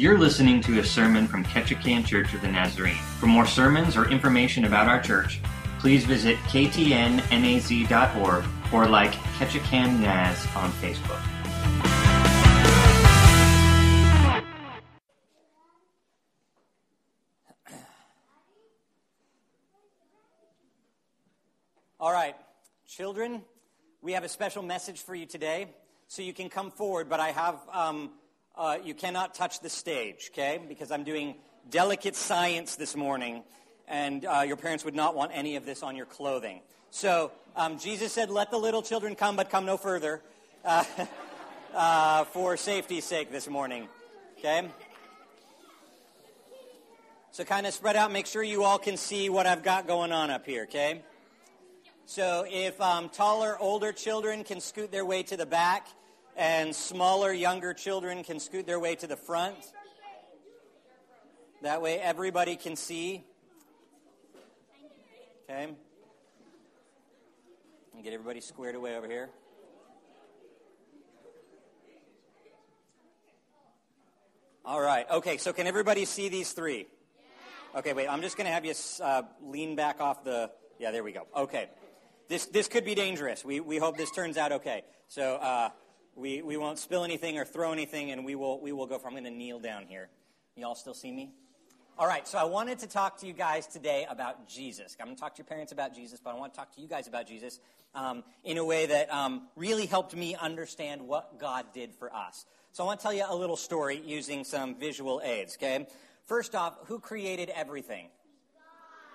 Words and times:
You're 0.00 0.16
listening 0.16 0.62
to 0.62 0.78
a 0.78 0.82
sermon 0.82 1.26
from 1.26 1.44
Ketchikan 1.44 2.06
Church 2.06 2.32
of 2.32 2.40
the 2.40 2.48
Nazarene. 2.48 2.96
For 3.18 3.26
more 3.26 3.44
sermons 3.44 3.98
or 3.98 4.08
information 4.08 4.64
about 4.64 4.88
our 4.88 4.98
church, 4.98 5.42
please 5.78 6.06
visit 6.06 6.38
ktnnaz.org 6.44 8.44
or 8.72 8.86
like 8.86 9.12
Ketchikan 9.36 10.00
Naz 10.00 10.46
on 10.56 10.72
Facebook. 10.72 11.20
All 22.00 22.10
right, 22.10 22.36
children, 22.86 23.42
we 24.00 24.12
have 24.12 24.24
a 24.24 24.30
special 24.30 24.62
message 24.62 25.02
for 25.02 25.14
you 25.14 25.26
today. 25.26 25.68
So 26.08 26.22
you 26.22 26.32
can 26.32 26.48
come 26.48 26.70
forward, 26.70 27.10
but 27.10 27.20
I 27.20 27.32
have, 27.32 27.60
um, 27.70 28.12
uh, 28.56 28.78
you 28.84 28.94
cannot 28.94 29.34
touch 29.34 29.60
the 29.60 29.70
stage, 29.70 30.30
okay? 30.32 30.60
Because 30.68 30.90
I'm 30.90 31.04
doing 31.04 31.36
delicate 31.70 32.16
science 32.16 32.76
this 32.76 32.96
morning, 32.96 33.42
and 33.88 34.24
uh, 34.24 34.42
your 34.46 34.56
parents 34.56 34.84
would 34.84 34.94
not 34.94 35.14
want 35.14 35.32
any 35.34 35.56
of 35.56 35.64
this 35.64 35.82
on 35.82 35.96
your 35.96 36.06
clothing. 36.06 36.60
So 36.90 37.32
um, 37.56 37.78
Jesus 37.78 38.12
said, 38.12 38.30
Let 38.30 38.50
the 38.50 38.58
little 38.58 38.82
children 38.82 39.14
come, 39.14 39.36
but 39.36 39.50
come 39.50 39.66
no 39.66 39.76
further, 39.76 40.22
uh, 40.64 40.84
uh 41.74 42.24
for 42.24 42.56
safety's 42.56 43.04
sake 43.04 43.30
this 43.30 43.48
morning, 43.48 43.88
okay? 44.38 44.68
So 47.32 47.44
kind 47.44 47.66
of 47.66 47.72
spread 47.72 47.94
out, 47.94 48.10
make 48.10 48.26
sure 48.26 48.42
you 48.42 48.64
all 48.64 48.78
can 48.78 48.96
see 48.96 49.30
what 49.30 49.46
I've 49.46 49.62
got 49.62 49.86
going 49.86 50.10
on 50.10 50.30
up 50.30 50.44
here, 50.44 50.64
okay? 50.64 51.02
So 52.06 52.44
if 52.50 52.80
um, 52.80 53.08
taller, 53.08 53.56
older 53.60 53.92
children 53.92 54.42
can 54.42 54.60
scoot 54.60 54.90
their 54.90 55.04
way 55.04 55.22
to 55.22 55.36
the 55.36 55.46
back, 55.46 55.86
and 56.36 56.74
smaller, 56.74 57.32
younger 57.32 57.74
children 57.74 58.24
can 58.24 58.40
scoot 58.40 58.66
their 58.66 58.80
way 58.80 58.94
to 58.96 59.06
the 59.06 59.16
front. 59.16 59.56
That 61.62 61.82
way 61.82 61.98
everybody 61.98 62.56
can 62.56 62.76
see. 62.76 63.24
Okay? 65.48 65.68
And 67.94 68.04
get 68.04 68.12
everybody 68.12 68.40
squared 68.40 68.74
away 68.74 68.96
over 68.96 69.06
here. 69.06 69.28
All 74.64 74.80
right. 74.80 75.06
Okay, 75.10 75.36
so 75.36 75.52
can 75.52 75.66
everybody 75.66 76.04
see 76.04 76.28
these 76.28 76.52
three? 76.52 76.86
Okay, 77.74 77.92
wait. 77.92 78.08
I'm 78.08 78.22
just 78.22 78.36
going 78.36 78.46
to 78.46 78.52
have 78.52 78.64
you 78.64 78.74
uh, 79.02 79.22
lean 79.42 79.76
back 79.76 80.00
off 80.00 80.24
the. 80.24 80.50
Yeah, 80.78 80.92
there 80.92 81.02
we 81.02 81.12
go. 81.12 81.26
Okay 81.36 81.68
this, 82.30 82.46
this 82.46 82.68
could 82.68 82.84
be 82.84 82.94
dangerous. 82.94 83.44
We, 83.44 83.60
we 83.60 83.76
hope 83.76 83.98
this 83.98 84.12
turns 84.12 84.38
out 84.38 84.52
okay. 84.52 84.84
So 85.08 85.34
uh, 85.34 85.70
we, 86.16 86.42
we 86.42 86.56
won't 86.56 86.78
spill 86.78 87.04
anything 87.04 87.38
or 87.38 87.44
throw 87.44 87.72
anything, 87.72 88.10
and 88.10 88.24
we 88.24 88.34
will, 88.34 88.60
we 88.60 88.72
will 88.72 88.86
go 88.86 88.98
for 88.98 89.08
I'm 89.08 89.14
going 89.14 89.24
to 89.24 89.30
kneel 89.30 89.60
down 89.60 89.86
here. 89.86 90.08
You 90.56 90.66
all 90.66 90.74
still 90.74 90.94
see 90.94 91.12
me? 91.12 91.30
All 91.98 92.06
right, 92.06 92.26
so 92.26 92.38
I 92.38 92.44
wanted 92.44 92.78
to 92.78 92.86
talk 92.86 93.18
to 93.18 93.26
you 93.26 93.34
guys 93.34 93.66
today 93.66 94.06
about 94.08 94.48
Jesus. 94.48 94.96
I'm 94.98 95.06
going 95.06 95.16
to 95.16 95.20
talk 95.20 95.34
to 95.34 95.38
your 95.38 95.46
parents 95.46 95.70
about 95.70 95.94
Jesus, 95.94 96.18
but 96.18 96.30
I 96.30 96.38
want 96.38 96.54
to 96.54 96.58
talk 96.58 96.74
to 96.76 96.80
you 96.80 96.88
guys 96.88 97.08
about 97.08 97.26
Jesus 97.26 97.60
um, 97.94 98.24
in 98.42 98.56
a 98.56 98.64
way 98.64 98.86
that 98.86 99.12
um, 99.12 99.48
really 99.54 99.84
helped 99.84 100.16
me 100.16 100.34
understand 100.34 101.02
what 101.02 101.38
God 101.38 101.66
did 101.74 101.94
for 101.94 102.14
us. 102.14 102.46
So 102.72 102.84
I 102.84 102.86
want 102.86 103.00
to 103.00 103.02
tell 103.02 103.12
you 103.12 103.24
a 103.28 103.36
little 103.36 103.56
story 103.56 104.00
using 104.02 104.44
some 104.44 104.76
visual 104.76 105.20
aids, 105.22 105.56
okay? 105.56 105.86
First 106.24 106.54
off, 106.54 106.74
who 106.86 107.00
created 107.00 107.50
everything? 107.50 108.06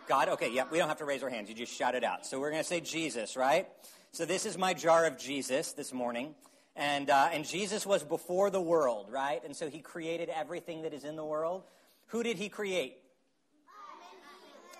God? 0.08 0.30
Okay, 0.30 0.52
yeah, 0.52 0.66
we 0.70 0.78
don't 0.78 0.88
have 0.88 1.00
to 1.00 1.06
raise 1.06 1.24
our 1.24 1.30
hands. 1.30 1.50
You 1.50 1.56
just 1.56 1.74
shout 1.74 1.96
it 1.96 2.04
out. 2.04 2.26
So 2.26 2.40
we're 2.40 2.52
going 2.52 2.62
to 2.62 2.68
say 2.68 2.82
Jesus, 2.82 3.36
right? 3.36 3.68
So 4.12 4.26
this 4.26 4.46
is 4.46 4.58
my 4.58 4.74
jar 4.74 5.06
of 5.06 5.18
Jesus 5.18 5.72
this 5.72 5.92
morning. 5.92 6.36
And, 6.76 7.10
uh, 7.10 7.30
and 7.32 7.46
Jesus 7.46 7.86
was 7.86 8.04
before 8.04 8.50
the 8.50 8.62
world, 8.62 9.08
right? 9.10 9.42
And 9.46 9.56
so 9.56 9.70
he 9.70 9.80
created 9.80 10.30
everything 10.30 10.82
that 10.82 10.94
is 10.94 11.06
in 11.06 11.16
the 11.16 11.24
world. 11.24 11.64
Who 12.08 12.22
did 12.22 12.38
he 12.38 12.50
create? 12.50 12.98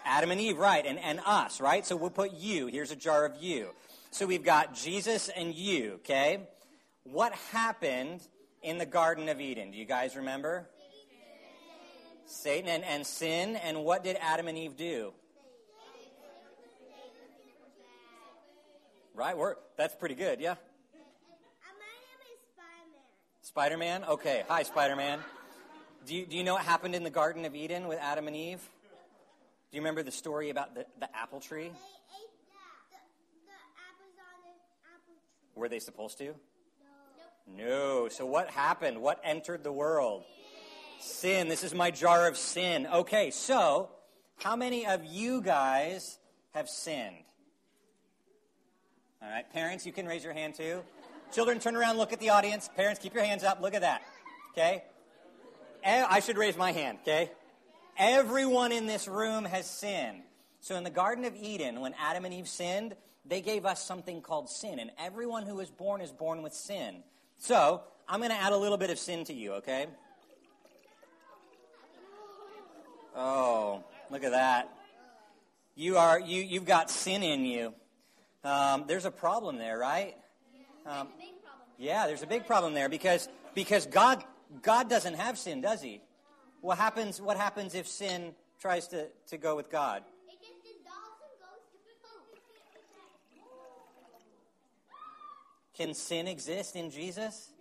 Adam 0.04 0.30
and 0.30 0.40
Eve, 0.40 0.58
right, 0.58 0.86
and, 0.86 1.00
and 1.00 1.20
us, 1.26 1.60
right? 1.60 1.86
So 1.86 1.96
we'll 1.96 2.12
put 2.12 2.34
you. 2.34 2.68
Here's 2.68 2.92
a 2.92 2.96
jar 2.96 3.26
of 3.26 3.42
you. 3.42 3.70
So 4.12 4.26
we've 4.26 4.44
got 4.44 4.76
Jesus 4.76 5.30
and 5.30 5.54
you, 5.54 5.94
okay? 5.96 6.48
What 7.04 7.34
happened 7.52 8.22
in 8.62 8.78
the 8.78 8.86
Garden 8.86 9.30
of 9.30 9.42
Eden? 9.42 9.72
Do 9.72 9.78
you 9.78 9.86
guys 9.86 10.16
remember? 10.16 10.70
Satan 12.28 12.70
and, 12.70 12.84
and 12.84 13.06
sin. 13.06 13.56
And 13.56 13.84
what 13.84 14.04
did 14.04 14.18
Adam 14.22 14.48
and 14.48 14.58
Eve 14.58 14.76
do? 14.76 15.14
Right? 19.14 19.38
We're, 19.38 19.56
that's 19.78 19.96
pretty 19.96 20.16
good, 20.16 20.40
yeah? 20.40 20.56
Spider 23.56 23.78
Man? 23.78 24.04
Okay. 24.04 24.44
Hi, 24.50 24.64
Spider 24.64 24.98
Man. 24.98 25.20
Do 26.06 26.14
you, 26.14 26.26
do 26.26 26.36
you 26.36 26.44
know 26.44 26.56
what 26.56 26.66
happened 26.66 26.94
in 26.94 27.06
the 27.06 27.10
Garden 27.10 27.46
of 27.46 27.56
Eden 27.56 27.88
with 27.88 28.00
Adam 28.02 28.28
and 28.28 28.36
Eve? 28.36 28.60
Do 28.60 29.78
you 29.78 29.80
remember 29.80 30.04
the 30.04 30.12
story 30.12 30.50
about 30.50 30.76
the, 30.76 30.86
the 31.00 31.08
apple 31.16 31.40
tree? 31.40 31.72
Were 35.56 35.70
they 35.70 35.80
supposed 35.80 36.18
to? 36.18 36.36
No. 37.56 37.66
No. 37.66 38.10
So 38.10 38.26
what 38.26 38.50
happened? 38.50 39.02
What 39.02 39.22
entered 39.24 39.64
the 39.64 39.72
world? 39.72 40.26
Sin. 41.00 41.48
This 41.48 41.64
is 41.64 41.74
my 41.74 41.92
jar 41.92 42.28
of 42.28 42.36
sin. 42.36 42.86
Okay, 42.88 43.32
so 43.32 43.88
how 44.36 44.58
many 44.58 44.86
of 44.86 45.06
you 45.06 45.40
guys 45.40 46.20
have 46.54 46.68
sinned? 46.68 47.24
All 49.22 49.30
right, 49.30 49.50
parents, 49.54 49.86
you 49.86 49.94
can 49.94 50.06
raise 50.08 50.26
your 50.26 50.34
hand 50.34 50.56
too. 50.56 50.82
Children, 51.36 51.60
turn 51.60 51.76
around, 51.76 51.98
look 51.98 52.14
at 52.14 52.22
the 52.22 52.30
audience. 52.30 52.70
Parents, 52.78 52.98
keep 52.98 53.14
your 53.14 53.26
hands 53.26 53.44
up. 53.44 53.60
Look 53.62 53.74
at 53.74 53.82
that. 53.82 54.02
Okay? 54.54 54.86
I 55.84 56.22
should 56.22 56.38
raise 56.38 56.56
my 56.56 56.72
hand, 56.72 57.00
okay? 57.02 57.30
Everyone 57.98 58.72
in 58.72 58.86
this 58.86 59.06
room 59.06 59.44
has 59.44 59.70
sinned. 59.70 60.22
So 60.62 60.78
in 60.78 60.86
the 60.86 60.90
Garden 60.90 61.26
of 61.26 61.36
Eden, 61.36 61.82
when 61.82 61.94
Adam 62.00 62.24
and 62.24 62.34
Eve 62.34 62.48
sinned, 62.48 62.96
they 63.26 63.42
gave 63.42 63.66
us 63.66 63.84
something 63.84 64.22
called 64.22 64.50
sin. 64.50 64.80
And 64.80 64.92
everyone 64.98 65.46
who 65.46 65.60
is 65.60 65.70
born 65.70 66.00
is 66.00 66.10
born 66.10 66.42
with 66.42 66.54
sin. 66.54 67.04
So 67.38 67.84
I'm 68.08 68.22
going 68.22 68.32
to 68.32 68.38
add 68.38 68.54
a 68.54 68.58
little 68.58 68.78
bit 68.78 68.90
of 68.90 68.98
sin 68.98 69.26
to 69.26 69.34
you, 69.34 69.56
okay? 69.56 69.88
Oh, 73.14 73.84
look 74.10 74.24
at 74.24 74.32
that. 74.32 74.74
You 75.76 75.98
are 75.98 76.18
you 76.18 76.42
you've 76.42 76.66
got 76.66 76.90
sin 76.90 77.24
in 77.24 77.44
you. 77.44 77.74
Um, 78.46 78.86
there's 78.88 79.04
a 79.04 79.12
problem 79.12 79.58
there, 79.58 79.78
right? 79.78 80.16
Um, 80.86 81.08
yeah, 81.78 82.08
there's 82.08 82.24
a 82.24 82.28
big 82.28 82.46
problem 82.46 82.74
there 82.74 82.90
because 82.90 83.28
because 83.54 83.86
God 83.86 84.24
God 84.62 84.90
doesn't 84.90 85.16
have 85.16 85.38
sin, 85.38 85.62
does 85.62 85.82
He? 85.82 86.02
What 86.62 86.78
happens? 86.78 87.22
What 87.22 87.38
happens 87.38 87.76
if 87.76 87.88
sin 87.88 88.34
tries 88.60 88.88
to, 88.90 89.08
to 89.28 89.38
go 89.38 89.56
with 89.56 89.72
God? 89.72 90.04
Can 95.76 95.94
sin 95.94 96.28
exist 96.28 96.76
in 96.78 96.90
Jesus? 96.90 97.52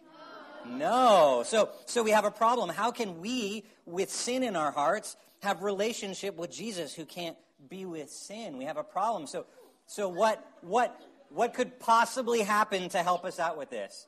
No. 0.67 0.79
no. 0.79 1.43
So 1.45 1.71
so 1.87 2.03
we 2.03 2.12
have 2.12 2.25
a 2.25 2.31
problem. 2.31 2.69
How 2.69 2.91
can 2.91 3.21
we, 3.21 3.65
with 3.87 4.11
sin 4.11 4.43
in 4.43 4.55
our 4.55 4.71
hearts, 4.71 5.17
have 5.43 5.62
relationship 5.62 6.37
with 6.37 6.51
Jesus 6.51 6.95
who 6.95 7.05
can't 7.05 7.37
be 7.69 7.85
with 7.85 8.11
sin. 8.11 8.56
We 8.56 8.65
have 8.65 8.77
a 8.77 8.85
problem. 8.85 9.27
So, 9.27 9.47
so 9.87 10.09
what, 10.09 10.45
what, 10.62 11.01
what 11.34 11.55
could 11.55 11.81
possibly 11.81 12.41
happen 12.41 12.89
to 12.91 13.03
help 13.03 13.25
us 13.25 13.41
out 13.41 13.59
with 13.59 13.69
this? 13.71 14.06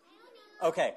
Okay. 0.63 0.95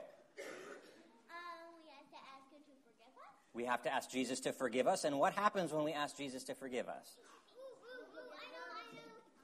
We 3.53 3.65
have 3.65 3.81
to 3.83 3.93
ask 3.93 4.09
Jesus 4.09 4.39
to 4.41 4.53
forgive 4.53 4.87
us. 4.87 5.03
And 5.03 5.19
what 5.19 5.33
happens 5.33 5.73
when 5.73 5.83
we 5.83 5.91
ask 5.91 6.15
Jesus 6.15 6.43
to 6.45 6.55
forgive 6.55 6.87
us? 6.87 7.17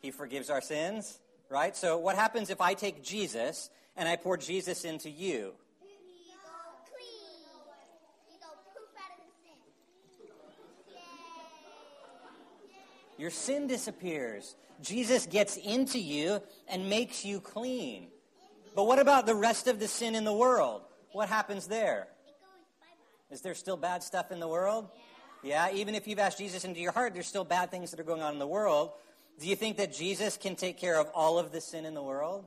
He 0.02 0.12
forgives 0.12 0.52
our 0.52 0.62
sins, 0.62 1.20
right? 1.50 1.76
So, 1.76 1.98
what 1.98 2.16
happens 2.16 2.52
if 2.52 2.62
I 2.62 2.76
take 2.76 3.04
Jesus 3.04 3.72
and 3.98 4.08
I 4.08 4.16
pour 4.16 4.38
Jesus 4.38 4.86
into 4.86 5.10
you? 5.10 5.54
Your 13.18 13.30
sin 13.30 13.68
disappears. 13.68 14.56
Jesus 14.82 15.26
gets 15.26 15.58
into 15.58 16.00
you 16.00 16.42
and 16.68 16.90
makes 16.90 17.24
you 17.24 17.40
clean. 17.40 18.08
But 18.76 18.88
what 18.88 19.00
about 19.00 19.26
the 19.26 19.36
rest 19.36 19.68
of 19.68 19.80
the 19.80 19.88
sin 19.88 20.16
in 20.16 20.26
the 20.26 20.34
world? 20.34 20.82
What 21.14 21.30
happens 21.30 21.68
there? 21.68 22.08
Is 23.32 23.42
there 23.42 23.56
still 23.56 23.78
bad 23.78 24.04
stuff 24.04 24.32
in 24.32 24.40
the 24.40 24.48
world? 24.48 24.90
Yeah, 25.44 25.72
even 25.72 25.96
if 25.96 26.08
you've 26.08 26.20
asked 26.20 26.38
Jesus 26.38 26.66
into 26.66 26.80
your 26.80 26.92
heart, 26.92 27.14
there's 27.14 27.28
still 27.28 27.46
bad 27.46 27.72
things 27.72 27.92
that 27.92 28.00
are 28.00 28.04
going 28.04 28.22
on 28.22 28.34
in 28.34 28.40
the 28.40 28.48
world. 28.48 28.92
Do 29.40 29.48
you 29.48 29.56
think 29.56 29.78
that 29.78 29.94
Jesus 29.94 30.38
can 30.38 30.56
take 30.56 30.78
care 30.78 31.00
of 31.00 31.08
all 31.14 31.40
of 31.40 31.52
the 31.52 31.62
sin 31.62 31.86
in 31.86 31.94
the 31.94 32.04
world? 32.04 32.46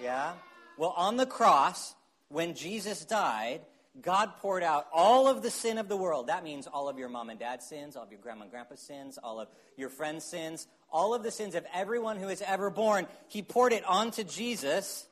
Yeah? 0.00 0.32
Well, 0.76 0.94
on 0.96 1.16
the 1.16 1.26
cross, 1.26 1.94
when 2.28 2.54
Jesus 2.54 3.04
died, 3.04 3.60
God 4.00 4.32
poured 4.40 4.64
out 4.64 4.88
all 4.92 5.28
of 5.28 5.42
the 5.42 5.50
sin 5.50 5.78
of 5.78 5.88
the 5.88 5.96
world. 5.96 6.26
That 6.26 6.42
means 6.42 6.66
all 6.66 6.88
of 6.88 6.98
your 6.98 7.08
mom 7.08 7.30
and 7.30 7.38
dad's 7.38 7.64
sins, 7.64 7.94
all 7.94 8.02
of 8.02 8.10
your 8.10 8.20
grandma 8.20 8.42
and 8.42 8.50
grandpa's 8.50 8.80
sins, 8.80 9.18
all 9.22 9.38
of 9.38 9.48
your 9.76 9.88
friend's 9.88 10.24
sins, 10.24 10.66
all 10.90 11.14
of 11.14 11.22
the 11.22 11.30
sins 11.30 11.54
of 11.54 11.64
everyone 11.72 12.16
who 12.16 12.28
is 12.28 12.42
ever 12.42 12.70
born. 12.70 13.06
He 13.28 13.40
poured 13.40 13.72
it 13.72 13.84
onto 13.84 14.24
Jesus, 14.24 15.06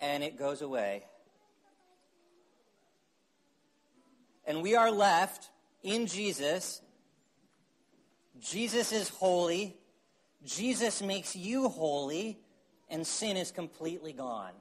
and 0.00 0.22
it 0.22 0.38
goes 0.38 0.60
away. 0.60 1.04
And 4.46 4.60
we 4.60 4.74
are 4.76 4.90
left 4.90 5.48
in 5.82 6.06
Jesus. 6.06 6.82
Jesus 8.38 8.92
is 8.92 9.08
holy. 9.08 9.78
Jesus 10.44 11.00
makes 11.00 11.34
you 11.34 11.70
holy, 11.70 12.38
and 12.90 13.06
sin 13.06 13.38
is 13.38 13.50
completely 13.50 14.12
gone. 14.12 14.52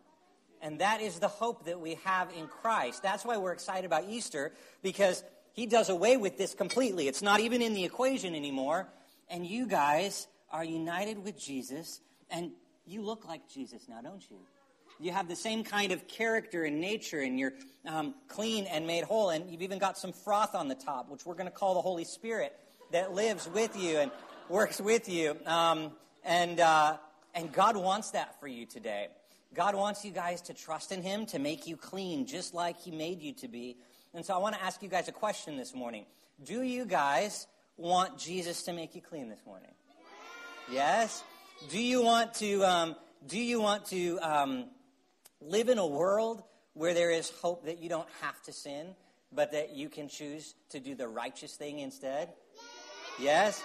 And 0.64 0.80
that 0.80 1.02
is 1.02 1.20
the 1.20 1.28
hope 1.28 1.66
that 1.66 1.82
we 1.82 1.96
have 2.06 2.30
in 2.36 2.48
Christ. 2.48 3.04
That's 3.04 3.26
why 3.26 3.36
we're 3.36 3.52
excited 3.52 3.86
about 3.86 4.06
Easter, 4.10 4.54
because 4.82 5.22
he 5.52 5.66
does 5.66 5.90
away 5.90 6.16
with 6.16 6.38
this 6.38 6.56
completely. 6.56 7.10
It's 7.10 7.22
not 7.22 7.42
even 7.42 7.62
in 7.62 7.74
the 7.74 7.84
equation 7.84 8.34
anymore. 8.34 8.88
And 9.30 9.46
you 9.46 9.68
guys 9.68 10.26
are 10.50 10.64
united 10.64 11.22
with 11.22 11.38
Jesus, 11.38 12.00
and 12.30 12.52
you 12.86 13.02
look 13.02 13.28
like 13.28 13.50
Jesus 13.50 13.90
now, 13.90 14.00
don't 14.02 14.24
you? 14.32 14.38
You 15.02 15.12
have 15.12 15.28
the 15.28 15.36
same 15.36 15.66
kind 15.66 15.92
of 15.92 16.08
character 16.08 16.64
and 16.64 16.80
nature, 16.80 17.20
and 17.20 17.38
you're 17.38 17.54
um, 17.86 18.16
clean 18.30 18.66
and 18.66 18.88
made 18.88 19.04
whole. 19.04 19.32
And 19.32 19.52
you've 19.52 19.64
even 19.64 19.80
got 19.80 19.98
some 19.98 20.14
froth 20.14 20.56
on 20.56 20.70
the 20.70 20.76
top, 20.76 21.10
which 21.10 21.26
we're 21.26 21.36
going 21.36 21.50
to 21.50 21.52
call 21.52 21.74
the 21.74 21.82
Holy 21.82 22.06
Spirit, 22.06 22.56
that 22.92 23.14
lives 23.14 23.50
with 23.50 23.76
you 23.76 23.98
and 23.98 24.12
works 24.48 24.80
with 24.80 25.10
you. 25.10 25.36
Um, 25.46 25.92
and, 26.24 26.62
uh, 26.62 26.98
and 27.36 27.52
God 27.52 27.76
wants 27.76 28.12
that 28.12 28.40
for 28.40 28.48
you 28.48 28.66
today. 28.66 29.08
God 29.54 29.76
wants 29.76 30.04
you 30.04 30.12
guys 30.12 30.42
to 30.44 30.54
trust 30.54 30.92
in 30.92 31.02
Him 31.02 31.26
to 31.28 31.40
make 31.40 31.68
you 31.68 31.78
clean, 31.78 32.26
just 32.26 32.54
like 32.54 32.80
He 32.80 32.92
made 32.92 33.22
you 33.22 33.34
to 33.36 33.48
be. 33.48 33.78
And 34.14 34.26
so 34.26 34.34
I 34.34 34.38
want 34.38 34.56
to 34.56 34.64
ask 34.64 34.82
you 34.82 34.90
guys 34.90 35.08
a 35.08 35.12
question 35.12 35.58
this 35.58 35.74
morning. 35.74 36.06
Do 36.44 36.64
you 36.64 36.86
guys 36.86 37.48
want 37.78 38.18
Jesus 38.18 38.64
to 38.64 38.74
make 38.74 38.96
you 38.96 39.02
clean 39.02 39.30
this 39.30 39.42
morning? 39.46 39.72
Yes? 40.72 41.24
Do 41.70 41.80
you 41.80 42.02
want 42.02 42.34
to, 42.36 42.64
um, 42.64 42.96
do 43.28 43.40
you 43.40 43.62
want 43.62 43.86
to 43.88 44.20
um, 44.20 44.66
live 45.42 45.70
in 45.70 45.78
a 45.78 45.88
world 45.88 46.44
where 46.74 46.94
there 46.94 47.12
is 47.12 47.30
hope 47.42 47.66
that 47.66 47.80
you 47.80 47.90
don't 47.90 48.08
have 48.22 48.42
to 48.44 48.52
sin, 48.54 48.96
but 49.32 49.52
that 49.52 49.76
you 49.76 49.90
can 49.90 50.10
choose 50.10 50.56
to 50.70 50.80
do 50.80 50.96
the 50.96 51.08
righteous 51.08 51.56
thing 51.56 51.80
instead? 51.80 52.30
Yes? 53.20 53.62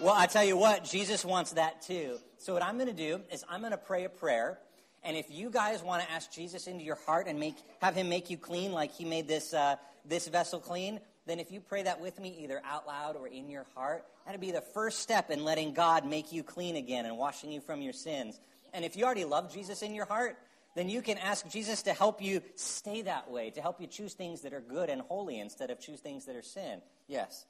Well, 0.00 0.14
I 0.16 0.26
tell 0.26 0.44
you 0.44 0.56
what, 0.56 0.84
Jesus 0.84 1.24
wants 1.24 1.52
that 1.52 1.82
too. 1.82 2.18
So 2.38 2.54
what 2.54 2.62
I'm 2.62 2.76
going 2.76 2.88
to 2.88 2.92
do 2.92 3.20
is 3.30 3.44
I'm 3.48 3.60
going 3.60 3.72
to 3.72 3.78
pray 3.78 4.04
a 4.04 4.08
prayer. 4.08 4.58
And 5.04 5.16
if 5.16 5.30
you 5.30 5.50
guys 5.50 5.82
want 5.82 6.02
to 6.02 6.10
ask 6.10 6.30
Jesus 6.30 6.66
into 6.66 6.84
your 6.84 6.98
heart 7.06 7.26
and 7.26 7.40
make, 7.40 7.56
have 7.80 7.94
him 7.94 8.08
make 8.08 8.30
you 8.30 8.36
clean 8.36 8.72
like 8.72 8.92
he 8.92 9.04
made 9.04 9.26
this, 9.26 9.52
uh, 9.52 9.76
this 10.04 10.28
vessel 10.28 10.60
clean, 10.60 11.00
then 11.26 11.38
if 11.40 11.50
you 11.50 11.60
pray 11.60 11.82
that 11.82 12.00
with 12.00 12.20
me, 12.20 12.36
either 12.42 12.60
out 12.64 12.86
loud 12.86 13.16
or 13.16 13.26
in 13.26 13.48
your 13.48 13.66
heart, 13.74 14.04
that'd 14.26 14.40
be 14.40 14.52
the 14.52 14.60
first 14.60 15.00
step 15.00 15.30
in 15.30 15.44
letting 15.44 15.72
God 15.72 16.06
make 16.06 16.32
you 16.32 16.42
clean 16.42 16.76
again 16.76 17.06
and 17.06 17.16
washing 17.16 17.52
you 17.52 17.60
from 17.60 17.82
your 17.82 17.92
sins. 17.92 18.38
And 18.72 18.84
if 18.84 18.96
you 18.96 19.04
already 19.04 19.24
love 19.24 19.52
Jesus 19.52 19.82
in 19.82 19.94
your 19.94 20.06
heart, 20.06 20.36
then 20.74 20.88
you 20.88 21.02
can 21.02 21.18
ask 21.18 21.48
Jesus 21.48 21.82
to 21.82 21.92
help 21.92 22.22
you 22.22 22.40
stay 22.54 23.02
that 23.02 23.30
way, 23.30 23.50
to 23.50 23.60
help 23.60 23.80
you 23.80 23.86
choose 23.86 24.14
things 24.14 24.40
that 24.42 24.52
are 24.52 24.60
good 24.60 24.88
and 24.88 25.02
holy 25.02 25.38
instead 25.38 25.70
of 25.70 25.80
choose 25.80 26.00
things 26.00 26.24
that 26.26 26.36
are 26.36 26.42
sin. 26.42 26.80
Yes? 27.08 27.44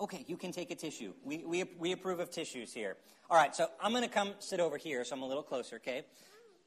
Okay, 0.00 0.24
you 0.26 0.36
can 0.36 0.50
take 0.50 0.72
a 0.72 0.74
tissue. 0.74 1.12
We, 1.22 1.44
we, 1.44 1.64
we 1.78 1.92
approve 1.92 2.18
of 2.18 2.30
tissues 2.30 2.72
here. 2.72 2.96
All 3.30 3.36
right, 3.36 3.54
so 3.54 3.68
I'm 3.80 3.92
going 3.92 4.02
to 4.02 4.10
come 4.10 4.32
sit 4.40 4.58
over 4.58 4.76
here, 4.76 5.04
so 5.04 5.14
I'm 5.14 5.22
a 5.22 5.26
little 5.26 5.42
closer, 5.42 5.76
okay? 5.76 6.04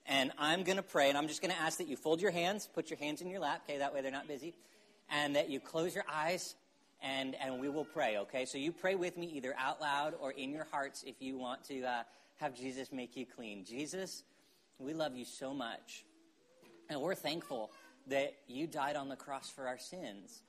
And 0.06 0.32
I'm 0.38 0.64
going 0.64 0.78
to 0.78 0.84
pray, 0.84 1.10
and 1.10 1.18
I'm 1.18 1.28
just 1.28 1.42
going 1.42 1.54
to 1.54 1.60
ask 1.60 1.78
that 1.80 1.90
you 1.90 1.98
fold 1.98 2.22
your 2.22 2.32
hands, 2.32 2.70
put 2.74 2.90
your 2.90 2.98
hands 2.98 3.22
in 3.22 3.30
your 3.30 3.42
lap, 3.42 3.64
okay? 3.68 3.80
That 3.80 3.94
way 3.94 4.02
they're 4.02 4.12
not 4.12 4.30
busy. 4.30 4.56
And 5.10 5.36
that 5.36 5.50
you 5.50 5.60
close 5.60 5.94
your 5.94 6.06
eyes, 6.10 6.56
and, 7.02 7.36
and 7.36 7.60
we 7.60 7.68
will 7.68 7.84
pray, 7.84 8.18
okay? 8.20 8.46
So 8.46 8.58
you 8.58 8.72
pray 8.72 8.96
with 8.96 9.18
me 9.18 9.28
either 9.36 9.54
out 9.58 9.82
loud 9.82 10.14
or 10.20 10.32
in 10.32 10.52
your 10.52 10.66
hearts 10.72 11.04
if 11.06 11.22
you 11.22 11.38
want 11.38 11.66
to 11.66 11.84
uh, 11.84 12.04
have 12.38 12.56
Jesus 12.56 12.94
make 12.94 13.18
you 13.18 13.26
clean. 13.26 13.66
Jesus, 13.66 14.24
we 14.80 14.94
love 14.94 15.18
you 15.18 15.26
so 15.26 15.54
much. 15.54 16.06
And 16.90 17.02
we're 17.02 17.16
thankful 17.16 17.72
that 18.08 18.36
you 18.48 18.68
died 18.68 18.96
on 18.96 19.10
the 19.10 19.18
cross 19.18 19.50
for 19.50 19.68
our 19.68 19.78
sins. 19.78 20.44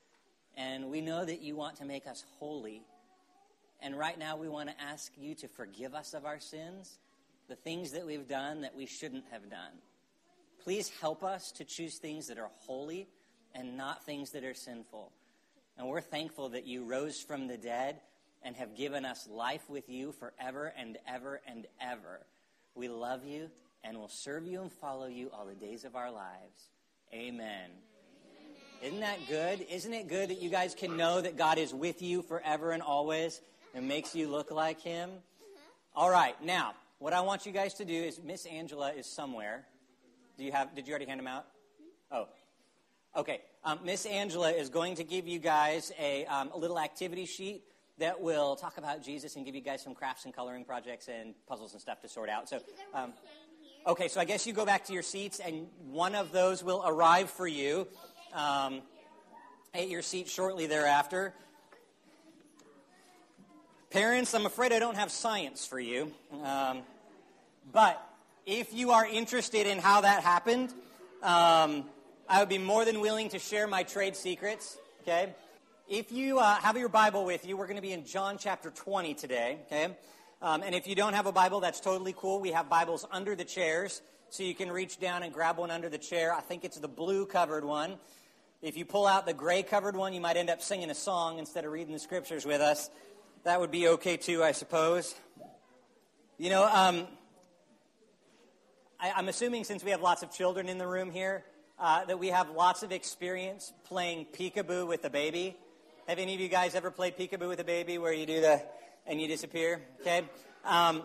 And 0.58 0.90
we 0.90 1.00
know 1.00 1.24
that 1.24 1.40
you 1.40 1.54
want 1.54 1.76
to 1.76 1.84
make 1.84 2.08
us 2.08 2.24
holy. 2.40 2.82
And 3.80 3.96
right 3.96 4.18
now, 4.18 4.36
we 4.36 4.48
want 4.48 4.68
to 4.68 4.74
ask 4.82 5.12
you 5.16 5.36
to 5.36 5.46
forgive 5.46 5.94
us 5.94 6.14
of 6.14 6.26
our 6.26 6.40
sins, 6.40 6.98
the 7.48 7.54
things 7.54 7.92
that 7.92 8.04
we've 8.04 8.26
done 8.26 8.62
that 8.62 8.74
we 8.74 8.84
shouldn't 8.84 9.24
have 9.30 9.48
done. 9.48 9.78
Please 10.64 10.90
help 11.00 11.22
us 11.22 11.52
to 11.52 11.64
choose 11.64 11.98
things 11.98 12.26
that 12.26 12.38
are 12.38 12.50
holy 12.66 13.08
and 13.54 13.76
not 13.76 14.04
things 14.04 14.32
that 14.32 14.42
are 14.42 14.52
sinful. 14.52 15.12
And 15.78 15.86
we're 15.86 16.00
thankful 16.00 16.48
that 16.50 16.66
you 16.66 16.84
rose 16.84 17.20
from 17.20 17.46
the 17.46 17.56
dead 17.56 18.00
and 18.42 18.56
have 18.56 18.76
given 18.76 19.04
us 19.04 19.28
life 19.30 19.70
with 19.70 19.88
you 19.88 20.10
forever 20.10 20.74
and 20.76 20.98
ever 21.06 21.40
and 21.46 21.68
ever. 21.80 22.26
We 22.74 22.88
love 22.88 23.24
you 23.24 23.48
and 23.84 23.96
will 23.96 24.08
serve 24.08 24.44
you 24.44 24.60
and 24.60 24.72
follow 24.72 25.06
you 25.06 25.30
all 25.32 25.46
the 25.46 25.54
days 25.54 25.84
of 25.84 25.94
our 25.94 26.10
lives. 26.10 26.70
Amen. 27.14 27.70
Isn't 28.80 29.00
that 29.00 29.18
good? 29.28 29.66
Isn't 29.68 29.92
it 29.92 30.06
good 30.06 30.30
that 30.30 30.40
you 30.40 30.50
guys 30.50 30.74
can 30.74 30.96
know 30.96 31.20
that 31.20 31.36
God 31.36 31.58
is 31.58 31.74
with 31.74 32.00
you 32.00 32.22
forever 32.22 32.70
and 32.70 32.80
always 32.80 33.40
and 33.74 33.88
makes 33.88 34.14
you 34.14 34.28
look 34.28 34.52
like 34.52 34.80
Him? 34.80 35.10
All 35.96 36.08
right, 36.08 36.40
now, 36.44 36.74
what 37.00 37.12
I 37.12 37.20
want 37.22 37.44
you 37.44 37.50
guys 37.50 37.74
to 37.74 37.84
do 37.84 37.92
is 37.92 38.20
Miss 38.22 38.46
Angela 38.46 38.92
is 38.92 39.06
somewhere. 39.06 39.64
Do 40.36 40.44
you 40.44 40.52
have, 40.52 40.76
did 40.76 40.86
you 40.86 40.92
already 40.92 41.06
hand 41.06 41.18
them 41.18 41.26
out? 41.26 41.46
Oh, 42.12 42.28
okay. 43.16 43.40
Um, 43.64 43.80
Miss 43.84 44.06
Angela 44.06 44.52
is 44.52 44.68
going 44.68 44.94
to 44.94 45.04
give 45.04 45.26
you 45.26 45.40
guys 45.40 45.90
a, 45.98 46.24
um, 46.26 46.50
a 46.54 46.58
little 46.58 46.78
activity 46.78 47.26
sheet 47.26 47.64
that 47.98 48.20
will 48.20 48.54
talk 48.54 48.78
about 48.78 49.02
Jesus 49.02 49.34
and 49.34 49.44
give 49.44 49.56
you 49.56 49.60
guys 49.60 49.82
some 49.82 49.94
crafts 49.94 50.24
and 50.24 50.32
coloring 50.32 50.64
projects 50.64 51.08
and 51.08 51.34
puzzles 51.48 51.72
and 51.72 51.82
stuff 51.82 52.00
to 52.02 52.08
sort 52.08 52.28
out. 52.28 52.48
So, 52.48 52.60
um, 52.94 53.12
okay, 53.88 54.06
so 54.06 54.20
I 54.20 54.24
guess 54.24 54.46
you 54.46 54.52
go 54.52 54.64
back 54.64 54.84
to 54.84 54.92
your 54.92 55.02
seats 55.02 55.40
and 55.40 55.66
one 55.90 56.14
of 56.14 56.30
those 56.30 56.62
will 56.62 56.84
arrive 56.86 57.28
for 57.28 57.48
you 57.48 57.88
um, 58.34 58.82
at 59.74 59.88
your 59.88 60.02
seat 60.02 60.28
shortly 60.28 60.66
thereafter. 60.66 61.34
Parents, 63.90 64.34
I'm 64.34 64.44
afraid 64.44 64.72
I 64.72 64.78
don't 64.78 64.96
have 64.96 65.10
science 65.10 65.66
for 65.66 65.80
you. 65.80 66.12
Um, 66.44 66.82
but 67.72 68.02
if 68.44 68.74
you 68.74 68.90
are 68.90 69.06
interested 69.06 69.66
in 69.66 69.78
how 69.78 70.02
that 70.02 70.22
happened, 70.22 70.70
um, 71.22 71.84
I 72.28 72.40
would 72.40 72.48
be 72.48 72.58
more 72.58 72.84
than 72.84 73.00
willing 73.00 73.30
to 73.30 73.38
share 73.38 73.66
my 73.66 73.82
trade 73.82 74.14
secrets. 74.14 74.76
Okay? 75.02 75.34
If 75.88 76.12
you 76.12 76.38
uh, 76.38 76.56
have 76.56 76.76
your 76.76 76.90
Bible 76.90 77.24
with 77.24 77.46
you, 77.46 77.56
we're 77.56 77.66
going 77.66 77.76
to 77.76 77.82
be 77.82 77.92
in 77.92 78.04
John 78.04 78.36
chapter 78.38 78.70
20 78.70 79.14
today. 79.14 79.58
Okay? 79.66 79.96
Um, 80.42 80.62
and 80.62 80.74
if 80.74 80.86
you 80.86 80.94
don't 80.94 81.14
have 81.14 81.26
a 81.26 81.32
Bible, 81.32 81.60
that's 81.60 81.80
totally 81.80 82.14
cool. 82.16 82.40
We 82.40 82.52
have 82.52 82.68
Bibles 82.68 83.06
under 83.10 83.34
the 83.34 83.44
chairs, 83.44 84.02
so 84.28 84.42
you 84.42 84.54
can 84.54 84.70
reach 84.70 85.00
down 85.00 85.22
and 85.22 85.32
grab 85.32 85.56
one 85.56 85.70
under 85.70 85.88
the 85.88 85.98
chair. 85.98 86.34
I 86.34 86.40
think 86.40 86.64
it's 86.64 86.78
the 86.78 86.88
blue 86.88 87.26
covered 87.26 87.64
one. 87.64 87.96
If 88.60 88.76
you 88.76 88.84
pull 88.84 89.06
out 89.06 89.24
the 89.24 89.34
gray 89.34 89.62
covered 89.62 89.94
one, 89.94 90.12
you 90.12 90.20
might 90.20 90.36
end 90.36 90.50
up 90.50 90.60
singing 90.60 90.90
a 90.90 90.94
song 90.94 91.38
instead 91.38 91.64
of 91.64 91.70
reading 91.70 91.92
the 91.92 92.00
scriptures 92.00 92.44
with 92.44 92.60
us. 92.60 92.90
That 93.44 93.60
would 93.60 93.70
be 93.70 93.86
okay 93.86 94.16
too, 94.16 94.42
I 94.42 94.50
suppose. 94.50 95.14
You 96.38 96.50
know, 96.50 96.64
um, 96.64 97.06
I, 98.98 99.16
am 99.16 99.28
assuming 99.28 99.62
since 99.62 99.84
we 99.84 99.92
have 99.92 100.02
lots 100.02 100.24
of 100.24 100.32
children 100.32 100.68
in 100.68 100.76
the 100.76 100.88
room 100.88 101.12
here, 101.12 101.44
uh, 101.78 102.04
that 102.06 102.18
we 102.18 102.28
have 102.28 102.50
lots 102.50 102.82
of 102.82 102.90
experience 102.90 103.72
playing 103.84 104.26
peekaboo 104.36 104.88
with 104.88 105.04
a 105.04 105.10
baby. 105.10 105.56
Have 106.08 106.18
any 106.18 106.34
of 106.34 106.40
you 106.40 106.48
guys 106.48 106.74
ever 106.74 106.90
played 106.90 107.16
peekaboo 107.16 107.46
with 107.46 107.60
a 107.60 107.64
baby 107.64 107.96
where 107.96 108.12
you 108.12 108.26
do 108.26 108.40
the 108.40 108.60
and 109.06 109.20
you 109.20 109.28
disappear? 109.28 109.82
Okay. 110.00 110.22
Um, 110.64 111.04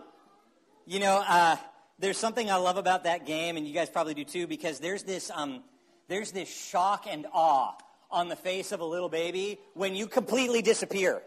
you 0.86 0.98
know, 0.98 1.22
uh, 1.24 1.54
there's 2.00 2.18
something 2.18 2.50
I 2.50 2.56
love 2.56 2.78
about 2.78 3.04
that 3.04 3.26
game, 3.26 3.56
and 3.56 3.64
you 3.64 3.72
guys 3.72 3.88
probably 3.88 4.14
do 4.14 4.24
too, 4.24 4.48
because 4.48 4.80
there's 4.80 5.04
this 5.04 5.30
um, 5.32 5.62
there's 6.08 6.32
this 6.32 6.48
shock 6.48 7.06
and 7.08 7.26
awe 7.32 7.72
on 8.10 8.28
the 8.28 8.36
face 8.36 8.72
of 8.72 8.80
a 8.80 8.84
little 8.84 9.08
baby 9.08 9.58
when 9.74 9.94
you 9.94 10.06
completely 10.06 10.62
disappear 10.62 11.22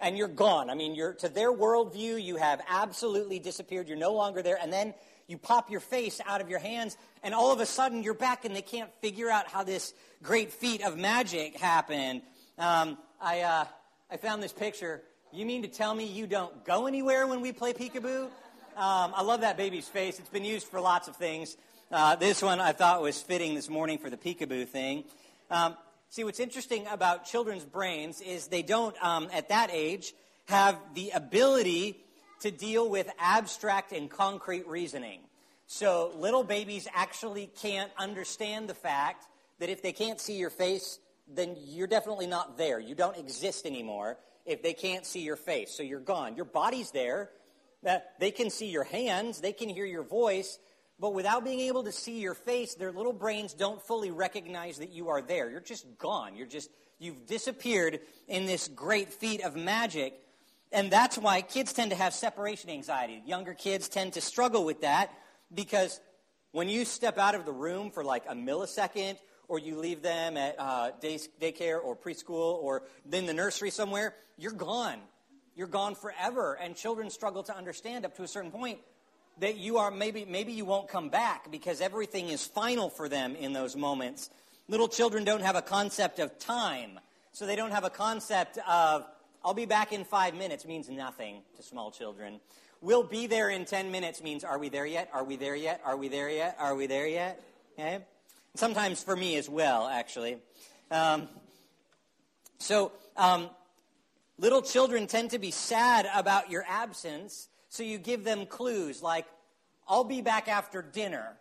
and 0.00 0.16
you're 0.16 0.28
gone. 0.28 0.70
I 0.70 0.74
mean, 0.74 0.94
you're 0.94 1.14
to 1.14 1.28
their 1.28 1.52
worldview, 1.52 2.22
you 2.22 2.36
have 2.36 2.60
absolutely 2.68 3.38
disappeared. 3.38 3.88
You're 3.88 3.98
no 3.98 4.12
longer 4.12 4.42
there. 4.42 4.58
And 4.60 4.72
then 4.72 4.94
you 5.28 5.38
pop 5.38 5.70
your 5.70 5.80
face 5.80 6.20
out 6.26 6.40
of 6.40 6.48
your 6.48 6.58
hands, 6.58 6.96
and 7.22 7.34
all 7.34 7.52
of 7.52 7.60
a 7.60 7.66
sudden 7.66 8.02
you're 8.02 8.14
back, 8.14 8.44
and 8.44 8.56
they 8.56 8.62
can't 8.62 8.90
figure 9.00 9.30
out 9.30 9.46
how 9.46 9.62
this 9.62 9.94
great 10.22 10.52
feat 10.52 10.82
of 10.82 10.98
magic 10.98 11.56
happened. 11.56 12.22
Um, 12.58 12.98
I, 13.20 13.42
uh, 13.42 13.64
I 14.10 14.16
found 14.16 14.42
this 14.42 14.52
picture. 14.52 15.02
You 15.32 15.46
mean 15.46 15.62
to 15.62 15.68
tell 15.68 15.94
me 15.94 16.04
you 16.04 16.26
don't 16.26 16.64
go 16.64 16.86
anywhere 16.86 17.28
when 17.28 17.40
we 17.42 17.52
play 17.52 17.72
peekaboo? 17.72 18.24
Um, 18.24 19.12
I 19.14 19.22
love 19.22 19.42
that 19.42 19.56
baby's 19.56 19.86
face. 19.86 20.18
It's 20.18 20.28
been 20.28 20.44
used 20.44 20.66
for 20.66 20.80
lots 20.80 21.06
of 21.06 21.14
things. 21.14 21.56
Uh, 21.92 22.14
this 22.14 22.40
one 22.40 22.60
I 22.60 22.70
thought 22.70 23.02
was 23.02 23.20
fitting 23.20 23.56
this 23.56 23.68
morning 23.68 23.98
for 23.98 24.10
the 24.10 24.16
peekaboo 24.16 24.68
thing. 24.68 25.02
Um, 25.50 25.76
see, 26.08 26.22
what's 26.22 26.38
interesting 26.38 26.86
about 26.86 27.24
children's 27.24 27.64
brains 27.64 28.20
is 28.20 28.46
they 28.46 28.62
don't, 28.62 28.94
um, 29.02 29.28
at 29.32 29.48
that 29.48 29.70
age, 29.72 30.14
have 30.46 30.78
the 30.94 31.10
ability 31.10 31.96
to 32.42 32.52
deal 32.52 32.88
with 32.88 33.08
abstract 33.18 33.90
and 33.90 34.08
concrete 34.08 34.68
reasoning. 34.68 35.18
So 35.66 36.12
little 36.14 36.44
babies 36.44 36.86
actually 36.94 37.50
can't 37.60 37.90
understand 37.98 38.68
the 38.68 38.74
fact 38.74 39.26
that 39.58 39.68
if 39.68 39.82
they 39.82 39.92
can't 39.92 40.20
see 40.20 40.36
your 40.36 40.50
face, 40.50 41.00
then 41.26 41.56
you're 41.58 41.88
definitely 41.88 42.28
not 42.28 42.56
there. 42.56 42.78
You 42.78 42.94
don't 42.94 43.16
exist 43.16 43.66
anymore 43.66 44.16
if 44.46 44.62
they 44.62 44.74
can't 44.74 45.04
see 45.04 45.22
your 45.22 45.34
face. 45.34 45.72
So 45.72 45.82
you're 45.82 45.98
gone. 45.98 46.36
Your 46.36 46.44
body's 46.44 46.92
there. 46.92 47.30
They 48.20 48.30
can 48.30 48.50
see 48.50 48.68
your 48.68 48.84
hands, 48.84 49.40
they 49.40 49.52
can 49.52 49.68
hear 49.68 49.86
your 49.86 50.02
voice, 50.02 50.58
but 51.00 51.14
without 51.14 51.44
being 51.44 51.60
able 51.60 51.84
to 51.84 51.92
see 51.92 52.20
your 52.20 52.34
face, 52.34 52.74
their 52.74 52.92
little 52.92 53.14
brains 53.14 53.54
don't 53.54 53.80
fully 53.80 54.10
recognize 54.10 54.78
that 54.78 54.90
you 54.90 55.08
are 55.08 55.22
there. 55.22 55.50
You're 55.50 55.60
just 55.60 55.86
gone. 55.98 56.36
You're 56.36 56.46
just, 56.46 56.70
you've 56.98 57.26
disappeared 57.26 58.00
in 58.28 58.44
this 58.44 58.68
great 58.68 59.10
feat 59.10 59.42
of 59.42 59.56
magic. 59.56 60.12
And 60.70 60.90
that's 60.90 61.16
why 61.16 61.40
kids 61.40 61.72
tend 61.72 61.90
to 61.90 61.96
have 61.96 62.12
separation 62.12 62.68
anxiety. 62.68 63.22
Younger 63.24 63.54
kids 63.54 63.88
tend 63.88 64.12
to 64.12 64.20
struggle 64.20 64.64
with 64.64 64.82
that 64.82 65.10
because 65.52 65.98
when 66.52 66.68
you 66.68 66.84
step 66.84 67.16
out 67.16 67.34
of 67.34 67.46
the 67.46 67.52
room 67.52 67.90
for 67.90 68.04
like 68.04 68.24
a 68.28 68.34
millisecond, 68.34 69.16
or 69.48 69.58
you 69.58 69.78
leave 69.78 70.00
them 70.00 70.36
at 70.36 70.54
uh, 70.60 70.92
day, 71.00 71.18
daycare 71.40 71.82
or 71.82 71.96
preschool 71.96 72.62
or 72.62 72.84
in 73.10 73.26
the 73.26 73.34
nursery 73.34 73.70
somewhere, 73.70 74.14
you're 74.38 74.52
gone. 74.52 75.00
You're 75.56 75.66
gone 75.66 75.96
forever. 75.96 76.54
And 76.54 76.76
children 76.76 77.10
struggle 77.10 77.42
to 77.42 77.56
understand 77.56 78.04
up 78.04 78.14
to 78.18 78.22
a 78.22 78.28
certain 78.28 78.52
point 78.52 78.78
that 79.38 79.56
you 79.56 79.78
are 79.78 79.90
maybe 79.90 80.26
maybe 80.28 80.52
you 80.52 80.64
won't 80.64 80.88
come 80.88 81.08
back 81.08 81.50
because 81.50 81.80
everything 81.80 82.28
is 82.28 82.46
final 82.46 82.90
for 82.90 83.08
them 83.08 83.34
in 83.36 83.52
those 83.52 83.76
moments. 83.76 84.30
Little 84.68 84.88
children 84.88 85.24
don't 85.24 85.42
have 85.42 85.56
a 85.56 85.62
concept 85.62 86.18
of 86.18 86.38
time. 86.38 87.00
So 87.32 87.46
they 87.46 87.56
don't 87.56 87.70
have 87.70 87.84
a 87.84 87.90
concept 87.90 88.58
of 88.68 89.06
I'll 89.44 89.54
be 89.54 89.66
back 89.66 89.92
in 89.92 90.04
5 90.04 90.34
minutes 90.34 90.66
means 90.66 90.90
nothing 90.90 91.42
to 91.56 91.62
small 91.62 91.90
children. 91.90 92.40
We'll 92.82 93.02
be 93.02 93.26
there 93.26 93.50
in 93.50 93.64
10 93.64 93.90
minutes 93.90 94.22
means 94.22 94.44
are 94.44 94.58
we 94.58 94.68
there 94.68 94.86
yet? 94.86 95.10
Are 95.12 95.24
we 95.24 95.36
there 95.36 95.56
yet? 95.56 95.80
Are 95.84 95.96
we 95.96 96.08
there 96.08 96.28
yet? 96.28 96.56
Are 96.58 96.74
we 96.74 96.86
there 96.86 97.06
yet? 97.06 97.42
Okay? 97.78 97.98
Sometimes 98.54 99.02
for 99.02 99.14
me 99.14 99.36
as 99.36 99.48
well, 99.48 99.86
actually. 99.86 100.38
Um, 100.90 101.28
so, 102.58 102.92
um, 103.16 103.48
little 104.38 104.60
children 104.60 105.06
tend 105.06 105.30
to 105.30 105.38
be 105.38 105.50
sad 105.50 106.08
about 106.14 106.50
your 106.50 106.64
absence 106.68 107.48
so 107.70 107.82
you 107.82 107.96
give 107.98 108.24
them 108.24 108.44
clues 108.44 109.02
like, 109.02 109.24
I'll 109.88 110.04
be 110.04 110.20
back 110.20 110.48
after 110.48 110.82
dinner. 110.82 111.36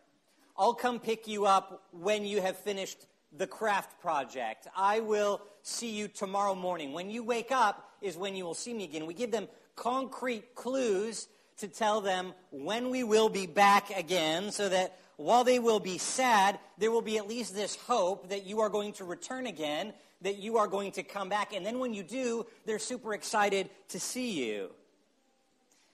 I'll 0.58 0.74
come 0.74 1.00
pick 1.00 1.28
you 1.28 1.46
up 1.46 1.84
when 1.92 2.24
you 2.24 2.42
have 2.42 2.58
finished 2.58 3.06
the 3.36 3.48
craft 3.48 4.00
project. 4.00 4.68
I 4.76 5.02
will 5.02 5.42
see 5.64 5.92
you 5.92 6.08
tomorrow 6.08 6.56
morning. 6.56 6.94
When 6.94 7.10
you 7.10 7.24
wake 7.24 7.52
up 7.52 7.92
is 8.02 8.16
when 8.16 8.36
you 8.36 8.46
will 8.46 8.54
see 8.54 8.74
me 8.74 8.86
again. 8.86 9.06
We 9.06 9.14
give 9.14 9.32
them 9.32 9.48
concrete 9.76 10.56
clues 10.56 11.28
to 11.58 11.68
tell 11.68 12.02
them 12.02 12.34
when 12.52 12.90
we 12.90 13.04
will 13.04 13.30
be 13.30 13.48
back 13.48 13.90
again 13.98 14.52
so 14.52 14.70
that 14.70 14.98
while 15.18 15.44
they 15.44 15.60
will 15.60 15.80
be 15.80 15.98
sad, 15.98 16.60
there 16.78 16.92
will 16.92 17.02
be 17.02 17.18
at 17.18 17.28
least 17.28 17.54
this 17.54 17.76
hope 17.76 18.30
that 18.30 18.46
you 18.46 18.62
are 18.62 18.70
going 18.70 18.94
to 18.94 19.04
return 19.04 19.48
again, 19.48 19.94
that 20.22 20.38
you 20.38 20.58
are 20.58 20.68
going 20.68 20.92
to 20.94 21.04
come 21.04 21.28
back. 21.28 21.54
And 21.54 21.66
then 21.66 21.80
when 21.80 21.94
you 21.94 22.04
do, 22.04 22.46
they're 22.66 22.80
super 22.80 23.14
excited 23.14 23.70
to 23.90 24.00
see 24.00 24.32
you. 24.32 24.70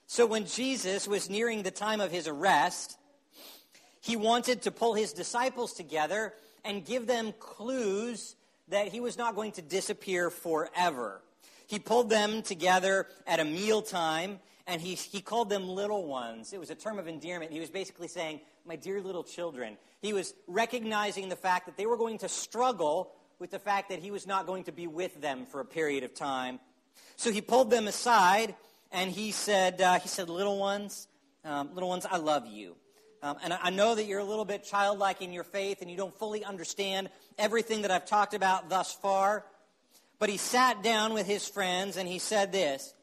So 0.08 0.26
when 0.26 0.46
Jesus 0.46 1.08
was 1.08 1.30
nearing 1.30 1.64
the 1.64 1.72
time 1.72 2.00
of 2.00 2.12
his 2.12 2.28
arrest, 2.28 2.98
he 4.02 4.16
wanted 4.16 4.62
to 4.64 4.72
pull 4.72 4.94
his 4.94 5.14
disciples 5.14 5.74
together 5.74 6.34
and 6.64 6.86
give 6.86 7.08
them 7.08 7.34
clues 7.40 8.36
that 8.68 8.90
he 8.90 9.00
was 9.00 9.18
not 9.18 9.36
going 9.36 9.52
to 9.54 9.62
disappear 9.62 10.30
forever. 10.30 11.22
He 11.68 11.80
pulled 11.80 12.10
them 12.10 12.44
together 12.44 13.08
at 13.26 13.40
a 13.40 13.46
mealtime 13.46 14.40
and 14.68 14.82
he, 14.82 14.96
he 14.96 15.22
called 15.22 15.50
them 15.50 15.68
little 15.68 16.06
ones. 16.06 16.54
It 16.54 16.60
was 16.60 16.70
a 16.70 16.76
term 16.76 16.98
of 16.98 17.08
endearment. 17.08 17.52
He 17.52 17.60
was 17.60 17.70
basically 17.70 18.08
saying, 18.08 18.42
My 18.66 18.76
dear 18.76 19.02
little 19.02 19.24
children. 19.24 19.78
He 20.02 20.14
was 20.14 20.34
recognizing 20.48 21.30
the 21.30 21.36
fact 21.36 21.66
that 21.68 21.78
they 21.78 21.86
were 21.86 21.98
going 21.98 22.20
to 22.20 22.30
struggle 22.30 23.12
with 23.40 23.52
the 23.52 23.60
fact 23.60 23.90
that 23.90 24.00
he 24.00 24.12
was 24.12 24.26
not 24.26 24.46
going 24.46 24.64
to 24.64 24.72
be 24.72 24.88
with 24.88 25.22
them 25.22 25.46
for 25.46 25.60
a 25.60 25.66
period 25.66 26.04
of 26.04 26.14
time. 26.14 26.60
So 27.16 27.32
he 27.32 27.42
pulled 27.42 27.70
them 27.70 27.88
aside 27.88 28.56
and 28.96 29.12
he 29.12 29.32
said, 29.32 29.82
uh, 29.82 30.00
he 30.00 30.08
said, 30.08 30.30
little 30.30 30.58
ones, 30.58 31.10
um, 31.44 31.70
little 31.74 31.90
ones, 31.90 32.06
I 32.10 32.16
love 32.16 32.48
you. 32.48 32.78
Um, 33.22 33.36
and 33.44 33.52
I 33.52 33.70
know 33.70 33.94
that 33.94 34.06
you're 34.06 34.20
a 34.20 34.26
little 34.26 34.46
bit 34.46 34.64
childlike 34.64 35.22
in 35.22 35.34
your 35.34 35.44
faith 35.44 35.82
and 35.82 35.92
you 35.92 35.98
don't 35.98 36.18
fully 36.18 36.46
understand 36.46 37.10
everything 37.38 37.82
that 37.82 37.92
I've 37.92 38.06
talked 38.06 38.34
about 38.34 38.70
thus 38.70 38.94
far. 38.94 39.46
But 40.18 40.30
he 40.30 40.38
sat 40.38 40.82
down 40.82 41.14
with 41.14 41.28
his 41.28 41.46
friends 41.46 41.98
and 41.98 42.08
he 42.08 42.20
said 42.20 42.54
this 42.54 42.94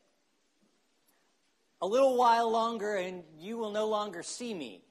A 1.83 1.87
little 1.87 2.17
while 2.17 2.51
longer 2.51 2.97
and 2.97 3.23
you 3.39 3.59
will 3.59 3.71
no 3.71 3.87
longer 3.87 4.23
see 4.23 4.55
me. 4.55 4.83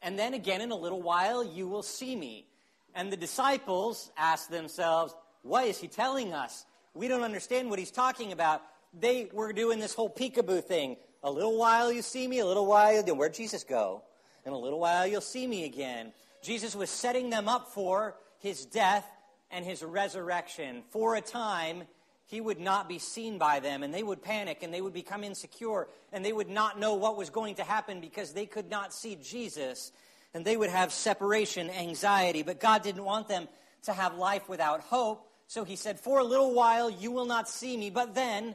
And 0.00 0.18
then 0.18 0.32
again 0.32 0.62
in 0.62 0.70
a 0.70 0.76
little 0.76 1.02
while 1.02 1.44
you 1.44 1.68
will 1.68 1.82
see 1.82 2.16
me. 2.16 2.46
And 2.94 3.12
the 3.12 3.16
disciples 3.18 4.10
asked 4.16 4.50
themselves, 4.50 5.14
What 5.42 5.66
is 5.66 5.78
he 5.78 5.86
telling 5.86 6.32
us? 6.32 6.64
We 6.94 7.08
don't 7.08 7.22
understand 7.22 7.68
what 7.68 7.78
he's 7.78 7.90
talking 7.90 8.32
about 8.32 8.62
they 8.92 9.28
were 9.32 9.52
doing 9.52 9.78
this 9.78 9.94
whole 9.94 10.10
peekaboo 10.10 10.64
thing. 10.64 10.96
A 11.22 11.30
little 11.30 11.56
while 11.56 11.92
you 11.92 12.02
see 12.02 12.26
me, 12.26 12.38
a 12.38 12.46
little 12.46 12.66
while, 12.66 13.02
then 13.02 13.16
where'd 13.16 13.34
Jesus 13.34 13.64
go? 13.64 14.02
In 14.44 14.52
a 14.52 14.58
little 14.58 14.80
while 14.80 15.06
you'll 15.06 15.20
see 15.20 15.46
me 15.46 15.64
again. 15.64 16.12
Jesus 16.42 16.74
was 16.74 16.90
setting 16.90 17.30
them 17.30 17.48
up 17.48 17.68
for 17.68 18.16
his 18.38 18.64
death 18.64 19.06
and 19.50 19.64
his 19.64 19.82
resurrection. 19.82 20.82
For 20.90 21.14
a 21.14 21.20
time, 21.20 21.82
he 22.26 22.40
would 22.40 22.60
not 22.60 22.88
be 22.88 22.98
seen 22.98 23.38
by 23.38 23.60
them, 23.60 23.82
and 23.82 23.92
they 23.92 24.02
would 24.02 24.22
panic 24.22 24.62
and 24.62 24.72
they 24.72 24.80
would 24.80 24.94
become 24.94 25.24
insecure, 25.24 25.88
and 26.12 26.24
they 26.24 26.32
would 26.32 26.48
not 26.48 26.78
know 26.78 26.94
what 26.94 27.16
was 27.16 27.28
going 27.28 27.56
to 27.56 27.64
happen 27.64 28.00
because 28.00 28.32
they 28.32 28.46
could 28.46 28.70
not 28.70 28.94
see 28.94 29.16
Jesus, 29.16 29.92
and 30.32 30.44
they 30.44 30.56
would 30.56 30.70
have 30.70 30.92
separation 30.92 31.68
anxiety. 31.70 32.42
But 32.42 32.60
God 32.60 32.82
didn't 32.82 33.04
want 33.04 33.28
them 33.28 33.48
to 33.82 33.92
have 33.92 34.14
life 34.14 34.48
without 34.48 34.80
hope, 34.80 35.28
so 35.48 35.64
he 35.64 35.76
said, 35.76 35.98
For 35.98 36.20
a 36.20 36.24
little 36.24 36.54
while 36.54 36.88
you 36.88 37.10
will 37.10 37.26
not 37.26 37.48
see 37.48 37.76
me, 37.76 37.90
but 37.90 38.14
then 38.14 38.54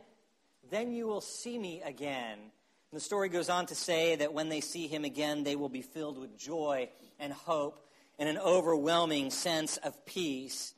then 0.69 0.91
you 0.91 1.07
will 1.07 1.21
see 1.21 1.57
me 1.57 1.81
again. 1.83 2.37
And 2.39 3.01
the 3.01 3.03
story 3.03 3.29
goes 3.29 3.49
on 3.49 3.65
to 3.67 3.75
say 3.75 4.15
that 4.17 4.33
when 4.33 4.49
they 4.49 4.61
see 4.61 4.87
him 4.87 5.05
again, 5.05 5.43
they 5.43 5.55
will 5.55 5.69
be 5.69 5.81
filled 5.81 6.17
with 6.17 6.37
joy 6.37 6.89
and 7.19 7.33
hope 7.33 7.85
and 8.17 8.29
an 8.29 8.37
overwhelming 8.37 9.31
sense 9.31 9.77
of 9.77 10.05
peace. 10.05 10.73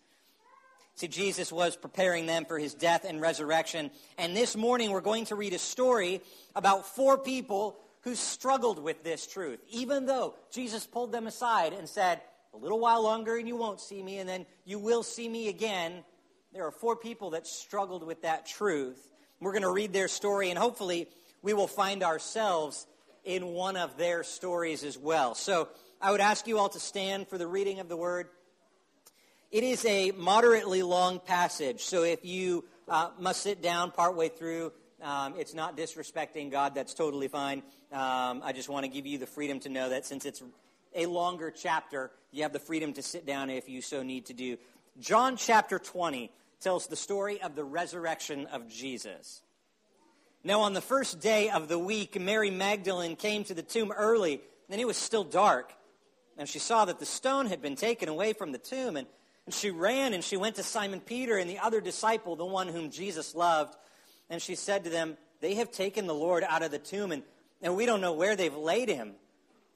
See, 0.96 1.08
Jesus 1.08 1.52
was 1.52 1.76
preparing 1.76 2.26
them 2.26 2.46
for 2.46 2.58
his 2.58 2.74
death 2.74 3.06
and 3.08 3.22
resurrection. 3.22 3.92
And 4.18 4.36
this 4.36 4.58
morning, 4.58 4.90
we're 4.90 5.02
going 5.02 5.26
to 5.26 5.36
read 5.36 5.54
a 5.54 5.60
story 5.60 6.22
about 6.56 6.88
four 6.88 7.20
people 7.20 7.78
who 8.02 8.16
struggled 8.16 8.80
with 8.80 9.04
this 9.04 9.28
truth. 9.28 9.60
Even 9.70 10.08
though 10.08 10.34
Jesus 10.52 10.88
pulled 10.88 11.12
them 11.12 11.28
aside 11.28 11.74
and 11.74 11.88
said, 11.88 12.22
A 12.54 12.58
little 12.58 12.80
while 12.80 13.04
longer 13.04 13.38
and 13.38 13.48
you 13.48 13.56
won't 13.56 13.80
see 13.80 14.02
me, 14.02 14.18
and 14.18 14.28
then 14.28 14.48
you 14.66 14.80
will 14.80 15.04
see 15.04 15.30
me 15.30 15.50
again. 15.50 16.04
There 16.52 16.66
are 16.66 16.72
four 16.72 16.96
people 16.96 17.32
that 17.32 17.46
struggled 17.46 18.04
with 18.04 18.24
that 18.24 18.48
truth. 18.48 19.12
We're 19.40 19.52
going 19.52 19.62
to 19.62 19.72
read 19.72 19.94
their 19.94 20.08
story, 20.08 20.50
and 20.50 20.58
hopefully, 20.58 21.08
we 21.42 21.54
will 21.54 21.68
find 21.68 22.04
ourselves 22.04 22.88
in 23.24 23.48
one 23.48 23.78
of 23.78 23.98
their 23.98 24.24
stories 24.24 24.84
as 24.84 24.98
well. 24.98 25.36
So, 25.36 25.70
I 26.02 26.12
would 26.12 26.22
ask 26.22 26.48
you 26.48 26.58
all 26.58 26.70
to 26.70 26.80
stand 26.80 27.28
for 27.28 27.38
the 27.38 27.48
reading 27.48 27.80
of 27.80 27.90
the 27.90 27.98
word. 27.98 28.30
It 29.52 29.64
is 29.64 29.86
a 29.86 30.12
moderately 30.12 30.82
long 30.82 31.20
passage, 31.20 31.82
so 31.82 32.04
if 32.04 32.26
you 32.26 32.66
uh, 32.90 33.10
must 33.20 33.42
sit 33.42 33.62
down 33.62 33.92
partway 33.92 34.30
through, 34.30 34.74
um, 35.02 35.36
it's 35.38 35.54
not 35.54 35.78
disrespecting 35.78 36.50
God. 36.50 36.74
That's 36.74 36.94
totally 36.94 37.28
fine. 37.28 37.62
Um, 37.92 38.42
I 38.44 38.52
just 38.54 38.70
want 38.70 38.86
to 38.86 38.90
give 38.90 39.06
you 39.06 39.18
the 39.18 39.28
freedom 39.28 39.60
to 39.62 39.70
know 39.70 39.90
that 39.90 40.06
since 40.06 40.26
it's 40.26 40.42
a 40.96 41.06
longer 41.06 41.52
chapter, 41.52 42.12
you 42.32 42.44
have 42.44 42.54
the 42.54 42.60
freedom 42.60 42.94
to 42.94 43.04
sit 43.04 43.26
down 43.26 43.50
if 43.50 43.70
you 43.70 43.82
so 43.82 44.02
need 44.02 44.26
to 44.26 44.34
do. 44.34 44.58
John 45.00 45.38
chapter 45.38 45.78
20 45.78 46.32
tells 46.60 46.88
the 46.88 46.96
story 46.96 47.42
of 47.42 47.56
the 47.56 47.64
resurrection 47.64 48.48
of 48.48 48.68
Jesus. 48.68 49.42
Now, 50.44 50.62
on 50.62 50.74
the 50.74 50.82
first 50.82 51.20
day 51.20 51.50
of 51.50 51.68
the 51.68 51.80
week, 51.80 52.20
Mary 52.20 52.52
Magdalene 52.52 53.16
came 53.16 53.44
to 53.46 53.54
the 53.54 53.62
tomb 53.62 53.92
early, 53.92 54.42
and 54.70 54.80
it 54.80 54.86
was 54.86 54.98
still 54.98 55.24
dark. 55.24 55.74
And 56.38 56.48
she 56.48 56.60
saw 56.60 56.86
that 56.86 57.00
the 57.00 57.06
stone 57.06 57.48
had 57.48 57.62
been 57.62 57.76
taken 57.76 58.10
away 58.10 58.34
from 58.34 58.52
the 58.52 58.58
tomb, 58.58 58.96
and, 58.96 59.08
and 59.46 59.54
she 59.54 59.72
ran 59.72 60.14
and 60.14 60.24
she 60.24 60.38
went 60.38 60.56
to 60.56 60.64
Simon 60.64 61.02
Peter 61.02 61.38
and 61.38 61.50
the 61.50 61.60
other 61.60 61.82
disciple, 61.82 62.36
the 62.36 62.46
one 62.46 62.68
whom 62.68 62.92
Jesus 62.92 63.36
loved. 63.36 63.76
And 64.30 64.42
she 64.42 64.56
said 64.56 64.84
to 64.84 64.90
them, 64.90 65.18
They 65.42 65.56
have 65.56 65.72
taken 65.72 66.06
the 66.06 66.14
Lord 66.14 66.44
out 66.48 66.64
of 66.64 66.72
the 66.72 66.80
tomb, 66.80 67.12
and, 67.12 67.24
and 67.62 67.76
we 67.76 67.86
don't 67.86 68.02
know 68.02 68.14
where 68.14 68.36
they've 68.36 68.56
laid 68.56 68.90
him. 68.90 69.14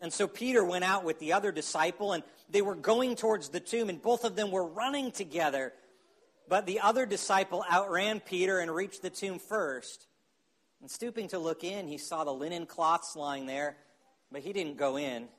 And 0.02 0.12
so 0.12 0.28
Peter 0.28 0.64
went 0.64 0.84
out 0.84 1.04
with 1.04 1.20
the 1.20 1.34
other 1.34 1.52
disciple, 1.52 2.14
and 2.14 2.24
they 2.50 2.62
were 2.62 2.76
going 2.76 3.16
towards 3.16 3.50
the 3.50 3.60
tomb, 3.60 3.90
and 3.90 4.02
both 4.02 4.24
of 4.24 4.36
them 4.36 4.52
were 4.52 4.66
running 4.66 5.12
together. 5.12 5.74
But 6.52 6.66
the 6.66 6.82
other 6.82 7.06
disciple 7.06 7.64
outran 7.72 8.20
Peter 8.20 8.60
and 8.60 8.70
reached 8.70 9.02
the 9.02 9.10
tomb 9.10 9.40
first. 9.40 10.06
And 10.82 10.92
stooping 10.92 11.30
to 11.30 11.40
look 11.40 11.64
in, 11.64 11.88
he 11.88 11.98
saw 11.98 12.26
the 12.26 12.34
linen 12.34 12.66
cloths 12.66 13.16
lying 13.16 13.46
there, 13.46 13.78
but 14.34 14.42
he 14.42 14.52
didn't 14.52 14.76
go 14.76 14.98
in. 14.98 15.30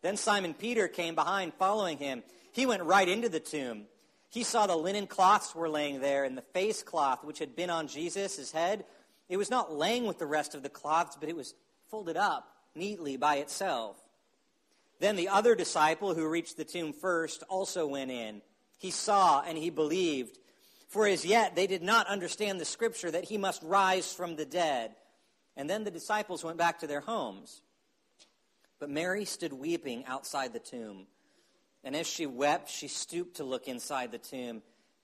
Then 0.00 0.16
Simon 0.16 0.54
Peter 0.54 0.88
came 0.88 1.14
behind, 1.14 1.52
following 1.58 1.98
him. 1.98 2.22
He 2.52 2.64
went 2.64 2.82
right 2.84 3.06
into 3.06 3.28
the 3.28 3.40
tomb. 3.40 3.84
He 4.30 4.42
saw 4.42 4.66
the 4.66 4.74
linen 4.74 5.06
cloths 5.06 5.54
were 5.54 5.68
laying 5.68 6.00
there, 6.00 6.24
and 6.24 6.34
the 6.34 6.40
face 6.54 6.82
cloth 6.82 7.22
which 7.24 7.38
had 7.38 7.54
been 7.54 7.68
on 7.68 7.86
Jesus' 7.86 8.36
his 8.36 8.52
head. 8.52 8.86
It 9.28 9.36
was 9.36 9.50
not 9.50 9.76
laying 9.76 10.06
with 10.06 10.18
the 10.18 10.24
rest 10.24 10.54
of 10.54 10.62
the 10.62 10.70
cloths, 10.70 11.14
but 11.20 11.28
it 11.28 11.36
was 11.36 11.52
folded 11.90 12.16
up 12.16 12.48
neatly 12.74 13.18
by 13.18 13.36
itself. 13.36 13.98
Then 14.98 15.16
the 15.16 15.28
other 15.28 15.54
disciple 15.54 16.14
who 16.14 16.26
reached 16.26 16.56
the 16.56 16.64
tomb 16.64 16.94
first 16.94 17.42
also 17.50 17.86
went 17.86 18.10
in 18.10 18.40
he 18.82 18.90
saw 18.90 19.42
and 19.42 19.56
he 19.56 19.70
believed. 19.70 20.38
For 20.88 21.06
as 21.06 21.24
yet 21.24 21.54
they 21.54 21.68
did 21.68 21.84
not 21.84 22.08
understand 22.08 22.60
the 22.60 22.64
scripture 22.64 23.12
that 23.12 23.24
he 23.24 23.38
must 23.38 23.62
rise 23.62 24.12
from 24.12 24.34
the 24.34 24.44
dead. 24.44 24.90
And 25.56 25.70
then 25.70 25.84
the 25.84 25.90
disciples 25.92 26.42
went 26.42 26.58
back 26.58 26.80
to 26.80 26.88
their 26.88 27.00
homes. 27.00 27.62
But 28.80 28.90
Mary 28.90 29.24
stood 29.24 29.52
weeping 29.52 30.04
outside 30.06 30.52
the 30.52 30.58
tomb. 30.58 31.06
And 31.84 31.94
as 31.94 32.08
she 32.08 32.26
wept, 32.26 32.68
she 32.68 32.88
stooped 32.88 33.36
to 33.36 33.44
look 33.44 33.68
inside 33.68 34.10
the 34.10 34.18
tomb. 34.18 34.62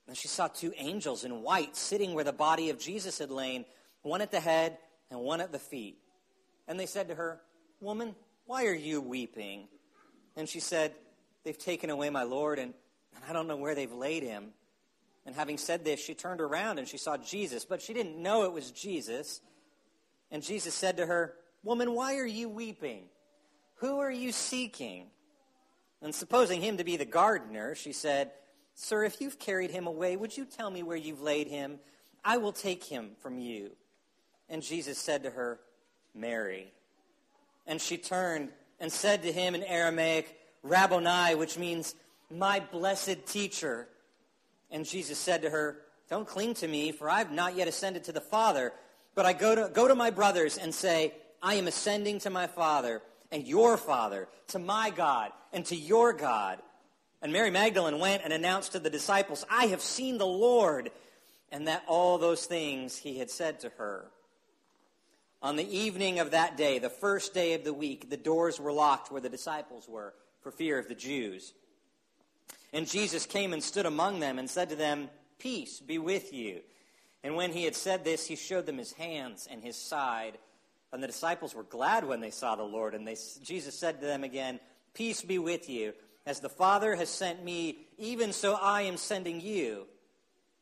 And 0.08 0.16
she 0.16 0.26
saw 0.26 0.49
two 0.49 0.73
angels 0.76 1.23
in 1.23 1.42
white 1.42 1.76
sitting 1.76 2.14
where 2.14 2.25
the 2.25 2.32
body 2.32 2.70
of 2.70 2.80
Jesus 2.80 3.18
had 3.18 3.30
lain, 3.30 3.64
one 4.02 4.23
at 4.23 4.32
the 4.32 4.40
head 4.40 4.76
and 5.08 5.20
one 5.20 5.40
at 5.40 5.52
the 5.52 5.58
feet. 5.61 5.99
And 6.66 6.80
they 6.80 6.87
said 6.87 7.06
to 7.08 7.14
her, 7.14 7.40
Woman, 7.80 8.16
why 8.47 8.66
are 8.66 8.75
you 8.75 9.00
weeping? 9.00 9.68
And 10.35 10.49
she 10.49 10.58
said, 10.58 10.94
They've 11.44 11.56
taken 11.56 11.90
away 11.90 12.11
my 12.11 12.25
Lord, 12.25 12.58
and, 12.58 12.75
and 13.18 13.30
I 13.30 13.32
don't 13.32 13.48
know 13.48 13.56
where 13.56 13.75
they've 13.75 13.92
laid 13.92 14.22
him. 14.22 14.52
And 15.26 15.34
having 15.34 15.58
said 15.58 15.84
this, 15.84 16.00
she 16.00 16.14
turned 16.14 16.40
around 16.40 16.78
and 16.78 16.88
she 16.88 16.96
saw 16.96 17.16
Jesus, 17.18 17.64
but 17.64 17.82
she 17.82 17.92
didn't 17.92 18.16
know 18.16 18.44
it 18.44 18.52
was 18.52 18.70
Jesus. 18.70 19.40
And 20.30 20.42
Jesus 20.42 20.75
said 20.75 20.96
to 20.96 21.06
her, 21.06 21.34
Woman, 21.62 21.92
why 21.92 22.16
are 22.16 22.26
you 22.26 22.48
weeping? 22.48 23.04
Who 23.76 23.98
are 23.98 24.10
you 24.10 24.32
seeking? 24.32 25.08
And 26.00 26.14
supposing 26.14 26.62
him 26.62 26.78
to 26.78 26.84
be 26.84 26.96
the 26.96 27.04
gardener, 27.04 27.75
she 27.75 27.92
said, 27.92 28.30
Sir, 28.75 29.04
if 29.04 29.20
you've 29.20 29.38
carried 29.38 29.70
him 29.70 29.87
away, 29.87 30.16
would 30.16 30.37
you 30.37 30.44
tell 30.44 30.70
me 30.70 30.82
where 30.82 30.96
you've 30.96 31.20
laid 31.20 31.48
him? 31.48 31.80
I 32.25 32.37
will 32.37 32.52
take 32.52 32.84
him 32.84 33.10
from 33.20 33.38
you. 33.38 33.72
And 34.48 34.62
Jesus 34.62 34.98
said 34.98 35.25
to 35.25 35.30
her, 35.30 35.58
Mary. 36.14 36.72
And 37.66 37.80
she 37.80 37.98
turned 37.98 38.50
and 38.80 38.90
said 38.90 39.22
to 39.22 39.32
him 39.32 39.54
in 39.54 39.62
Aramaic, 39.62 40.37
Rabboni, 40.62 41.34
which 41.34 41.58
means 41.58 41.94
my 42.30 42.61
blessed 42.61 43.26
teacher. 43.26 43.88
And 44.70 44.85
Jesus 44.85 45.18
said 45.18 45.42
to 45.42 45.50
her, 45.50 45.78
Don't 46.11 46.26
cling 46.26 46.54
to 46.54 46.68
me, 46.68 46.92
for 46.92 47.08
I 47.08 47.18
have 47.18 47.32
not 47.32 47.56
yet 47.56 47.68
ascended 47.68 48.04
to 48.04 48.12
the 48.12 48.20
Father, 48.20 48.73
but 49.14 49.26
I 49.26 49.32
go 49.32 49.54
to, 49.54 49.70
go 49.73 49.88
to 49.88 49.94
my 49.94 50.11
brothers 50.11 50.58
and 50.58 50.75
say, 50.75 51.14
I 51.42 51.54
am 51.54 51.66
ascending 51.66 52.20
to 52.20 52.30
my 52.30 52.47
Father 52.47 53.02
and 53.30 53.47
your 53.47 53.76
Father, 53.76 54.28
to 54.49 54.58
my 54.58 54.90
God 54.90 55.32
and 55.52 55.64
to 55.66 55.76
your 55.76 56.12
God. 56.12 56.58
And 57.20 57.32
Mary 57.32 57.50
Magdalene 57.50 57.99
went 57.99 58.23
and 58.25 58.32
announced 58.32 58.73
to 58.73 58.78
the 58.78 58.90
disciples, 58.90 59.44
I 59.50 59.66
have 59.66 59.80
seen 59.80 60.18
the 60.18 60.26
Lord, 60.26 60.90
and 61.50 61.66
that 61.66 61.82
all 61.87 62.18
those 62.18 62.47
things 62.47 62.97
he 62.97 63.18
had 63.18 63.30
said 63.30 63.61
to 63.61 63.70
her. 63.70 64.06
On 65.40 65.56
the 65.56 65.76
evening 65.76 66.18
of 66.18 66.32
that 66.32 66.56
day, 66.56 66.78
the 66.78 66.90
first 66.90 67.32
day 67.32 67.54
of 67.54 67.64
the 67.64 67.73
week, 67.73 68.11
the 68.11 68.16
doors 68.16 68.58
were 68.58 68.73
locked 68.73 69.11
where 69.11 69.20
the 69.20 69.28
disciples 69.28 69.88
were 69.88 70.14
for 70.42 70.50
fear 70.50 70.78
of 70.78 70.88
the 70.88 70.94
Jews. 70.94 71.52
And 72.73 72.87
Jesus 72.87 73.26
came 73.26 73.52
and 73.52 73.62
stood 73.62 73.87
among 73.87 74.21
them 74.21 74.38
and 74.38 74.49
said 74.49 74.69
to 74.71 74.76
them, 74.76 75.09
Peace 75.38 75.81
be 75.81 75.99
with 75.99 76.33
you. 76.33 76.61
And 77.25 77.37
when 77.37 77.52
he 77.52 77.64
had 77.64 77.75
said 77.75 78.05
this, 78.05 78.26
he 78.26 78.37
showed 78.37 78.67
them 78.67 78.78
his 78.78 78.93
hands 78.93 79.49
and 79.50 79.62
his 79.62 79.76
side. 79.76 80.38
And 80.93 81.02
the 81.02 81.07
disciples 81.07 81.55
were 81.55 81.64
glad 81.64 82.07
when 82.07 82.21
they 82.21 82.31
saw 82.31 82.57
the 82.57 82.62
Lord. 82.62 82.95
And 82.95 83.07
they, 83.07 83.17
Jesus 83.43 83.78
said 83.78 84.00
to 84.00 84.07
them 84.07 84.25
again, 84.25 84.61
Peace 84.95 85.23
be 85.23 85.38
with 85.38 85.69
you. 85.69 85.93
As 86.26 86.40
the 86.40 86.49
Father 86.49 86.95
has 86.95 87.09
sent 87.09 87.43
me, 87.43 87.78
even 87.97 88.33
so 88.33 88.55
I 88.55 88.83
am 88.83 88.97
sending 88.97 89.40
you. 89.40 89.87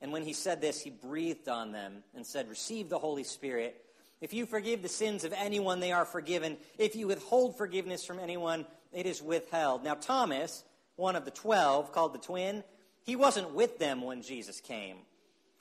And 0.00 0.12
when 0.12 0.22
he 0.22 0.32
said 0.32 0.60
this, 0.60 0.80
he 0.80 0.90
breathed 0.90 1.48
on 1.48 1.72
them 1.72 2.04
and 2.14 2.24
said, 2.24 2.48
Receive 2.48 2.88
the 2.88 2.98
Holy 2.98 3.24
Spirit. 3.24 3.82
If 4.20 4.32
you 4.32 4.46
forgive 4.46 4.82
the 4.82 4.88
sins 4.88 5.24
of 5.24 5.32
anyone, 5.32 5.80
they 5.80 5.92
are 5.92 6.04
forgiven. 6.04 6.56
If 6.78 6.96
you 6.96 7.08
withhold 7.08 7.56
forgiveness 7.56 8.04
from 8.04 8.18
anyone, 8.18 8.66
it 8.92 9.06
is 9.06 9.22
withheld. 9.22 9.84
Now, 9.84 9.94
Thomas, 9.94 10.64
one 10.96 11.16
of 11.16 11.24
the 11.24 11.30
twelve, 11.30 11.92
called 11.92 12.14
the 12.14 12.18
twin, 12.18 12.64
he 13.04 13.16
wasn't 13.16 13.54
with 13.54 13.78
them 13.78 14.02
when 14.02 14.22
Jesus 14.22 14.60
came. 14.60 14.96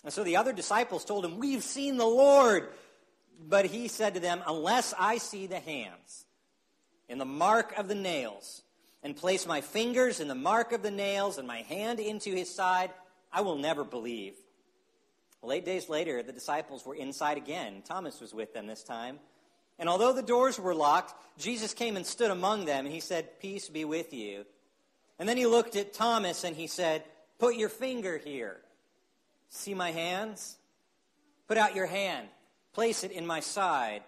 And 0.04 0.12
so 0.12 0.24
the 0.24 0.38
other 0.38 0.54
disciples 0.54 1.06
told 1.06 1.26
him, 1.26 1.38
We've 1.38 1.64
seen 1.64 1.98
the 1.98 2.06
Lord. 2.06 2.68
But 3.48 3.66
he 3.66 3.88
said 3.90 4.14
to 4.14 4.20
them, 4.20 4.42
Unless 4.48 4.94
I 4.98 5.18
see 5.18 5.48
the 5.48 5.60
hands 5.60 6.26
in 7.10 7.18
the 7.18 7.26
mark 7.26 7.78
of 7.78 7.88
the 7.88 7.96
nails, 7.96 8.62
and 9.04 9.16
place 9.16 9.46
my 9.46 9.62
fingers 9.62 10.20
in 10.20 10.28
the 10.28 10.34
mark 10.34 10.72
of 10.72 10.82
the 10.82 10.90
nails, 10.90 11.38
and 11.38 11.48
my 11.48 11.62
hand 11.62 12.00
into 12.00 12.32
his 12.32 12.54
side, 12.54 12.90
I 13.32 13.42
will 13.42 13.58
never 13.58 13.84
believe. 13.84 14.34
Well, 15.42 15.52
eight 15.52 15.64
days 15.64 15.90
later, 15.90 16.24
the 16.24 16.34
disciples 16.34 16.84
were 16.84 16.96
inside 16.96 17.38
again. 17.38 17.84
Thomas 17.86 18.20
was 18.20 18.34
with 18.34 18.56
them 18.56 18.66
this 18.66 18.84
time. 18.84 19.20
And 19.78 19.88
although 19.88 20.12
the 20.12 20.24
doors 20.24 20.60
were 20.60 20.74
locked, 20.74 21.14
Jesus 21.38 21.76
came 21.76 21.98
and 21.98 22.06
stood 22.06 22.32
among 22.32 22.66
them, 22.66 22.86
and 22.86 22.94
he 22.94 23.00
said, 23.00 23.40
Peace 23.40 23.70
be 23.70 23.86
with 23.86 24.12
you. 24.12 24.46
And 25.20 25.28
then 25.28 25.38
he 25.38 25.46
looked 25.46 25.76
at 25.76 25.94
Thomas 25.94 26.44
and 26.44 26.56
he 26.56 26.68
said, 26.68 27.04
Put 27.40 27.56
your 27.56 27.70
finger 27.70 28.18
here. 28.18 28.58
See 29.50 29.74
my 29.74 29.92
hands? 29.92 30.58
Put 31.48 31.58
out 31.58 31.76
your 31.76 31.86
hand. 31.86 32.28
Place 32.74 33.04
it 33.04 33.12
in 33.12 33.26
my 33.26 33.40
side. 33.40 34.04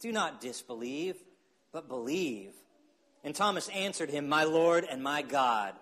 Do 0.00 0.12
not 0.12 0.40
disbelieve, 0.40 1.16
but 1.72 1.88
believe. 1.88 2.52
And 3.24 3.34
Thomas 3.34 3.68
answered 3.68 4.10
him, 4.10 4.28
My 4.28 4.44
Lord 4.44 4.86
and 4.88 5.02
my 5.02 5.22
God. 5.22 5.74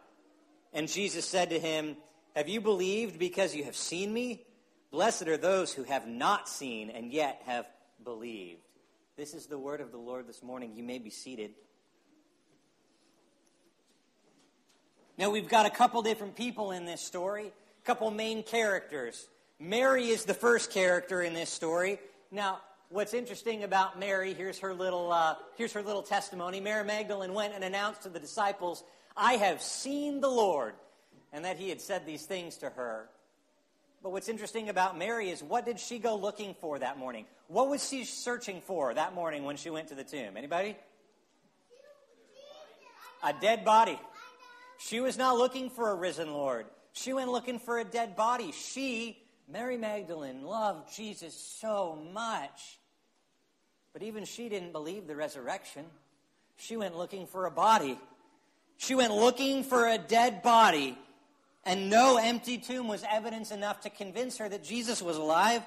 And 0.73 0.89
Jesus 0.89 1.25
said 1.25 1.51
to 1.51 1.59
him, 1.59 1.97
Have 2.35 2.49
you 2.49 2.61
believed 2.61 3.19
because 3.19 3.55
you 3.55 3.65
have 3.65 3.77
seen 3.77 4.13
me? 4.13 4.45
Blessed 4.91 5.29
are 5.29 5.37
those 5.37 5.73
who 5.73 5.83
have 5.85 6.07
not 6.07 6.49
seen 6.49 6.89
and 6.89 7.13
yet 7.13 7.43
have 7.47 7.67
believed. 8.03 8.63
This 9.17 9.35
is 9.35 9.47
the 9.47 9.59
word 9.59 9.81
of 9.81 9.93
the 9.93 9.99
Lord 9.99 10.27
this 10.27 10.43
morning. 10.43 10.73
You 10.75 10.83
may 10.83 10.99
be 10.99 11.11
seated. 11.11 11.53
Now, 15.17 15.31
we've 15.31 15.49
got 15.49 15.65
a 15.65 15.71
couple 15.71 16.03
different 16.03 16.35
people 16.35 16.73
in 16.73 16.87
this 16.87 17.01
story, 17.01 17.47
a 17.47 17.87
couple 17.87 18.11
main 18.11 18.43
characters. 18.43 19.29
Mary 19.61 20.09
is 20.09 20.25
the 20.25 20.35
first 20.35 20.73
character 20.73 21.23
in 21.23 21.35
this 21.35 21.51
story. 21.51 22.01
Now, 22.33 22.59
what's 22.89 23.15
interesting 23.15 23.63
about 23.63 23.97
Mary, 23.97 24.35
here's 24.35 24.59
her 24.59 24.75
little, 24.75 25.13
uh, 25.13 25.37
here's 25.57 25.73
her 25.73 25.83
little 25.83 26.03
testimony. 26.03 26.61
Mary 26.61 26.85
Magdalene 26.85 27.33
went 27.33 27.55
and 27.55 27.63
announced 27.63 28.03
to 28.03 28.09
the 28.09 28.19
disciples, 28.19 28.83
I 29.17 29.35
have 29.35 29.63
seen 29.63 30.21
the 30.21 30.29
Lord, 30.29 30.75
and 31.33 31.45
that 31.45 31.59
he 31.59 31.69
had 31.69 31.81
said 31.81 32.05
these 32.07 32.27
things 32.27 32.57
to 32.59 32.71
her. 32.71 33.09
But 34.03 34.11
what's 34.11 34.29
interesting 34.29 34.69
about 34.69 34.99
Mary 34.99 35.31
is 35.31 35.45
what 35.45 35.65
did 35.65 35.79
she 35.79 36.01
go 36.01 36.17
looking 36.17 36.55
for 36.61 36.81
that 36.81 36.99
morning? 36.99 37.27
What 37.47 37.69
was 37.69 37.89
she 37.89 38.05
searching 38.05 38.61
for 38.63 38.93
that 38.93 39.15
morning 39.15 39.45
when 39.45 39.57
she 39.57 39.71
went 39.71 39.89
to 39.89 39.95
the 39.95 40.05
tomb? 40.05 40.37
Anybody? 40.37 40.77
A 43.23 43.33
dead 43.33 43.65
body. 43.65 43.99
She 44.85 45.01
was 45.01 45.17
not 45.17 45.39
looking 45.39 45.71
for 45.71 45.89
a 45.89 45.95
risen 45.95 46.35
Lord. 46.35 46.67
She 46.93 47.15
went 47.15 47.31
looking 47.31 47.59
for 47.59 47.79
a 47.79 47.85
dead 47.85 48.17
body. 48.17 48.53
She, 48.53 49.17
Mary 49.51 49.79
Magdalene, 49.79 50.43
loved 50.43 50.95
Jesus 50.95 51.35
so 51.35 51.99
much. 52.13 52.79
But 53.95 54.03
even 54.03 54.27
she 54.27 54.51
didn't 54.51 54.73
believe 54.73 55.07
the 55.07 55.17
resurrection. 55.17 55.87
She 56.59 56.77
went 56.77 56.99
looking 56.99 57.27
for 57.27 57.47
a 57.47 57.51
body. 57.51 57.99
She 58.77 58.95
went 58.95 59.15
looking 59.15 59.65
for 59.65 59.89
a 59.89 59.97
dead 59.97 60.43
body. 60.43 60.99
And 61.65 61.89
no 61.89 62.19
empty 62.19 62.59
tomb 62.59 62.87
was 62.87 63.03
evidence 63.11 63.53
enough 63.53 63.81
to 63.81 63.91
convince 63.91 64.37
her 64.37 64.51
that 64.51 64.63
Jesus 64.63 65.01
was 65.01 65.17
alive. 65.17 65.63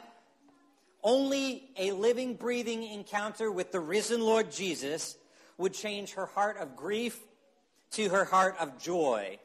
Only 1.01 1.63
a 1.75 1.89
living, 1.89 2.35
breathing 2.35 2.83
encounter 2.83 3.51
with 3.51 3.71
the 3.71 3.79
risen 3.79 4.21
Lord 4.21 4.51
Jesus 4.51 5.17
would 5.57 5.73
change 5.73 6.13
her 6.13 6.27
heart 6.27 6.57
of 6.57 6.75
grief 6.75 7.19
to 7.91 8.09
her 8.09 8.25
heart 8.25 8.55
of 8.59 8.79
joy. 8.79 9.39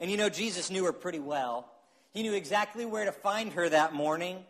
And 0.00 0.10
you 0.10 0.16
know, 0.16 0.28
Jesus 0.28 0.70
knew 0.70 0.84
her 0.84 0.92
pretty 0.92 1.18
well. 1.18 1.70
He 2.12 2.22
knew 2.22 2.34
exactly 2.34 2.84
where 2.84 3.04
to 3.04 3.12
find 3.12 3.52
her 3.52 3.68
that 3.68 3.92
morning. 3.92 4.44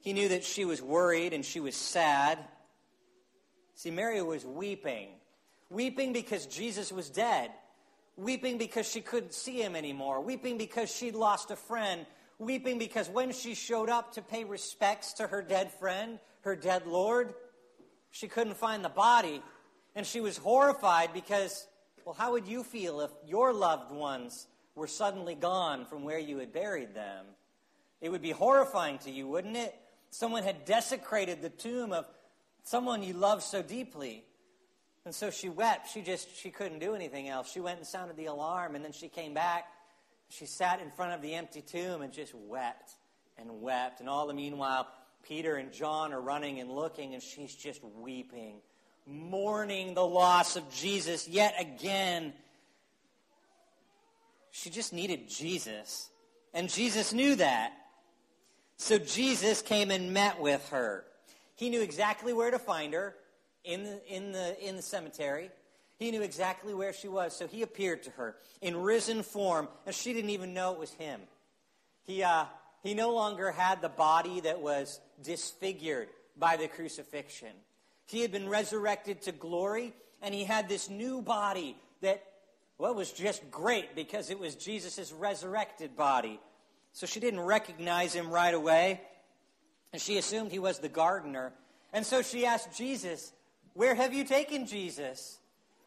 He 0.00 0.12
knew 0.12 0.28
that 0.28 0.44
she 0.44 0.64
was 0.64 0.82
worried 0.82 1.32
and 1.32 1.44
she 1.44 1.60
was 1.60 1.76
sad. 1.76 2.38
See, 3.74 3.90
Mary 3.90 4.22
was 4.22 4.44
weeping. 4.44 5.08
Weeping 5.70 6.12
because 6.12 6.46
Jesus 6.46 6.92
was 6.92 7.08
dead. 7.08 7.50
Weeping 8.16 8.58
because 8.58 8.88
she 8.88 9.00
couldn't 9.00 9.32
see 9.32 9.62
him 9.62 9.74
anymore. 9.74 10.20
Weeping 10.20 10.58
because 10.58 10.94
she'd 10.94 11.14
lost 11.14 11.50
a 11.50 11.56
friend. 11.56 12.04
Weeping 12.38 12.78
because 12.78 13.08
when 13.08 13.32
she 13.32 13.54
showed 13.54 13.88
up 13.88 14.14
to 14.14 14.22
pay 14.22 14.44
respects 14.44 15.14
to 15.14 15.26
her 15.26 15.40
dead 15.40 15.72
friend, 15.72 16.18
her 16.42 16.56
dead 16.56 16.86
Lord, 16.86 17.34
she 18.10 18.28
couldn't 18.28 18.56
find 18.56 18.84
the 18.84 18.90
body. 18.90 19.42
And 19.94 20.06
she 20.06 20.20
was 20.20 20.36
horrified 20.36 21.12
because 21.14 21.66
well, 22.04 22.14
how 22.14 22.32
would 22.32 22.46
you 22.46 22.64
feel 22.64 23.00
if 23.00 23.10
your 23.26 23.52
loved 23.52 23.92
ones 23.92 24.46
were 24.74 24.86
suddenly 24.86 25.34
gone 25.34 25.84
from 25.84 26.04
where 26.04 26.18
you 26.18 26.38
had 26.38 26.52
buried 26.52 26.94
them? 26.94 27.26
It 28.00 28.10
would 28.10 28.22
be 28.22 28.30
horrifying 28.30 28.98
to 28.98 29.10
you, 29.10 29.28
wouldn't 29.28 29.56
it? 29.56 29.74
Someone 30.10 30.42
had 30.42 30.64
desecrated 30.64 31.40
the 31.40 31.50
tomb 31.50 31.92
of 31.92 32.06
someone 32.64 33.02
you 33.02 33.14
loved 33.14 33.42
so 33.42 33.62
deeply. 33.62 34.24
And 35.04 35.14
so 35.14 35.30
she 35.30 35.48
wept. 35.48 35.90
She 35.90 36.02
just 36.02 36.36
she 36.36 36.50
couldn't 36.50 36.78
do 36.78 36.94
anything 36.94 37.28
else. 37.28 37.50
She 37.50 37.60
went 37.60 37.78
and 37.78 37.86
sounded 37.86 38.16
the 38.16 38.26
alarm 38.26 38.74
and 38.74 38.84
then 38.84 38.92
she 38.92 39.08
came 39.08 39.34
back. 39.34 39.66
She 40.28 40.46
sat 40.46 40.80
in 40.80 40.90
front 40.90 41.12
of 41.12 41.22
the 41.22 41.34
empty 41.34 41.60
tomb 41.60 42.02
and 42.02 42.12
just 42.12 42.34
wept 42.34 42.92
and 43.36 43.62
wept. 43.62 44.00
And 44.00 44.08
all 44.08 44.26
the 44.26 44.34
meanwhile, 44.34 44.88
Peter 45.22 45.56
and 45.56 45.72
John 45.72 46.12
are 46.12 46.20
running 46.20 46.60
and 46.60 46.70
looking 46.70 47.14
and 47.14 47.22
she's 47.22 47.54
just 47.54 47.82
weeping 47.82 48.60
mourning 49.06 49.94
the 49.94 50.06
loss 50.06 50.56
of 50.56 50.70
Jesus 50.70 51.28
yet 51.28 51.54
again. 51.58 52.32
She 54.50 54.70
just 54.70 54.92
needed 54.92 55.28
Jesus. 55.28 56.08
And 56.54 56.68
Jesus 56.68 57.12
knew 57.12 57.36
that. 57.36 57.72
So 58.76 58.98
Jesus 58.98 59.62
came 59.62 59.90
and 59.90 60.12
met 60.12 60.40
with 60.40 60.68
her. 60.70 61.04
He 61.56 61.70
knew 61.70 61.82
exactly 61.82 62.32
where 62.32 62.50
to 62.50 62.58
find 62.58 62.92
her 62.94 63.14
in 63.64 63.84
the, 63.84 64.14
in 64.14 64.32
the, 64.32 64.68
in 64.68 64.76
the 64.76 64.82
cemetery. 64.82 65.50
He 65.98 66.10
knew 66.10 66.22
exactly 66.22 66.74
where 66.74 66.92
she 66.92 67.06
was, 67.06 67.36
so 67.36 67.46
he 67.46 67.62
appeared 67.62 68.02
to 68.04 68.10
her 68.12 68.34
in 68.60 68.76
risen 68.76 69.22
form, 69.22 69.68
and 69.86 69.94
she 69.94 70.12
didn't 70.12 70.30
even 70.30 70.52
know 70.52 70.72
it 70.72 70.78
was 70.80 70.92
him. 70.94 71.20
He, 72.02 72.24
uh, 72.24 72.46
he 72.82 72.94
no 72.94 73.14
longer 73.14 73.52
had 73.52 73.80
the 73.80 73.88
body 73.88 74.40
that 74.40 74.60
was 74.60 75.00
disfigured 75.22 76.08
by 76.36 76.56
the 76.56 76.66
crucifixion. 76.66 77.52
He 78.06 78.20
had 78.20 78.32
been 78.32 78.48
resurrected 78.48 79.22
to 79.22 79.32
glory, 79.32 79.94
and 80.20 80.34
he 80.34 80.44
had 80.44 80.68
this 80.68 80.90
new 80.90 81.22
body 81.22 81.76
that, 82.00 82.22
well, 82.78 82.94
was 82.94 83.12
just 83.12 83.50
great 83.50 83.94
because 83.94 84.30
it 84.30 84.38
was 84.38 84.54
Jesus' 84.54 85.12
resurrected 85.12 85.96
body. 85.96 86.40
So 86.92 87.06
she 87.06 87.20
didn't 87.20 87.40
recognize 87.40 88.12
him 88.12 88.30
right 88.30 88.54
away, 88.54 89.00
and 89.92 90.00
she 90.00 90.18
assumed 90.18 90.52
he 90.52 90.58
was 90.58 90.78
the 90.78 90.88
gardener. 90.88 91.52
And 91.92 92.04
so 92.04 92.22
she 92.22 92.44
asked 92.46 92.76
Jesus, 92.76 93.32
Where 93.74 93.94
have 93.94 94.12
you 94.12 94.24
taken 94.24 94.66
Jesus? 94.66 95.38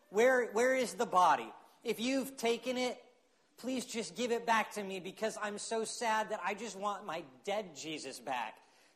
Where, 0.10 0.47
where 0.54 0.75
is 0.75 0.93
the 0.93 1.06
body? 1.06 1.51
If 1.84 1.99
you've 1.99 2.38
taken 2.38 2.78
it, 2.78 2.97
please 3.58 3.86
just 3.86 4.15
give 4.15 4.32
it 4.32 4.45
back 4.45 4.71
to 4.73 4.84
me 4.84 4.99
because 4.99 5.38
I'm 5.41 5.58
so 5.58 5.84
sad 5.84 6.30
that 6.30 6.39
I 6.45 6.54
just 6.54 6.78
want 6.78 7.06
my 7.06 7.23
dead 7.43 7.75
Jesus 7.75 8.19
back. 8.19 8.56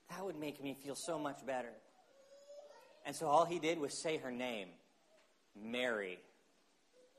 That 0.10 0.26
would 0.26 0.40
make 0.40 0.64
me 0.64 0.74
feel 0.74 0.96
so 0.96 1.20
much 1.20 1.46
better. 1.46 1.72
And 3.10 3.16
so 3.16 3.26
all 3.26 3.44
he 3.44 3.58
did 3.58 3.80
was 3.80 3.92
say 3.96 4.18
her 4.18 4.30
name 4.30 4.68
Mary. 5.60 6.20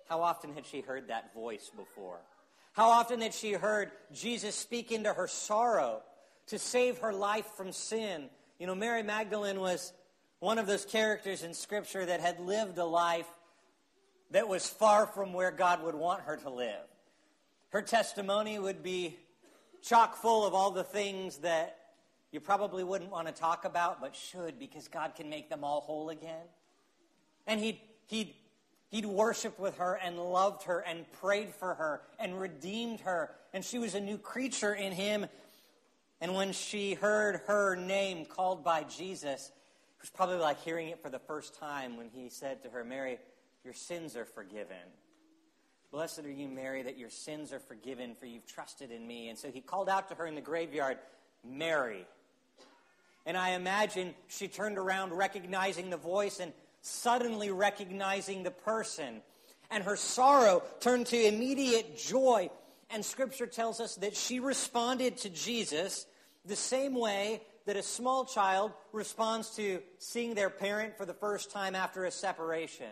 How 0.09 0.23
often 0.23 0.55
had 0.55 0.65
she 0.65 0.83
heard 0.83 1.09
that 1.09 1.35
voice 1.35 1.69
before? 1.77 2.21
How 2.75 2.91
often 2.91 3.21
had 3.21 3.35
she 3.35 3.55
heard 3.55 3.91
Jesus 4.13 4.55
speak 4.55 4.93
into 4.93 5.13
her 5.13 5.27
sorrow 5.27 6.03
to 6.47 6.61
save 6.61 6.99
her 6.99 7.13
life 7.13 7.47
from 7.57 7.73
sin? 7.73 8.31
You 8.61 8.69
know, 8.69 8.77
Mary 8.77 9.03
Magdalene 9.03 9.59
was 9.59 9.93
one 10.39 10.61
of 10.61 10.69
those 10.69 10.85
characters 10.85 11.43
in 11.43 11.55
Scripture 11.55 12.07
that 12.07 12.21
had 12.21 12.39
lived 12.39 12.79
a 12.79 12.85
life 12.85 13.27
that 14.31 14.47
was 14.47 14.69
far 14.69 15.09
from 15.09 15.33
where 15.33 15.51
God 15.51 15.83
would 15.83 15.97
want 15.97 16.23
her 16.23 16.37
to 16.37 16.51
live. 16.51 16.87
Her 17.71 17.83
testimony 17.83 18.61
would 18.61 18.85
be 18.85 19.19
chock 19.83 20.15
full 20.15 20.47
of 20.47 20.55
all 20.55 20.71
the 20.71 20.85
things 20.85 21.39
that 21.39 21.80
you 22.33 22.41
probably 22.41 22.85
wouldn't 22.85 23.11
want 23.11 23.27
to 23.27 23.33
talk 23.33 23.65
about, 23.65 24.01
but 24.01 24.15
should 24.15 24.59
because 24.59 24.87
God 24.89 25.15
can 25.17 25.29
make 25.29 25.49
them 25.49 25.65
all 25.65 25.81
whole 25.81 26.11
again. 26.11 26.47
And 27.47 27.59
he'd, 27.59 27.81
he'd, 28.07 28.35
he'd 28.91 29.07
worshiped 29.07 29.59
with 29.59 29.79
her 29.79 29.95
and 29.95 30.19
loved 30.19 30.65
her 30.65 30.79
and 30.81 31.11
prayed 31.21 31.53
for 31.53 31.75
her 31.75 32.03
and 32.19 32.41
redeemed 32.41 33.01
her. 33.01 33.31
And 33.53 33.65
she 33.65 33.79
was 33.79 33.95
a 33.95 34.01
new 34.01 34.17
creature 34.17 34.75
in 34.75 34.93
him. 34.93 35.27
And 36.21 36.35
when 36.35 36.53
she 36.53 36.95
heard 36.95 37.41
her 37.47 37.75
name 37.75 38.27
called 38.27 38.63
by 38.63 38.85
Jesus, 38.85 39.49
it 39.49 40.03
was 40.03 40.11
probably 40.11 40.37
like 40.37 40.61
hearing 40.63 40.89
it 40.89 41.03
for 41.03 41.11
the 41.11 41.19
first 41.19 41.59
time 41.59 41.97
when 41.97 42.09
he 42.11 42.29
said 42.29 42.63
to 42.63 42.71
her, 42.71 42.85
Mary, 42.85 43.19
your 43.65 43.75
sins 43.75 44.17
are 44.17 44.25
forgiven. 44.25 44.77
Blessed 45.91 46.21
are 46.21 46.31
you, 46.31 46.49
Mary, 46.49 46.83
that 46.85 46.97
your 46.97 47.11
sins 47.11 47.53
are 47.53 47.59
forgiven, 47.59 48.15
for 48.15 48.27
you've 48.27 48.47
trusted 48.47 48.93
in 48.93 49.05
me. 49.05 49.29
And 49.29 49.37
so 49.37 49.51
he 49.51 49.61
called 49.61 49.89
out 49.89 50.09
to 50.11 50.15
her 50.15 50.27
in 50.27 50.37
the 50.37 50.41
graveyard, 50.41 50.99
Mary. 51.45 52.07
And 53.27 53.37
I 53.37 53.51
imagine 53.51 54.15
she 54.29 54.49
turned 54.49 54.79
around 54.79 55.13
recognizing 55.13 55.91
the 55.91 55.97
voice 55.97 56.41
and 56.41 56.53
suddenly 56.81 57.51
recognizing 57.51 58.43
the 58.43 58.51
person. 58.51 59.23
And 59.71 59.85
her 59.85 59.97
sorrow 59.97 60.63
turned 60.81 61.07
to 61.07 61.27
immediate 61.27 61.99
joy. 61.99 62.51
And 62.91 63.05
scripture 63.05 63.47
tells 63.47 63.81
us 63.81 63.97
that 63.97 64.17
she 64.17 64.41
responded 64.41 65.19
to 65.19 65.29
Jesus 65.29 66.07
the 66.45 66.57
same 66.57 66.95
way 66.95 67.43
that 67.67 67.77
a 67.77 67.83
small 67.83 68.25
child 68.25 68.73
responds 68.93 69.51
to 69.57 69.81
seeing 69.99 70.35
their 70.35 70.51
parent 70.51 70.97
for 70.97 71.05
the 71.05 71.15
first 71.15 71.53
time 71.53 71.75
after 71.75 72.05
a 72.05 72.11
separation. 72.11 72.89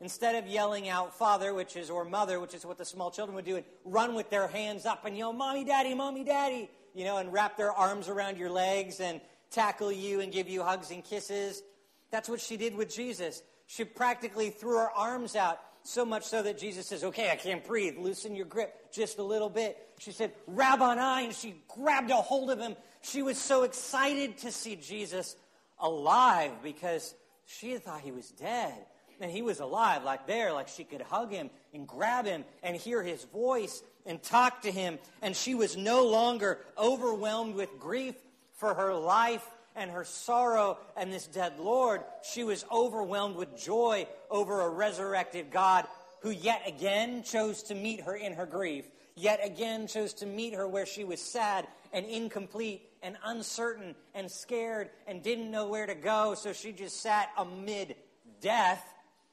Instead 0.00 0.36
of 0.36 0.48
yelling 0.48 0.88
out 0.88 1.18
father, 1.18 1.52
which 1.52 1.74
is, 1.74 1.90
or 1.90 2.04
mother, 2.04 2.38
which 2.38 2.54
is 2.54 2.64
what 2.64 2.78
the 2.78 2.84
small 2.84 3.10
children 3.10 3.34
would 3.34 3.44
do, 3.44 3.56
and 3.56 3.64
run 3.84 4.14
with 4.14 4.30
their 4.30 4.46
hands 4.46 4.86
up 4.86 5.04
and 5.04 5.16
yell, 5.16 5.32
mommy, 5.32 5.64
daddy, 5.64 5.94
mommy, 5.94 6.22
daddy, 6.22 6.70
you 6.94 7.04
know, 7.04 7.16
and 7.16 7.32
wrap 7.32 7.56
their 7.56 7.72
arms 7.72 8.08
around 8.08 8.38
your 8.38 8.50
legs 8.50 9.00
and 9.00 9.20
tackle 9.50 9.92
you 9.92 10.20
and 10.20 10.32
give 10.32 10.48
you 10.48 10.62
hugs 10.62 10.90
and 10.90 11.04
kisses. 11.04 11.62
That's 12.10 12.28
what 12.28 12.40
she 12.40 12.56
did 12.56 12.74
with 12.76 12.94
Jesus. 12.94 13.42
She 13.66 13.84
practically 13.84 14.50
threw 14.50 14.78
her 14.78 14.90
arms 14.90 15.36
out, 15.36 15.60
so 15.82 16.04
much 16.04 16.24
so 16.24 16.42
that 16.42 16.58
Jesus 16.58 16.86
says, 16.86 17.04
Okay, 17.04 17.30
I 17.30 17.36
can't 17.36 17.64
breathe. 17.64 17.96
Loosen 17.98 18.34
your 18.34 18.46
grip 18.46 18.92
just 18.92 19.18
a 19.18 19.22
little 19.22 19.48
bit. 19.48 19.76
She 19.98 20.12
said, 20.12 20.32
Rabboni, 20.46 21.26
and 21.26 21.34
she 21.34 21.54
grabbed 21.68 22.10
a 22.10 22.16
hold 22.16 22.50
of 22.50 22.58
him. 22.58 22.76
She 23.02 23.22
was 23.22 23.38
so 23.38 23.62
excited 23.62 24.38
to 24.38 24.52
see 24.52 24.76
Jesus 24.76 25.36
alive 25.78 26.52
because 26.62 27.14
she 27.46 27.72
had 27.72 27.84
thought 27.84 28.00
he 28.00 28.12
was 28.12 28.30
dead. 28.30 28.74
And 29.20 29.30
he 29.32 29.42
was 29.42 29.58
alive, 29.58 30.04
like 30.04 30.28
there, 30.28 30.52
like 30.52 30.68
she 30.68 30.84
could 30.84 31.02
hug 31.02 31.32
him 31.32 31.50
and 31.74 31.88
grab 31.88 32.24
him 32.24 32.44
and 32.62 32.76
hear 32.76 33.02
his 33.02 33.24
voice 33.24 33.82
and 34.06 34.22
talk 34.22 34.62
to 34.62 34.70
him. 34.70 34.98
And 35.22 35.34
she 35.34 35.56
was 35.56 35.76
no 35.76 36.06
longer 36.06 36.58
overwhelmed 36.78 37.56
with 37.56 37.80
grief 37.80 38.14
for 38.58 38.74
her 38.74 38.92
life 38.92 39.46
and 39.74 39.90
her 39.90 40.04
sorrow 40.04 40.76
and 40.96 41.12
this 41.12 41.26
dead 41.26 41.58
Lord, 41.58 42.02
she 42.22 42.44
was 42.44 42.64
overwhelmed 42.70 43.36
with 43.36 43.56
joy 43.56 44.06
over 44.30 44.60
a 44.60 44.68
resurrected 44.68 45.50
God 45.50 45.86
who 46.20 46.30
yet 46.30 46.62
again 46.66 47.22
chose 47.22 47.62
to 47.64 47.74
meet 47.76 48.02
her 48.02 48.16
in 48.16 48.32
her 48.34 48.46
grief, 48.46 48.84
yet 49.14 49.40
again 49.44 49.86
chose 49.86 50.12
to 50.14 50.26
meet 50.26 50.54
her 50.54 50.66
where 50.66 50.86
she 50.86 51.04
was 51.04 51.20
sad 51.20 51.66
and 51.92 52.04
incomplete 52.06 52.82
and 53.00 53.16
uncertain 53.24 53.94
and 54.14 54.28
scared 54.28 54.90
and 55.06 55.22
didn't 55.22 55.50
know 55.52 55.68
where 55.68 55.86
to 55.86 55.94
go, 55.94 56.34
so 56.34 56.52
she 56.52 56.72
just 56.72 57.00
sat 57.00 57.30
amid 57.38 57.94
death 58.40 58.84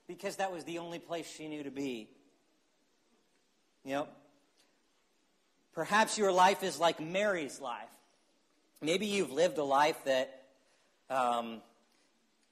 because 0.08 0.36
that 0.36 0.54
was 0.54 0.64
the 0.66 0.78
only 0.78 1.00
place 1.00 1.28
she 1.28 1.48
knew 1.48 1.64
to 1.64 1.72
be. 1.72 2.08
You 3.84 3.94
know, 3.94 4.08
perhaps 5.74 6.16
your 6.20 6.32
life 6.32 6.62
is 6.62 6.80
like 6.80 7.00
Mary's 7.00 7.60
life. 7.60 7.95
Maybe 8.82 9.06
you've 9.06 9.32
lived 9.32 9.58
a 9.58 9.64
life 9.64 10.04
that 10.06 10.44
um, 11.10 11.62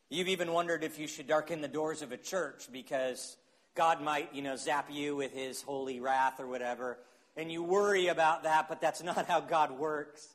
you've 0.09 0.29
even 0.29 0.53
wondered 0.53 0.83
if 0.83 0.97
you 0.97 1.07
should 1.07 1.27
darken 1.27 1.62
the 1.62 1.67
doors 1.67 2.01
of 2.01 2.12
a 2.12 2.17
church 2.17 2.67
because 2.71 3.38
God 3.75 4.01
might, 4.01 4.33
you 4.33 4.41
know, 4.41 4.55
zap 4.55 4.89
you 4.91 5.15
with 5.15 5.33
his 5.33 5.62
holy 5.62 5.99
wrath 5.99 6.39
or 6.39 6.47
whatever. 6.47 6.97
And 7.36 7.51
you 7.51 7.63
worry 7.63 8.07
about 8.07 8.43
that, 8.43 8.69
but 8.69 8.79
that's 8.79 9.01
not 9.03 9.25
how 9.25 9.41
God 9.41 9.77
works. 9.77 10.27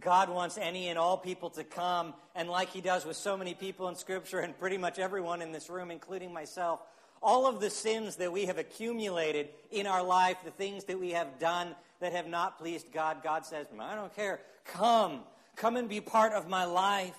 God 0.00 0.30
wants 0.30 0.56
any 0.56 0.88
and 0.88 0.98
all 0.98 1.18
people 1.18 1.50
to 1.50 1.64
come, 1.64 2.14
and 2.34 2.48
like 2.48 2.70
he 2.70 2.80
does 2.80 3.04
with 3.04 3.16
so 3.16 3.36
many 3.36 3.52
people 3.52 3.88
in 3.88 3.94
Scripture 3.94 4.40
and 4.40 4.58
pretty 4.58 4.78
much 4.78 4.98
everyone 4.98 5.42
in 5.42 5.52
this 5.52 5.68
room, 5.68 5.90
including 5.90 6.32
myself, 6.32 6.80
all 7.22 7.46
of 7.46 7.60
the 7.60 7.70
sins 7.70 8.16
that 8.16 8.32
we 8.32 8.46
have 8.46 8.58
accumulated 8.58 9.48
in 9.70 9.86
our 9.86 10.02
life, 10.02 10.38
the 10.44 10.50
things 10.50 10.84
that 10.84 10.98
we 10.98 11.10
have 11.10 11.38
done 11.38 11.74
that 12.00 12.12
have 12.12 12.26
not 12.26 12.58
pleased 12.58 12.92
God, 12.92 13.22
God 13.22 13.46
says, 13.46 13.66
I 13.78 13.94
don't 13.94 14.14
care. 14.14 14.40
Come. 14.64 15.20
Come 15.56 15.76
and 15.76 15.88
be 15.88 16.00
part 16.00 16.32
of 16.32 16.48
my 16.48 16.64
life. 16.64 17.16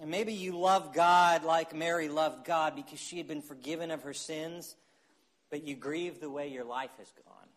And 0.00 0.10
maybe 0.10 0.32
you 0.32 0.56
love 0.56 0.94
God 0.94 1.42
like 1.42 1.74
Mary 1.74 2.08
loved 2.08 2.44
God 2.44 2.76
because 2.76 3.00
she 3.00 3.18
had 3.18 3.26
been 3.26 3.42
forgiven 3.42 3.90
of 3.90 4.02
her 4.04 4.14
sins, 4.14 4.76
but 5.50 5.66
you 5.66 5.74
grieve 5.74 6.20
the 6.20 6.30
way 6.30 6.48
your 6.48 6.64
life 6.64 6.90
has 6.98 7.12
gone. 7.26 7.48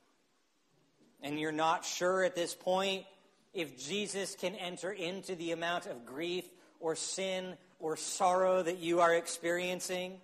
And 1.22 1.40
you're 1.40 1.52
not 1.52 1.86
sure 1.86 2.24
at 2.24 2.36
this 2.36 2.56
point 2.56 3.06
if 3.54 3.78
Jesus 3.78 4.36
can 4.36 4.56
enter 4.56 4.92
into 4.92 5.36
the 5.36 5.52
amount 5.52 5.86
of 5.86 6.06
grief 6.06 6.46
or 6.80 6.96
sin 6.96 7.54
or 7.80 7.96
sorrow 7.96 8.64
that 8.64 8.80
you 8.80 9.00
are 9.00 9.14
experiencing. 9.14 10.20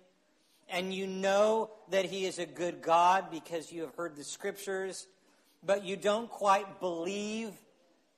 And 0.70 0.94
you 0.94 1.06
know 1.06 1.70
that 1.90 2.04
He 2.04 2.26
is 2.26 2.38
a 2.38 2.46
good 2.46 2.80
God 2.80 3.30
because 3.30 3.72
you 3.72 3.82
have 3.82 3.94
heard 3.94 4.16
the 4.16 4.24
scriptures, 4.24 5.06
but 5.64 5.84
you 5.84 5.96
don't 5.96 6.30
quite 6.30 6.80
believe 6.80 7.52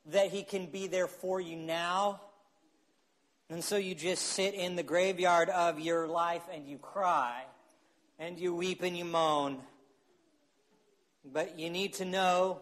that 0.06 0.30
He 0.30 0.42
can 0.42 0.66
be 0.66 0.86
there 0.86 1.06
for 1.06 1.40
you 1.40 1.56
now. 1.56 2.20
And 3.48 3.62
so 3.62 3.76
you 3.76 3.94
just 3.94 4.22
sit 4.22 4.54
in 4.54 4.76
the 4.76 4.82
graveyard 4.82 5.48
of 5.50 5.80
your 5.80 6.08
life 6.08 6.42
and 6.52 6.66
you 6.66 6.78
cry 6.78 7.42
and 8.18 8.38
you 8.38 8.54
weep 8.54 8.82
and 8.82 8.96
you 8.96 9.04
moan. 9.04 9.58
But 11.24 11.58
you 11.58 11.70
need 11.70 11.94
to 11.94 12.04
know 12.04 12.60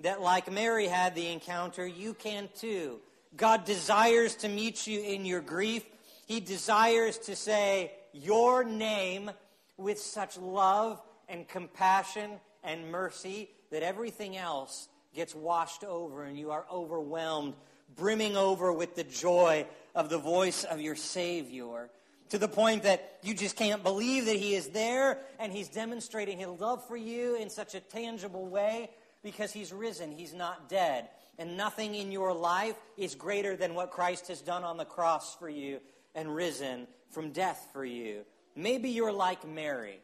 that, 0.00 0.20
like 0.20 0.50
Mary 0.50 0.86
had 0.86 1.14
the 1.14 1.28
encounter, 1.28 1.86
you 1.86 2.14
can 2.14 2.48
too. 2.54 3.00
God 3.36 3.64
desires 3.64 4.36
to 4.36 4.48
meet 4.48 4.86
you 4.86 5.00
in 5.00 5.24
your 5.24 5.40
grief. 5.40 5.84
He 6.26 6.40
desires 6.40 7.18
to 7.20 7.34
say 7.34 7.92
your 8.12 8.64
name 8.64 9.30
with 9.76 9.98
such 9.98 10.36
love 10.36 11.00
and 11.28 11.46
compassion 11.48 12.32
and 12.64 12.90
mercy 12.90 13.50
that 13.70 13.82
everything 13.82 14.36
else 14.36 14.88
gets 15.14 15.34
washed 15.34 15.84
over 15.84 16.24
and 16.24 16.38
you 16.38 16.50
are 16.50 16.66
overwhelmed, 16.70 17.54
brimming 17.96 18.36
over 18.36 18.72
with 18.72 18.94
the 18.94 19.04
joy 19.04 19.66
of 19.94 20.08
the 20.08 20.18
voice 20.18 20.64
of 20.64 20.80
your 20.80 20.96
Savior. 20.96 21.90
To 22.30 22.38
the 22.38 22.48
point 22.48 22.82
that 22.82 23.18
you 23.22 23.34
just 23.34 23.56
can't 23.56 23.82
believe 23.82 24.26
that 24.26 24.36
He 24.36 24.54
is 24.54 24.68
there 24.68 25.18
and 25.38 25.52
He's 25.52 25.68
demonstrating 25.68 26.38
His 26.38 26.48
love 26.48 26.86
for 26.86 26.96
you 26.96 27.36
in 27.36 27.48
such 27.48 27.74
a 27.74 27.80
tangible 27.80 28.46
way 28.46 28.90
because 29.22 29.52
He's 29.52 29.72
risen. 29.72 30.12
He's 30.12 30.34
not 30.34 30.68
dead. 30.68 31.08
And 31.38 31.56
nothing 31.56 31.94
in 31.94 32.12
your 32.12 32.34
life 32.34 32.76
is 32.96 33.14
greater 33.14 33.56
than 33.56 33.74
what 33.74 33.90
Christ 33.90 34.28
has 34.28 34.40
done 34.40 34.64
on 34.64 34.76
the 34.76 34.84
cross 34.84 35.36
for 35.36 35.48
you 35.48 35.80
and 36.14 36.34
risen 36.34 36.86
from 37.10 37.30
death 37.30 37.68
for 37.72 37.84
you. 37.84 38.24
Maybe 38.54 38.90
you're 38.90 39.12
like 39.12 39.46
Mary. 39.46 40.00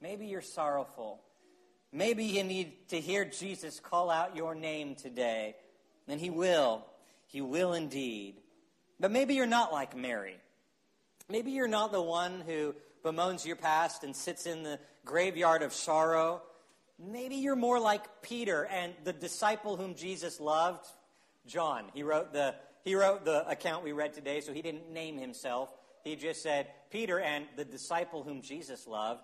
Maybe 0.00 0.26
you're 0.26 0.40
sorrowful. 0.40 1.20
Maybe 1.92 2.24
you 2.24 2.42
need 2.42 2.88
to 2.88 3.00
hear 3.00 3.24
Jesus 3.24 3.80
call 3.80 4.10
out 4.10 4.34
your 4.34 4.54
name 4.54 4.94
today. 4.94 5.56
And 6.08 6.20
he 6.20 6.30
will. 6.30 6.86
He 7.26 7.40
will 7.40 7.74
indeed. 7.74 8.36
But 8.98 9.10
maybe 9.10 9.34
you're 9.34 9.46
not 9.46 9.72
like 9.72 9.96
Mary. 9.96 10.36
Maybe 11.28 11.52
you're 11.52 11.68
not 11.68 11.92
the 11.92 12.02
one 12.02 12.42
who 12.46 12.74
bemoans 13.02 13.46
your 13.46 13.56
past 13.56 14.04
and 14.04 14.14
sits 14.14 14.46
in 14.46 14.62
the 14.62 14.78
graveyard 15.04 15.62
of 15.62 15.72
sorrow. 15.72 16.42
Maybe 16.98 17.36
you're 17.36 17.56
more 17.56 17.80
like 17.80 18.22
Peter 18.22 18.64
and 18.66 18.92
the 19.04 19.12
disciple 19.12 19.76
whom 19.76 19.94
Jesus 19.94 20.40
loved, 20.40 20.86
John. 21.46 21.86
He 21.94 22.02
wrote 22.02 22.32
the, 22.32 22.54
he 22.84 22.94
wrote 22.94 23.24
the 23.24 23.48
account 23.48 23.84
we 23.84 23.92
read 23.92 24.12
today, 24.12 24.40
so 24.40 24.52
he 24.52 24.62
didn't 24.62 24.92
name 24.92 25.18
himself. 25.18 25.70
He 26.04 26.16
just 26.16 26.42
said 26.42 26.68
Peter 26.90 27.20
and 27.20 27.46
the 27.56 27.64
disciple 27.64 28.22
whom 28.22 28.42
Jesus 28.42 28.86
loved. 28.86 29.20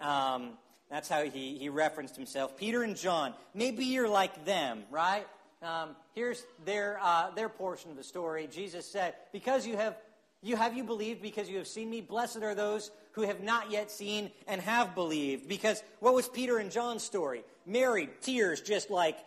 Um, 0.00 0.58
that's 0.90 1.08
how 1.08 1.24
he, 1.24 1.58
he 1.58 1.68
referenced 1.68 2.16
himself. 2.16 2.56
Peter 2.56 2.82
and 2.82 2.96
John. 2.96 3.34
Maybe 3.54 3.84
you're 3.84 4.08
like 4.08 4.44
them, 4.44 4.82
right? 4.90 5.26
Um, 5.62 5.96
here's 6.14 6.44
their, 6.64 6.98
uh, 7.00 7.30
their 7.30 7.48
portion 7.48 7.90
of 7.90 7.96
the 7.96 8.04
story. 8.04 8.48
Jesus 8.50 8.86
said, 8.86 9.14
Because 9.32 9.66
you 9.66 9.76
have, 9.76 9.96
you 10.42 10.56
have 10.56 10.76
you 10.76 10.84
believed 10.84 11.22
because 11.22 11.48
you 11.48 11.58
have 11.58 11.68
seen 11.68 11.88
me, 11.88 12.00
blessed 12.00 12.42
are 12.42 12.54
those 12.54 12.90
who 13.12 13.22
have 13.22 13.40
not 13.40 13.70
yet 13.70 13.90
seen 13.90 14.30
and 14.48 14.60
have 14.60 14.94
believed. 14.94 15.48
Because 15.48 15.82
what 16.00 16.14
was 16.14 16.28
Peter 16.28 16.58
and 16.58 16.70
John's 16.70 17.02
story? 17.02 17.44
Mary, 17.64 18.10
tears 18.20 18.60
just 18.60 18.90
like 18.90 19.18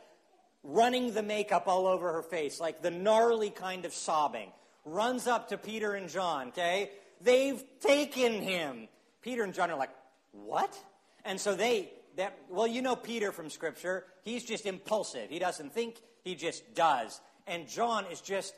running 0.63 1.13
the 1.13 1.23
makeup 1.23 1.67
all 1.67 1.87
over 1.87 2.11
her 2.13 2.23
face, 2.23 2.59
like 2.59 2.81
the 2.81 2.91
gnarly 2.91 3.49
kind 3.49 3.85
of 3.85 3.93
sobbing. 3.93 4.49
Runs 4.85 5.27
up 5.27 5.49
to 5.49 5.57
Peter 5.57 5.95
and 5.95 6.07
John, 6.09 6.49
okay? 6.49 6.91
They've 7.21 7.61
taken 7.79 8.33
him. 8.33 8.87
Peter 9.21 9.43
and 9.43 9.53
John 9.53 9.71
are 9.71 9.77
like, 9.77 9.89
What? 10.31 10.77
And 11.23 11.39
so 11.39 11.55
they, 11.55 11.89
that, 12.17 12.37
well, 12.49 12.67
you 12.67 12.81
know 12.81 12.95
Peter 12.95 13.31
from 13.31 13.49
Scripture. 13.49 14.05
He's 14.23 14.43
just 14.43 14.65
impulsive. 14.65 15.29
He 15.29 15.39
doesn't 15.39 15.73
think, 15.73 15.99
he 16.23 16.35
just 16.35 16.75
does. 16.75 17.19
And 17.47 17.67
John 17.67 18.05
is 18.11 18.21
just, 18.21 18.53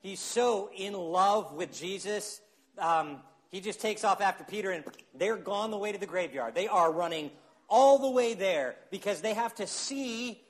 he's 0.00 0.20
so 0.20 0.70
in 0.76 0.92
love 0.94 1.52
with 1.54 1.72
Jesus. 1.72 2.40
Um, 2.78 3.18
he 3.50 3.60
just 3.60 3.80
takes 3.80 4.04
off 4.04 4.20
after 4.20 4.44
Peter, 4.44 4.70
and 4.70 4.84
they're 5.14 5.36
gone 5.36 5.70
the 5.70 5.76
way 5.76 5.92
to 5.92 5.98
the 5.98 6.06
graveyard. 6.06 6.54
They 6.54 6.68
are 6.68 6.90
running 6.90 7.30
all 7.68 7.98
the 7.98 8.10
way 8.10 8.34
there 8.34 8.76
because 8.90 9.20
they 9.20 9.34
have 9.34 9.54
to 9.56 9.66
see 9.66 10.40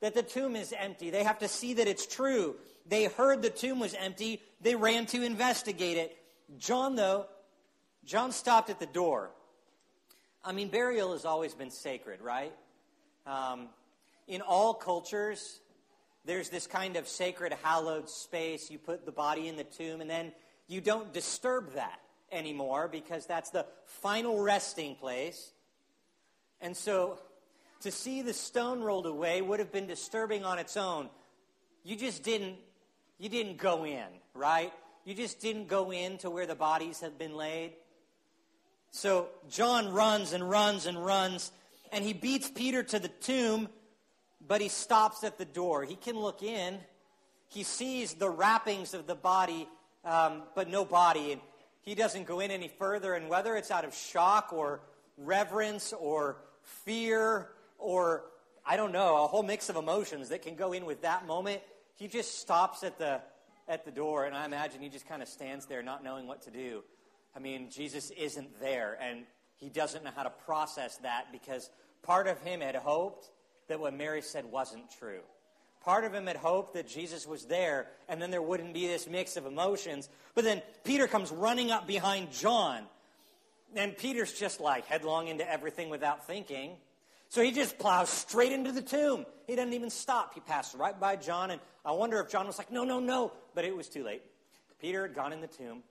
that 0.00 0.14
the 0.14 0.22
tomb 0.22 0.56
is 0.56 0.72
empty. 0.76 1.10
They 1.10 1.24
have 1.24 1.38
to 1.40 1.48
see 1.48 1.74
that 1.74 1.88
it's 1.88 2.06
true. 2.06 2.56
They 2.88 3.04
heard 3.04 3.42
the 3.42 3.50
tomb 3.50 3.80
was 3.80 3.94
empty. 3.94 4.40
They 4.60 4.74
ran 4.74 5.06
to 5.06 5.22
investigate 5.22 5.96
it. 5.96 6.16
John, 6.58 6.94
though, 6.94 7.26
John 8.04 8.32
stopped 8.32 8.70
at 8.70 8.78
the 8.78 8.86
door. 8.86 9.30
I 10.44 10.52
mean, 10.52 10.68
burial 10.68 11.12
has 11.12 11.24
always 11.24 11.54
been 11.54 11.70
sacred, 11.70 12.20
right? 12.20 12.52
Um, 13.26 13.68
in 14.28 14.40
all 14.40 14.74
cultures, 14.74 15.60
there's 16.24 16.48
this 16.48 16.66
kind 16.66 16.96
of 16.96 17.08
sacred, 17.08 17.52
hallowed 17.62 18.08
space. 18.08 18.70
You 18.70 18.78
put 18.78 19.04
the 19.04 19.12
body 19.12 19.48
in 19.48 19.56
the 19.56 19.64
tomb, 19.64 20.00
and 20.00 20.08
then 20.08 20.32
you 20.68 20.80
don't 20.80 21.12
disturb 21.12 21.74
that 21.74 22.00
anymore 22.30 22.88
because 22.88 23.26
that's 23.26 23.50
the 23.50 23.66
final 23.84 24.40
resting 24.40 24.94
place. 24.94 25.52
And 26.60 26.76
so 26.76 27.18
to 27.80 27.90
see 27.90 28.22
the 28.22 28.32
stone 28.32 28.82
rolled 28.82 29.06
away 29.06 29.42
would 29.42 29.58
have 29.58 29.72
been 29.72 29.86
disturbing 29.86 30.44
on 30.44 30.58
its 30.58 30.76
own. 30.76 31.08
You 31.84 31.96
just 31.96 32.22
didn't 32.22 32.56
you 33.18 33.28
didn't 33.28 33.56
go 33.56 33.84
in, 33.84 34.06
right? 34.34 34.72
You 35.04 35.14
just 35.14 35.40
didn't 35.40 35.68
go 35.68 35.92
in 35.92 36.18
to 36.18 36.30
where 36.30 36.46
the 36.46 36.54
bodies 36.54 37.00
had 37.00 37.18
been 37.18 37.36
laid. 37.36 37.72
So 38.90 39.28
John 39.48 39.92
runs 39.92 40.32
and 40.32 40.48
runs 40.48 40.86
and 40.86 41.04
runs, 41.04 41.52
and 41.92 42.04
he 42.04 42.12
beats 42.12 42.50
Peter 42.50 42.82
to 42.82 42.98
the 42.98 43.08
tomb, 43.08 43.68
but 44.46 44.60
he 44.60 44.68
stops 44.68 45.24
at 45.24 45.38
the 45.38 45.44
door. 45.44 45.84
He 45.84 45.96
can 45.96 46.18
look 46.18 46.42
in. 46.42 46.78
He 47.48 47.62
sees 47.62 48.14
the 48.14 48.28
wrappings 48.28 48.94
of 48.94 49.06
the 49.06 49.14
body, 49.14 49.68
um, 50.04 50.42
but 50.54 50.68
no 50.68 50.84
body. 50.84 51.32
And 51.32 51.40
he 51.82 51.94
doesn't 51.94 52.26
go 52.26 52.40
in 52.40 52.50
any 52.50 52.68
further. 52.68 53.14
And 53.14 53.28
whether 53.28 53.56
it's 53.56 53.70
out 53.70 53.84
of 53.84 53.94
shock 53.94 54.52
or 54.52 54.80
reverence 55.16 55.92
or 55.92 56.36
fear 56.62 57.48
or, 57.78 58.24
I 58.64 58.76
don't 58.76 58.92
know, 58.92 59.24
a 59.24 59.26
whole 59.26 59.42
mix 59.42 59.68
of 59.68 59.76
emotions 59.76 60.30
that 60.30 60.42
can 60.42 60.56
go 60.56 60.72
in 60.72 60.84
with 60.84 61.02
that 61.02 61.26
moment, 61.26 61.62
he 61.96 62.08
just 62.08 62.38
stops 62.40 62.84
at 62.84 62.98
the, 62.98 63.20
at 63.68 63.84
the 63.84 63.90
door. 63.90 64.24
And 64.24 64.34
I 64.34 64.44
imagine 64.44 64.80
he 64.80 64.88
just 64.88 65.08
kind 65.08 65.22
of 65.22 65.28
stands 65.28 65.66
there 65.66 65.82
not 65.82 66.04
knowing 66.04 66.26
what 66.26 66.42
to 66.42 66.50
do. 66.50 66.84
I 67.34 67.38
mean, 67.38 67.70
Jesus 67.70 68.10
isn't 68.10 68.60
there, 68.60 68.96
and 69.00 69.24
he 69.56 69.68
doesn't 69.68 70.04
know 70.04 70.10
how 70.14 70.22
to 70.22 70.30
process 70.30 70.96
that 70.98 71.26
because 71.32 71.68
part 72.02 72.28
of 72.28 72.40
him 72.40 72.60
had 72.60 72.76
hoped 72.76 73.30
that 73.68 73.80
what 73.80 73.94
Mary 73.94 74.22
said 74.22 74.44
wasn't 74.46 74.84
true. 74.98 75.20
Part 75.84 76.04
of 76.04 76.14
him 76.14 76.26
had 76.26 76.36
hoped 76.36 76.74
that 76.74 76.88
Jesus 76.88 77.26
was 77.26 77.44
there, 77.44 77.88
and 78.08 78.20
then 78.20 78.30
there 78.30 78.42
wouldn't 78.42 78.74
be 78.74 78.86
this 78.86 79.06
mix 79.06 79.36
of 79.36 79.46
emotions. 79.46 80.08
But 80.34 80.44
then 80.44 80.62
Peter 80.82 81.06
comes 81.06 81.30
running 81.30 81.70
up 81.70 81.86
behind 81.86 82.32
John, 82.32 82.84
and 83.74 83.96
Peter's 83.96 84.32
just 84.32 84.60
like 84.60 84.86
headlong 84.86 85.28
into 85.28 85.48
everything 85.48 85.90
without 85.90 86.26
thinking. 86.26 86.72
So 87.36 87.42
he 87.42 87.52
just 87.52 87.78
plows 87.78 88.08
straight 88.08 88.50
into 88.50 88.72
the 88.72 88.80
tomb. 88.80 89.26
He 89.46 89.56
doesn't 89.56 89.74
even 89.74 89.90
stop. 89.90 90.32
He 90.32 90.40
passed 90.40 90.74
right 90.74 90.98
by 90.98 91.16
John, 91.16 91.50
and 91.50 91.60
I 91.84 91.92
wonder 91.92 92.18
if 92.18 92.30
John 92.30 92.46
was 92.46 92.56
like, 92.56 92.72
no, 92.72 92.82
no, 92.82 92.98
no. 92.98 93.30
But 93.54 93.66
it 93.66 93.76
was 93.76 93.90
too 93.90 94.02
late. 94.04 94.22
Peter 94.80 95.02
had 95.02 95.14
gone 95.14 95.34
in 95.34 95.42
the 95.42 95.46
tomb. 95.46 95.82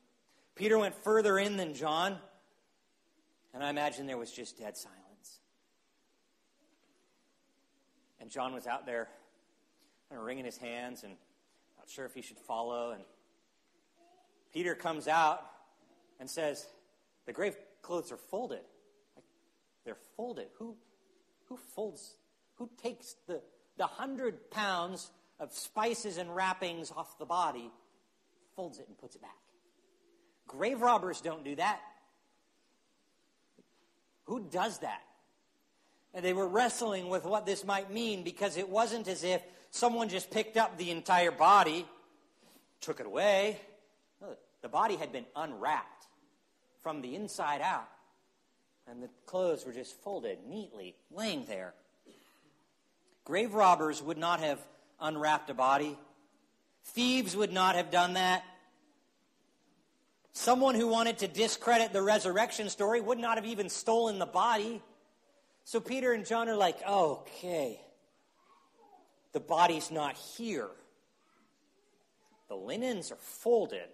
Peter 0.56 0.76
went 0.80 0.96
further 1.04 1.38
in 1.38 1.56
than 1.56 1.76
John, 1.76 2.18
and 3.54 3.64
I 3.64 3.70
imagine 3.70 4.08
there 4.08 4.18
was 4.18 4.32
just 4.32 4.58
dead 4.58 4.76
silence. 4.76 5.40
And 8.20 8.32
John 8.32 8.56
was 8.56 8.66
out 8.66 8.88
there 8.88 9.08
kind 10.10 10.20
of 10.20 10.26
wringing 10.26 10.46
his 10.46 10.58
hands 10.58 11.04
and 11.04 11.14
not 11.78 11.88
sure 11.88 12.08
if 12.08 12.16
he 12.16 12.24
should 12.24 12.40
follow. 12.40 12.90
And 12.90 13.04
Peter 14.52 14.74
comes 14.74 15.08
out 15.08 15.46
and 16.20 16.28
says, 16.28 16.66
The 17.28 17.34
grave 17.34 17.56
clothes 17.84 18.12
are 18.12 18.18
folded. 18.18 18.62
Like, 19.16 19.26
they're 19.86 19.98
folded. 20.18 20.48
Who, 20.58 20.76
who 21.46 21.58
folds, 21.58 22.16
who 22.56 22.70
takes 22.82 23.16
the, 23.28 23.42
the 23.78 23.88
hundred 23.88 24.50
pounds 24.52 25.12
of 25.40 25.54
spices 25.54 26.18
and 26.18 26.36
wrappings 26.36 26.92
off 26.96 27.18
the 27.18 27.26
body, 27.26 27.72
folds 28.56 28.80
it 28.80 28.88
and 28.88 28.98
puts 28.98 29.16
it 29.16 29.22
back? 29.22 29.36
Grave 30.48 30.82
robbers 30.82 31.22
don't 31.22 31.44
do 31.44 31.56
that. 31.56 31.80
Who 34.26 34.40
does 34.40 34.80
that? 34.80 35.02
And 36.14 36.24
they 36.24 36.34
were 36.34 36.48
wrestling 36.48 37.10
with 37.10 37.26
what 37.26 37.46
this 37.46 37.66
might 37.66 37.92
mean 37.92 38.24
because 38.24 38.58
it 38.58 38.70
wasn't 38.70 39.08
as 39.08 39.24
if 39.24 39.42
someone 39.70 40.10
just 40.10 40.32
picked 40.32 40.58
up 40.58 40.78
the 40.78 40.92
entire 40.92 41.32
body, 41.32 41.86
took 42.80 43.00
it 43.00 43.06
away. 43.06 43.60
The 44.62 44.70
body 44.70 44.96
had 44.96 45.12
been 45.12 45.26
unwrapped 45.36 46.08
from 46.82 47.02
the 47.02 47.16
inside 47.16 47.62
out. 47.62 47.88
And 48.88 49.02
the 49.02 49.10
clothes 49.26 49.66
were 49.66 49.74
just 49.74 50.00
folded 50.02 50.40
neatly, 50.48 50.96
laying 51.12 51.46
there. 51.46 51.74
Grave 53.24 53.54
robbers 53.54 54.02
would 54.02 54.18
not 54.18 54.40
have 54.40 54.60
unwrapped 55.00 55.50
a 55.50 55.54
body. 55.54 55.98
Thieves 56.86 57.36
would 57.36 57.52
not 57.52 57.76
have 57.76 57.90
done 57.90 58.14
that. 58.14 58.44
Someone 60.34 60.76
who 60.76 60.88
wanted 60.88 61.20
to 61.20 61.28
discredit 61.28 61.94
the 61.94 62.02
resurrection 62.02 62.70
story 62.70 63.02
would 63.02 63.18
not 63.18 63.38
have 63.38 63.46
even 63.46 63.70
stolen 63.70 64.20
the 64.20 64.26
body. 64.26 64.82
So 65.64 65.80
Peter 65.80 66.12
and 66.12 66.26
John 66.26 66.48
are 66.50 66.56
like, 66.56 66.78
okay, 66.88 67.80
the 69.32 69.40
body's 69.40 69.90
not 69.90 70.16
here. 70.16 70.70
The 72.48 72.56
linens 72.56 73.12
are 73.12 73.18
folded. 73.18 73.88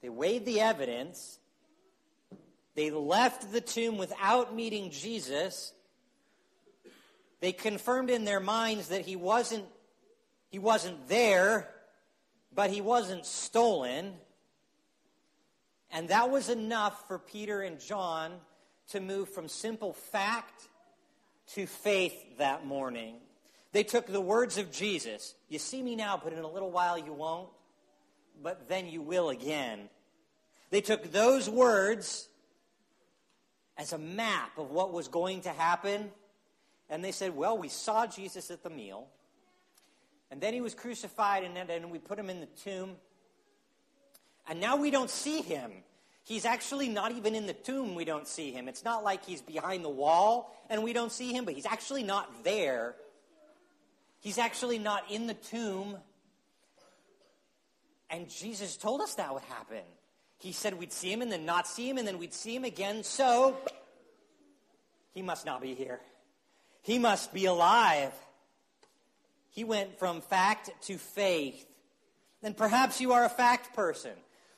They 0.00 0.08
weighed 0.08 0.46
the 0.46 0.60
evidence. 0.60 1.40
They 2.78 2.92
left 2.92 3.50
the 3.50 3.60
tomb 3.60 3.98
without 3.98 4.54
meeting 4.54 4.92
Jesus. 4.92 5.72
They 7.40 7.50
confirmed 7.50 8.08
in 8.08 8.24
their 8.24 8.38
minds 8.38 8.90
that 8.90 9.00
he 9.00 9.16
wasn't, 9.16 9.64
he 10.48 10.60
wasn't 10.60 11.08
there 11.08 11.68
but 12.54 12.70
he 12.70 12.80
wasn't 12.80 13.26
stolen. 13.26 14.12
And 15.90 16.10
that 16.10 16.30
was 16.30 16.50
enough 16.50 17.08
for 17.08 17.18
Peter 17.18 17.62
and 17.62 17.80
John 17.80 18.32
to 18.90 19.00
move 19.00 19.28
from 19.28 19.48
simple 19.48 19.92
fact 19.92 20.68
to 21.54 21.66
faith 21.66 22.38
that 22.38 22.64
morning. 22.64 23.16
They 23.72 23.82
took 23.82 24.06
the 24.06 24.20
words 24.20 24.56
of 24.56 24.70
Jesus 24.70 25.34
You 25.48 25.58
see 25.58 25.82
me 25.82 25.96
now, 25.96 26.20
but 26.22 26.32
in 26.32 26.44
a 26.44 26.48
little 26.48 26.70
while 26.70 26.96
you 26.96 27.12
won't, 27.12 27.48
but 28.40 28.68
then 28.68 28.88
you 28.88 29.02
will 29.02 29.30
again. 29.30 29.88
They 30.70 30.80
took 30.80 31.10
those 31.10 31.50
words 31.50 32.28
as 33.78 33.92
a 33.92 33.98
map 33.98 34.58
of 34.58 34.70
what 34.70 34.92
was 34.92 35.08
going 35.08 35.42
to 35.42 35.50
happen, 35.50 36.10
and 36.90 37.04
they 37.04 37.12
said, 37.12 37.34
Well, 37.36 37.56
we 37.56 37.68
saw 37.68 38.06
Jesus 38.06 38.50
at 38.50 38.62
the 38.62 38.70
meal. 38.70 39.06
And 40.30 40.40
then 40.40 40.52
he 40.52 40.60
was 40.60 40.74
crucified, 40.74 41.44
and 41.44 41.56
then 41.68 41.88
we 41.88 41.98
put 41.98 42.18
him 42.18 42.28
in 42.28 42.40
the 42.40 42.48
tomb. 42.64 42.96
And 44.46 44.60
now 44.60 44.76
we 44.76 44.90
don't 44.90 45.08
see 45.08 45.40
him. 45.40 45.70
He's 46.28 46.44
actually 46.44 46.90
not 46.90 47.12
even 47.12 47.34
in 47.34 47.46
the 47.46 47.54
tomb, 47.54 47.94
we 47.94 48.04
don't 48.04 48.28
see 48.28 48.52
him. 48.52 48.68
It's 48.68 48.84
not 48.84 49.02
like 49.02 49.24
he's 49.24 49.40
behind 49.40 49.82
the 49.82 49.88
wall 49.88 50.54
and 50.68 50.82
we 50.82 50.92
don't 50.92 51.10
see 51.10 51.32
him, 51.32 51.46
but 51.46 51.54
he's 51.54 51.64
actually 51.64 52.02
not 52.02 52.44
there. 52.44 52.96
He's 54.20 54.36
actually 54.36 54.78
not 54.78 55.10
in 55.10 55.26
the 55.26 55.32
tomb. 55.32 55.96
And 58.10 58.28
Jesus 58.28 58.76
told 58.76 59.00
us 59.00 59.14
that 59.14 59.32
would 59.32 59.42
happen. 59.44 59.82
He 60.38 60.52
said 60.52 60.78
we'd 60.78 60.92
see 60.92 61.12
him 61.12 61.20
and 61.20 61.30
then 61.30 61.44
not 61.44 61.66
see 61.66 61.88
him 61.88 61.98
and 61.98 62.06
then 62.06 62.18
we'd 62.18 62.34
see 62.34 62.54
him 62.54 62.64
again. 62.64 63.02
So, 63.02 63.56
he 65.12 65.22
must 65.22 65.44
not 65.44 65.60
be 65.60 65.74
here. 65.74 66.00
He 66.82 66.98
must 66.98 67.34
be 67.34 67.46
alive. 67.46 68.12
He 69.50 69.64
went 69.64 69.98
from 69.98 70.20
fact 70.20 70.70
to 70.82 70.96
faith. 70.96 71.66
Then 72.40 72.54
perhaps 72.54 73.00
you 73.00 73.12
are 73.12 73.24
a 73.24 73.28
fact 73.28 73.74
person. 73.74 74.12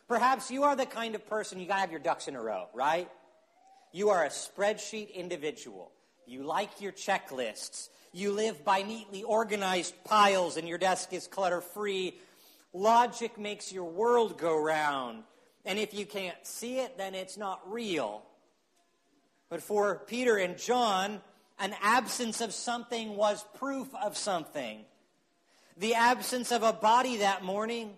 Perhaps 0.06 0.50
you 0.50 0.64
are 0.64 0.76
the 0.76 0.86
kind 0.86 1.14
of 1.14 1.26
person 1.26 1.60
you 1.60 1.66
got 1.66 1.76
to 1.76 1.80
have 1.80 1.90
your 1.90 2.00
ducks 2.00 2.28
in 2.28 2.36
a 2.36 2.42
row, 2.42 2.68
right? 2.74 3.08
You 3.92 4.10
are 4.10 4.24
a 4.24 4.28
spreadsheet 4.28 5.14
individual. 5.14 5.90
You 6.26 6.42
like 6.42 6.80
your 6.80 6.92
checklists. 6.92 7.88
You 8.12 8.32
live 8.32 8.64
by 8.64 8.82
neatly 8.82 9.22
organized 9.22 9.94
piles 10.04 10.56
and 10.56 10.68
your 10.68 10.78
desk 10.78 11.12
is 11.12 11.26
clutter 11.26 11.60
free. 11.60 12.18
Logic 12.72 13.38
makes 13.38 13.72
your 13.72 13.84
world 13.84 14.36
go 14.36 14.60
round. 14.60 15.22
And 15.64 15.78
if 15.78 15.92
you 15.94 16.06
can't 16.06 16.36
see 16.42 16.78
it, 16.78 16.96
then 16.96 17.14
it's 17.14 17.36
not 17.36 17.60
real. 17.70 18.22
But 19.48 19.62
for 19.62 20.02
Peter 20.06 20.36
and 20.36 20.58
John, 20.58 21.20
an 21.58 21.74
absence 21.82 22.40
of 22.40 22.54
something 22.54 23.16
was 23.16 23.44
proof 23.54 23.88
of 23.94 24.16
something. 24.16 24.80
The 25.76 25.94
absence 25.94 26.52
of 26.52 26.62
a 26.62 26.72
body 26.72 27.18
that 27.18 27.44
morning 27.44 27.94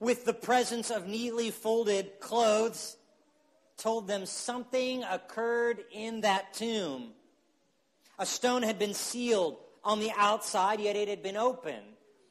with 0.00 0.24
the 0.24 0.32
presence 0.32 0.90
of 0.90 1.06
neatly 1.06 1.50
folded 1.50 2.20
clothes, 2.20 2.96
told 3.76 4.08
them 4.08 4.26
something 4.26 5.02
occurred 5.04 5.84
in 5.92 6.22
that 6.22 6.52
tomb. 6.54 7.10
A 8.18 8.26
stone 8.26 8.62
had 8.62 8.78
been 8.78 8.94
sealed 8.94 9.58
on 9.84 10.00
the 10.00 10.10
outside, 10.16 10.80
yet 10.80 10.96
it 10.96 11.08
had 11.08 11.22
been 11.22 11.36
open. 11.36 11.80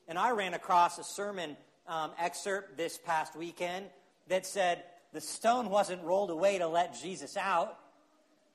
And 0.07 0.17
I 0.17 0.31
ran 0.31 0.53
across 0.53 0.97
a 0.97 1.03
sermon 1.03 1.57
um, 1.87 2.11
excerpt 2.19 2.77
this 2.77 2.97
past 2.97 3.35
weekend 3.35 3.85
that 4.29 4.45
said 4.45 4.83
the 5.13 5.21
stone 5.21 5.69
wasn't 5.69 6.03
rolled 6.03 6.29
away 6.29 6.57
to 6.57 6.67
let 6.67 6.99
Jesus 6.99 7.37
out. 7.37 7.77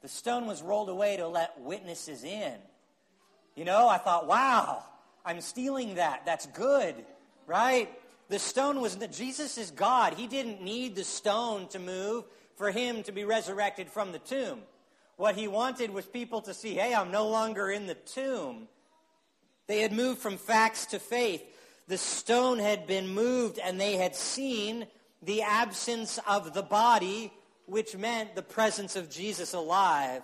The 0.00 0.08
stone 0.08 0.46
was 0.46 0.62
rolled 0.62 0.88
away 0.88 1.16
to 1.16 1.28
let 1.28 1.60
witnesses 1.60 2.24
in. 2.24 2.54
You 3.54 3.64
know, 3.64 3.88
I 3.88 3.98
thought, 3.98 4.26
wow, 4.26 4.84
I'm 5.24 5.40
stealing 5.40 5.96
that. 5.96 6.24
That's 6.26 6.46
good, 6.46 6.94
right? 7.46 7.88
The 8.28 8.38
stone 8.38 8.80
was 8.80 8.96
that 8.96 9.12
Jesus 9.12 9.58
is 9.58 9.70
God. 9.70 10.14
He 10.14 10.26
didn't 10.26 10.62
need 10.62 10.96
the 10.96 11.04
stone 11.04 11.68
to 11.68 11.78
move 11.78 12.24
for 12.56 12.70
him 12.70 13.02
to 13.04 13.12
be 13.12 13.24
resurrected 13.24 13.90
from 13.90 14.12
the 14.12 14.18
tomb. 14.18 14.60
What 15.16 15.36
he 15.36 15.48
wanted 15.48 15.90
was 15.90 16.06
people 16.06 16.40
to 16.42 16.54
see, 16.54 16.74
hey, 16.74 16.94
I'm 16.94 17.10
no 17.10 17.28
longer 17.28 17.70
in 17.70 17.86
the 17.86 17.94
tomb. 17.94 18.68
They 19.66 19.80
had 19.80 19.92
moved 19.92 20.20
from 20.20 20.36
facts 20.36 20.86
to 20.86 20.98
faith. 20.98 21.42
The 21.88 21.98
stone 21.98 22.58
had 22.58 22.86
been 22.86 23.08
moved 23.08 23.58
and 23.58 23.80
they 23.80 23.96
had 23.96 24.16
seen 24.16 24.86
the 25.22 25.42
absence 25.42 26.18
of 26.26 26.52
the 26.52 26.62
body, 26.62 27.32
which 27.66 27.96
meant 27.96 28.34
the 28.34 28.42
presence 28.42 28.96
of 28.96 29.10
Jesus 29.10 29.54
alive. 29.54 30.22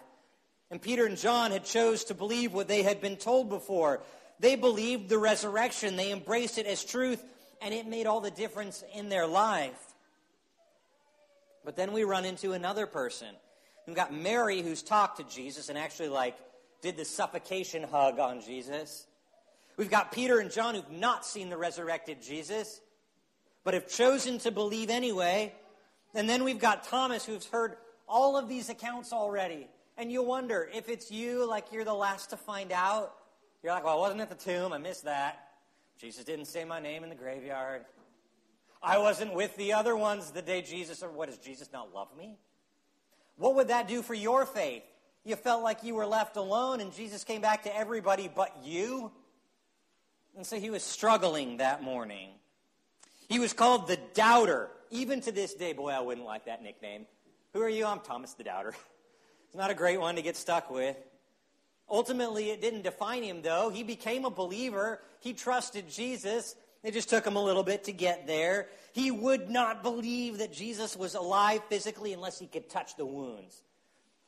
And 0.71 0.83
Peter 0.83 1.07
and 1.07 1.17
John 1.17 1.51
had 1.51 1.65
chose 1.65 2.05
to 2.05 2.15
believe 2.15 2.53
what 2.53 2.69
they 2.69 2.83
had 2.83 3.01
been 3.01 3.17
told 3.17 3.49
before. 3.49 4.01
They 4.41 4.57
believed 4.57 5.09
the 5.09 5.19
resurrection. 5.19 5.97
They 5.97 6.13
embraced 6.13 6.59
it 6.59 6.67
as 6.67 6.85
truth 6.85 7.25
and 7.61 7.75
it 7.75 7.87
made 7.87 8.07
all 8.07 8.21
the 8.21 8.31
difference 8.31 8.85
in 8.95 9.09
their 9.09 9.27
life. 9.27 9.79
But 11.65 11.77
then 11.77 11.93
we 11.93 12.05
run 12.05 12.25
into 12.25 12.53
another 12.53 12.87
person. 12.87 13.29
We've 13.87 13.97
got 13.97 14.13
Mary 14.13 14.63
who's 14.63 14.83
talked 14.83 15.19
to 15.19 15.25
Jesus 15.25 15.69
and 15.69 15.79
actually 15.79 16.09
like 16.09 16.37
did 16.83 16.97
the 16.97 17.05
suffocation 17.05 17.83
hug 17.83 18.19
on 18.19 18.41
Jesus. 18.41 19.07
We've 19.77 19.91
got 19.91 20.13
Peter 20.13 20.39
and 20.39 20.51
John 20.51 20.75
who've 20.75 20.91
not 20.91 21.25
seen 21.25 21.51
the 21.51 21.57
resurrected 21.57 22.23
Jesus, 22.23 22.81
but 23.65 23.75
have 23.75 23.89
chosen 23.89 24.39
to 24.39 24.51
believe 24.51 24.91
anyway. 24.91 25.55
And 26.15 26.29
then 26.29 26.45
we've 26.45 26.59
got 26.59 26.85
Thomas 26.85 27.25
who's 27.25 27.47
heard 27.47 27.77
all 28.09 28.37
of 28.37 28.49
these 28.49 28.69
accounts 28.69 29.13
already. 29.13 29.69
And 29.97 30.11
you 30.11 30.23
wonder 30.23 30.69
if 30.73 30.89
it's 30.89 31.11
you, 31.11 31.47
like 31.47 31.67
you're 31.73 31.85
the 31.85 31.95
last 31.95 32.31
to 32.31 32.37
find 32.37 32.73
out. 32.73 33.15
You're 33.63 33.73
like, 33.73 33.85
well, 33.85 33.97
I 33.97 34.01
wasn't 34.01 34.21
at 34.21 34.29
the 34.29 34.37
tomb. 34.37 34.73
I 34.73 34.79
missed 34.79 35.05
that. 35.05 35.49
Jesus 36.01 36.25
didn't 36.25 36.47
say 36.47 36.65
my 36.65 36.81
name 36.81 37.03
in 37.03 37.09
the 37.11 37.17
graveyard. 37.17 37.85
I 38.81 38.99
wasn't 38.99 39.35
with 39.35 39.57
the 39.57 39.73
other 39.73 39.97
ones 39.97 40.31
the 40.31 40.43
day 40.43 40.63
Jesus, 40.63 41.03
or 41.03 41.11
what, 41.11 41.29
does 41.29 41.39
Jesus 41.39 41.71
not 41.73 41.93
love 41.93 42.09
me? 42.17 42.39
What 43.37 43.57
would 43.57 43.69
that 43.69 43.89
do 43.89 44.03
for 44.03 44.15
your 44.15 44.47
faith? 44.47 44.85
You 45.25 45.37
felt 45.37 45.63
like 45.63 45.83
you 45.83 45.95
were 45.95 46.07
left 46.07 46.37
alone 46.37 46.81
and 46.81 46.93
Jesus 46.93 47.25
came 47.25 47.41
back 47.41 47.65
to 47.65 47.77
everybody 47.77 48.31
but 48.33 48.57
you? 48.65 49.11
And 50.37 50.47
so 50.47 50.59
he 50.59 50.71
was 50.71 50.85
struggling 50.85 51.57
that 51.57 51.83
morning. 51.83 52.31
He 53.29 53.39
was 53.39 53.53
called 53.53 53.87
the 53.87 53.99
doubter. 54.15 54.71
Even 54.91 55.21
to 55.23 55.33
this 55.33 55.55
day, 55.55 55.75
boy, 55.75 55.91
I 55.91 56.01
wouldn't 56.01 56.27
like 56.27 56.47
that 56.47 56.63
nickname. 56.63 57.07
Who 57.53 57.61
are 57.61 57.69
you? 57.69 57.85
I'm 57.85 58.01
Thomas 58.01 58.35
the 58.35 58.45
doubter. 58.45 58.75
It's 59.47 59.57
not 59.57 59.71
a 59.71 59.75
great 59.75 59.99
one 59.99 60.17
to 60.17 60.21
get 60.21 60.37
stuck 60.37 60.71
with. 60.71 60.95
Ultimately, 61.89 62.51
it 62.51 62.61
didn't 62.61 62.83
define 62.83 63.23
him, 63.23 63.41
though. 63.41 63.71
He 63.71 63.83
became 63.83 64.27
a 64.27 64.31
believer. 64.31 65.01
He 65.21 65.33
trusted 65.33 65.89
Jesus. 65.89 66.55
It 66.83 66.93
just 66.93 67.09
took 67.09 67.27
him 67.27 67.35
a 67.35 67.43
little 67.43 67.63
bit 67.63 67.85
to 67.85 67.93
get 67.93 68.27
there. 68.27 68.69
He 68.93 69.11
would 69.11 69.49
not 69.49 69.83
believe 69.83 70.37
that 70.39 70.53
Jesus 70.53 70.99
was 70.99 71.15
alive 71.15 71.63
physically 71.71 72.13
unless 72.13 72.39
he 72.39 72.47
could 72.47 72.69
touch 72.69 72.97
the 72.97 73.07
wounds. 73.07 73.63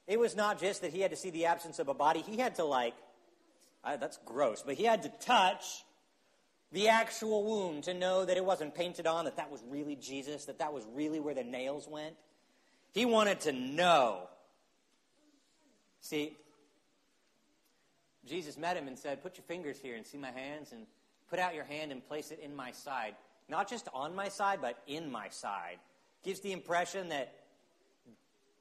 It 0.07 0.19
was 0.19 0.35
not 0.35 0.59
just 0.59 0.81
that 0.81 0.93
he 0.93 1.03
had 1.03 1.11
to 1.11 1.19
see 1.19 1.29
the 1.29 1.45
absence 1.45 1.79
of 1.79 1.89
a 1.89 1.95
body, 1.95 2.21
he 2.21 2.39
had 2.39 2.55
to, 2.55 2.65
like, 2.65 2.95
uh, 3.85 3.99
that's 3.99 4.19
gross, 4.25 4.63
but 4.65 4.75
he 4.75 4.85
had 4.85 5.03
to 5.03 5.09
touch 5.21 5.85
the 6.73 6.89
actual 6.89 7.45
wound 7.45 7.85
to 7.85 7.95
know 7.95 8.25
that 8.25 8.37
it 8.37 8.45
wasn't 8.45 8.75
painted 8.75 9.07
on, 9.07 9.25
that 9.25 9.37
that 9.37 9.51
was 9.51 9.63
really 9.69 9.97
Jesus, 9.97 10.45
that 10.45 10.59
that 10.59 10.73
was 10.73 10.85
really 10.95 11.19
where 11.19 11.35
the 11.35 11.43
nails 11.43 11.89
went. 11.89 12.15
He 12.93 13.05
wanted 13.05 13.41
to 13.41 13.53
know. 13.53 14.29
See, 16.01 16.37
Jesus 18.27 18.57
met 18.57 18.77
him 18.77 18.87
and 18.87 18.99
said, 18.99 19.23
Put 19.23 19.37
your 19.37 19.45
fingers 19.45 19.79
here 19.81 19.97
and 19.97 20.07
see 20.07 20.19
my 20.19 20.31
hands, 20.31 20.73
and 20.73 20.87
put 21.29 21.39
out 21.39 21.55
your 21.55 21.65
hand 21.65 21.93
and 21.93 22.07
place 22.07 22.31
it 22.31 22.41
in 22.41 22.55
my 22.55 22.73
side. 22.73 23.15
Not 23.49 23.69
just 23.69 23.89
on 23.93 24.15
my 24.15 24.29
side, 24.29 24.61
but 24.63 24.81
in 24.87 25.11
my 25.11 25.29
side. 25.29 25.79
Gives 26.23 26.41
the 26.41 26.53
impression 26.53 27.09
that 27.09 27.35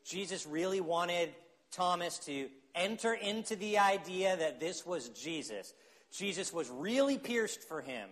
Jesus 0.04 0.48
really 0.48 0.82
wanted 0.82 1.30
Thomas 1.72 2.17
to 2.19 2.50
enter 2.74 3.13
into 3.13 3.56
the 3.56 3.78
idea 3.78 4.36
that 4.38 4.60
this 4.60 4.86
was 4.86 5.10
Jesus. 5.10 5.74
Jesus 6.12 6.52
was 6.52 6.69
really 6.69 7.17
pierced 7.17 7.62
for 7.63 7.82
him, 7.82 8.10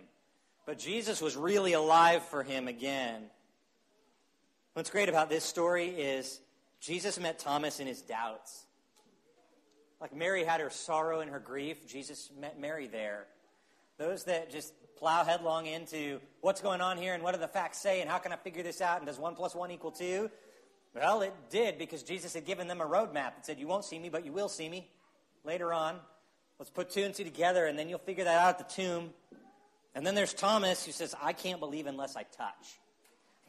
but 0.66 0.78
Jesus 0.78 1.20
was 1.20 1.36
really 1.36 1.72
alive 1.72 2.22
for 2.24 2.42
him 2.42 2.68
again. 2.68 3.22
What's 4.74 4.90
great 4.90 5.08
about 5.08 5.28
this 5.28 5.44
story 5.44 5.88
is 5.88 6.40
Jesus 6.80 7.18
met 7.18 7.38
Thomas 7.38 7.80
in 7.80 7.86
his 7.86 8.02
doubts. 8.02 8.66
Like 10.00 10.14
Mary 10.14 10.44
had 10.44 10.60
her 10.60 10.70
sorrow 10.70 11.20
and 11.20 11.30
her 11.30 11.40
grief, 11.40 11.88
Jesus 11.88 12.30
met 12.38 12.60
Mary 12.60 12.86
there. 12.86 13.26
Those 13.98 14.24
that 14.24 14.52
just 14.52 14.72
plow 14.96 15.24
headlong 15.24 15.66
into 15.66 16.20
what's 16.40 16.60
going 16.60 16.80
on 16.80 16.96
here 16.96 17.14
and 17.14 17.22
what 17.22 17.34
do 17.34 17.40
the 17.40 17.48
facts 17.48 17.78
say 17.78 18.00
and 18.00 18.08
how 18.08 18.18
can 18.18 18.32
I 18.32 18.36
figure 18.36 18.62
this 18.62 18.80
out 18.80 18.98
and 18.98 19.06
does 19.06 19.18
one 19.18 19.34
plus 19.34 19.54
one 19.54 19.72
equal 19.72 19.90
two? 19.90 20.30
Well, 20.94 21.22
it 21.22 21.34
did 21.50 21.78
because 21.78 22.02
Jesus 22.02 22.34
had 22.34 22.44
given 22.44 22.68
them 22.68 22.80
a 22.80 22.86
roadmap 22.86 23.34
that 23.34 23.46
said, 23.46 23.58
You 23.58 23.66
won't 23.66 23.84
see 23.84 23.98
me, 23.98 24.08
but 24.08 24.24
you 24.24 24.32
will 24.32 24.48
see 24.48 24.68
me 24.68 24.88
later 25.44 25.72
on. 25.72 25.96
Let's 26.58 26.70
put 26.70 26.90
two 26.90 27.02
and 27.02 27.14
two 27.14 27.24
together 27.24 27.66
and 27.66 27.78
then 27.78 27.88
you'll 27.88 27.98
figure 27.98 28.24
that 28.24 28.36
out 28.36 28.60
at 28.60 28.68
the 28.68 28.74
tomb. 28.74 29.10
And 29.94 30.06
then 30.06 30.14
there's 30.14 30.34
Thomas 30.34 30.84
who 30.84 30.92
says, 30.92 31.14
I 31.22 31.32
can't 31.32 31.60
believe 31.60 31.86
unless 31.86 32.16
I 32.16 32.24
touch. 32.24 32.78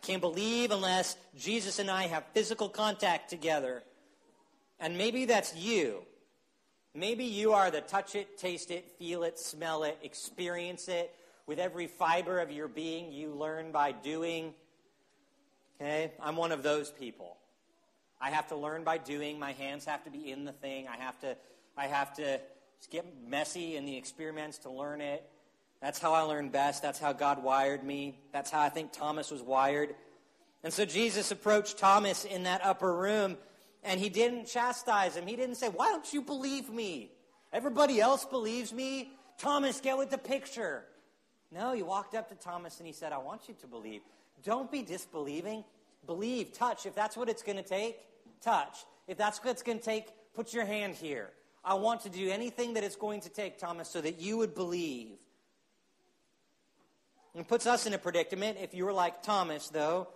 I 0.02 0.06
can't 0.06 0.22
believe 0.22 0.72
unless 0.72 1.18
Jesus 1.38 1.80
and 1.80 1.90
I 1.90 2.04
have 2.04 2.24
physical 2.34 2.70
contact 2.70 3.30
together. 3.30 3.84
And 4.80 4.98
maybe 4.98 5.26
that's 5.26 5.56
you. 5.56 6.04
Maybe 6.94 7.26
you 7.26 7.54
are 7.54 7.70
the 7.70 7.82
touch 7.82 8.16
it, 8.16 8.38
taste 8.38 8.72
it, 8.72 8.86
feel 8.98 9.24
it, 9.24 9.40
smell 9.40 9.84
it, 9.84 9.98
experience 10.04 10.88
it 10.88 11.14
with 11.46 11.60
every 11.60 11.88
fiber 11.88 12.40
of 12.40 12.52
your 12.52 12.68
being 12.68 13.12
you 13.12 13.32
learn 13.32 13.72
by 13.72 13.92
doing. 13.92 14.54
Okay? 15.82 16.12
I'm 16.22 16.36
one 16.36 16.52
of 16.52 16.62
those 16.62 16.92
people. 16.92 17.38
I 18.22 18.30
have 18.32 18.48
to 18.50 18.56
learn 18.56 18.84
by 18.84 18.98
doing. 18.98 19.40
My 19.40 19.54
hands 19.54 19.86
have 19.86 20.04
to 20.04 20.12
be 20.12 20.32
in 20.32 20.46
the 20.46 20.52
thing. 20.52 20.88
I 20.88 20.98
have 20.98 21.20
to 21.20 21.36
I 21.78 21.88
have 21.88 22.14
to 22.16 22.40
get 22.88 23.06
messy 23.28 23.76
in 23.76 23.86
the 23.86 23.98
experiments 23.98 24.60
to 24.60 24.70
learn 24.70 25.02
it. 25.02 25.28
That's 25.82 26.00
how 26.00 26.14
I 26.14 26.22
learn 26.22 26.50
best. 26.50 26.82
That's 26.82 27.00
how 27.00 27.14
God 27.14 27.44
wired 27.44 27.84
me. 27.84 28.20
That's 28.34 28.52
how 28.52 28.62
I 28.62 28.70
think 28.70 28.92
Thomas 28.92 29.32
was 29.32 29.42
wired. 29.42 29.96
And 30.64 30.74
so 30.74 30.86
Jesus 30.86 31.32
approached 31.32 31.78
Thomas 31.78 32.26
in 32.26 32.44
that 32.44 32.62
upper 32.64 32.94
room 32.94 33.38
and 33.84 34.00
he 34.00 34.10
didn't 34.10 34.46
chastise 34.46 35.16
him. 35.16 35.26
He 35.26 35.36
didn't 35.36 35.56
say, 35.56 35.70
Why 35.70 35.88
don't 35.88 36.12
you 36.12 36.22
believe 36.22 36.70
me? 36.70 37.12
Everybody 37.54 38.02
else 38.02 38.26
believes 38.26 38.74
me. 38.74 39.12
Thomas, 39.38 39.80
get 39.80 39.98
with 39.98 40.10
the 40.10 40.18
picture. 40.18 40.84
No, 41.52 41.74
he 41.74 41.82
walked 41.82 42.14
up 42.14 42.30
to 42.30 42.36
Thomas 42.36 42.80
and 42.80 42.88
he 42.88 42.94
said, 42.94 43.14
I 43.14 43.18
want 43.18 43.48
you 43.48 43.56
to 43.62 43.68
believe. 43.68 44.02
Don't 44.44 44.72
be 44.72 44.84
disbelieving. 44.84 45.64
believe, 46.06 46.52
touch. 46.54 46.86
If 46.86 46.94
that's 46.94 47.18
what 47.18 47.30
it's 47.30 47.42
going 47.42 47.58
to 47.58 47.64
take, 47.64 47.98
touch. 48.42 48.86
If 49.08 49.18
that's 49.18 49.44
what 49.44 49.52
it's 49.52 49.64
going 49.64 49.80
to 49.80 49.84
take, 49.84 50.08
put 50.36 50.54
your 50.54 50.66
hand 50.66 50.96
here. 50.96 51.32
I 51.70 51.76
want 51.76 52.02
to 52.02 52.10
do 52.10 52.32
anything 52.32 52.74
that 52.74 52.84
it's 52.84 52.96
going 52.96 53.22
to 53.22 53.30
take, 53.30 53.60
Thomas, 53.60 53.88
so 53.88 54.02
that 54.02 54.20
you 54.20 54.38
would 54.38 54.56
believe. 54.56 55.20
And 57.36 57.48
puts 57.48 57.68
us 57.68 57.86
in 57.86 57.94
a 57.94 58.00
predicament 58.00 58.58
if 58.60 58.74
you 58.74 58.86
were 58.86 58.92
like 58.92 59.22
Thomas, 59.22 59.70
though, 59.70 60.08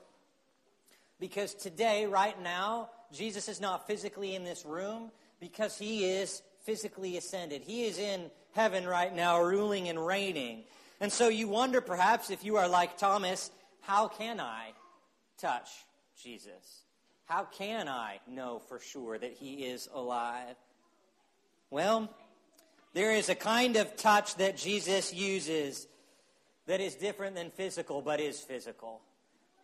because 1.19 1.53
today, 1.53 2.07
right 2.07 2.41
now, 2.41 2.89
Jesus 3.11 3.47
is 3.47 3.61
not 3.61 3.85
physically 3.85 4.33
in 4.33 4.43
this 4.43 4.65
room 4.65 5.11
because 5.39 5.77
he 5.77 6.05
is 6.05 6.41
physically 6.63 7.17
ascended. 7.17 7.61
He 7.61 7.85
is 7.85 7.99
in 7.99 8.31
heaven 8.53 8.87
right 8.87 9.15
now, 9.15 9.39
ruling 9.39 9.89
and 9.89 10.03
reigning. 10.03 10.63
And 10.99 11.13
so 11.13 11.29
you 11.29 11.47
wonder 11.47 11.81
perhaps 11.81 12.31
if 12.31 12.43
you 12.43 12.55
are 12.55 12.67
like 12.67 12.97
Thomas, 12.97 13.51
how 13.81 14.07
can 14.07 14.39
I 14.39 14.71
touch 15.37 15.69
Jesus? 16.19 16.81
How 17.25 17.43
can 17.43 17.87
I 17.87 18.21
know 18.27 18.57
for 18.67 18.79
sure 18.79 19.19
that 19.19 19.33
he 19.33 19.65
is 19.65 19.87
alive? 19.93 20.55
Well, 21.73 22.07
there 22.93 23.13
is 23.13 23.29
a 23.29 23.33
kind 23.33 23.77
of 23.77 23.95
touch 23.95 24.35
that 24.35 24.57
Jesus 24.57 25.11
uses 25.11 25.87
that 26.67 26.79
is 26.79 26.93
different 26.93 27.35
than 27.35 27.49
physical, 27.49 28.03
but 28.03 28.19
is 28.19 28.39
physical. 28.39 29.01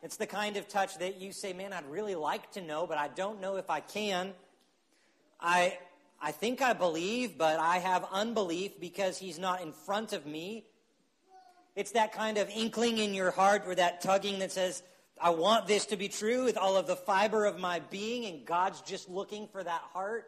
It's 0.02 0.18
the 0.18 0.26
kind 0.26 0.58
of 0.58 0.68
touch 0.68 0.98
that 0.98 1.22
you 1.22 1.32
say, 1.32 1.54
man, 1.54 1.72
I'd 1.72 1.88
really 1.88 2.16
like 2.16 2.52
to 2.54 2.62
know, 2.64 2.88
but 2.88 2.98
I 2.98 3.10
don't 3.10 3.40
know 3.42 3.58
if 3.58 3.70
I 3.70 3.82
can. 3.82 4.34
I, 5.40 5.78
I 6.20 6.32
think 6.32 6.64
I 6.64 6.74
believe, 6.74 7.38
but 7.38 7.60
I 7.60 7.78
have 7.78 8.08
unbelief 8.12 8.80
because 8.80 9.20
he's 9.20 9.38
not 9.38 9.62
in 9.62 9.72
front 9.72 10.12
of 10.12 10.26
me. 10.26 10.66
It's 11.76 11.92
that 11.92 12.12
kind 12.12 12.40
of 12.40 12.50
inkling 12.50 12.98
in 12.98 13.14
your 13.14 13.30
heart 13.30 13.66
or 13.68 13.76
that 13.76 14.02
tugging 14.02 14.40
that 14.40 14.52
says, 14.52 14.82
I 15.22 15.30
want 15.30 15.68
this 15.68 15.86
to 15.86 15.96
be 15.96 16.08
true 16.08 16.46
with 16.46 16.58
all 16.58 16.76
of 16.76 16.88
the 16.88 16.96
fiber 16.96 17.46
of 17.46 17.60
my 17.60 17.82
being, 17.82 18.26
and 18.26 18.48
God's 18.48 18.82
just 18.82 19.10
looking 19.10 19.48
for 19.48 19.64
that 19.64 19.82
heart. 19.94 20.26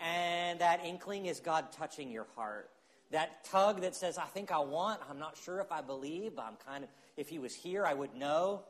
And 0.00 0.60
that 0.60 0.84
inkling 0.84 1.26
is 1.26 1.40
God 1.40 1.72
touching 1.72 2.10
your 2.10 2.26
heart. 2.34 2.70
That 3.10 3.44
tug 3.44 3.82
that 3.82 3.94
says, 3.94 4.18
I 4.18 4.24
think 4.24 4.50
I 4.50 4.58
want, 4.58 5.00
I'm 5.08 5.18
not 5.18 5.36
sure 5.36 5.60
if 5.60 5.70
I 5.70 5.82
believe, 5.82 6.36
but 6.36 6.46
I'm 6.46 6.56
kind 6.66 6.84
of, 6.84 6.90
if 7.16 7.28
he 7.28 7.38
was 7.38 7.54
here, 7.54 7.84
I 7.86 7.94
would 7.94 8.14
know. 8.14 8.64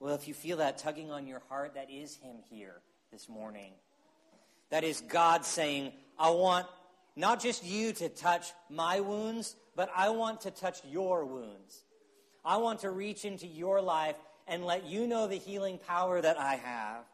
Well, 0.00 0.14
if 0.14 0.26
you 0.26 0.34
feel 0.34 0.56
that 0.58 0.78
tugging 0.78 1.10
on 1.10 1.26
your 1.26 1.42
heart, 1.48 1.74
that 1.74 1.90
is 1.90 2.16
him 2.16 2.36
here 2.50 2.80
this 3.12 3.28
morning. 3.28 3.72
That 4.70 4.84
is 4.84 5.02
God 5.02 5.44
saying, 5.44 5.92
I 6.18 6.30
want 6.30 6.66
not 7.14 7.42
just 7.42 7.64
you 7.64 7.92
to 7.92 8.08
touch 8.08 8.52
my 8.70 9.00
wounds, 9.00 9.54
but 9.76 9.90
I 9.94 10.10
want 10.10 10.42
to 10.42 10.50
touch 10.50 10.80
your 10.90 11.24
wounds. 11.24 11.84
I 12.44 12.56
want 12.56 12.80
to 12.80 12.90
reach 12.90 13.24
into 13.24 13.46
your 13.46 13.80
life 13.80 14.16
and 14.48 14.64
let 14.64 14.86
you 14.86 15.06
know 15.06 15.28
the 15.28 15.36
healing 15.36 15.78
power 15.78 16.20
that 16.20 16.38
I 16.38 16.56
have. 16.56 17.04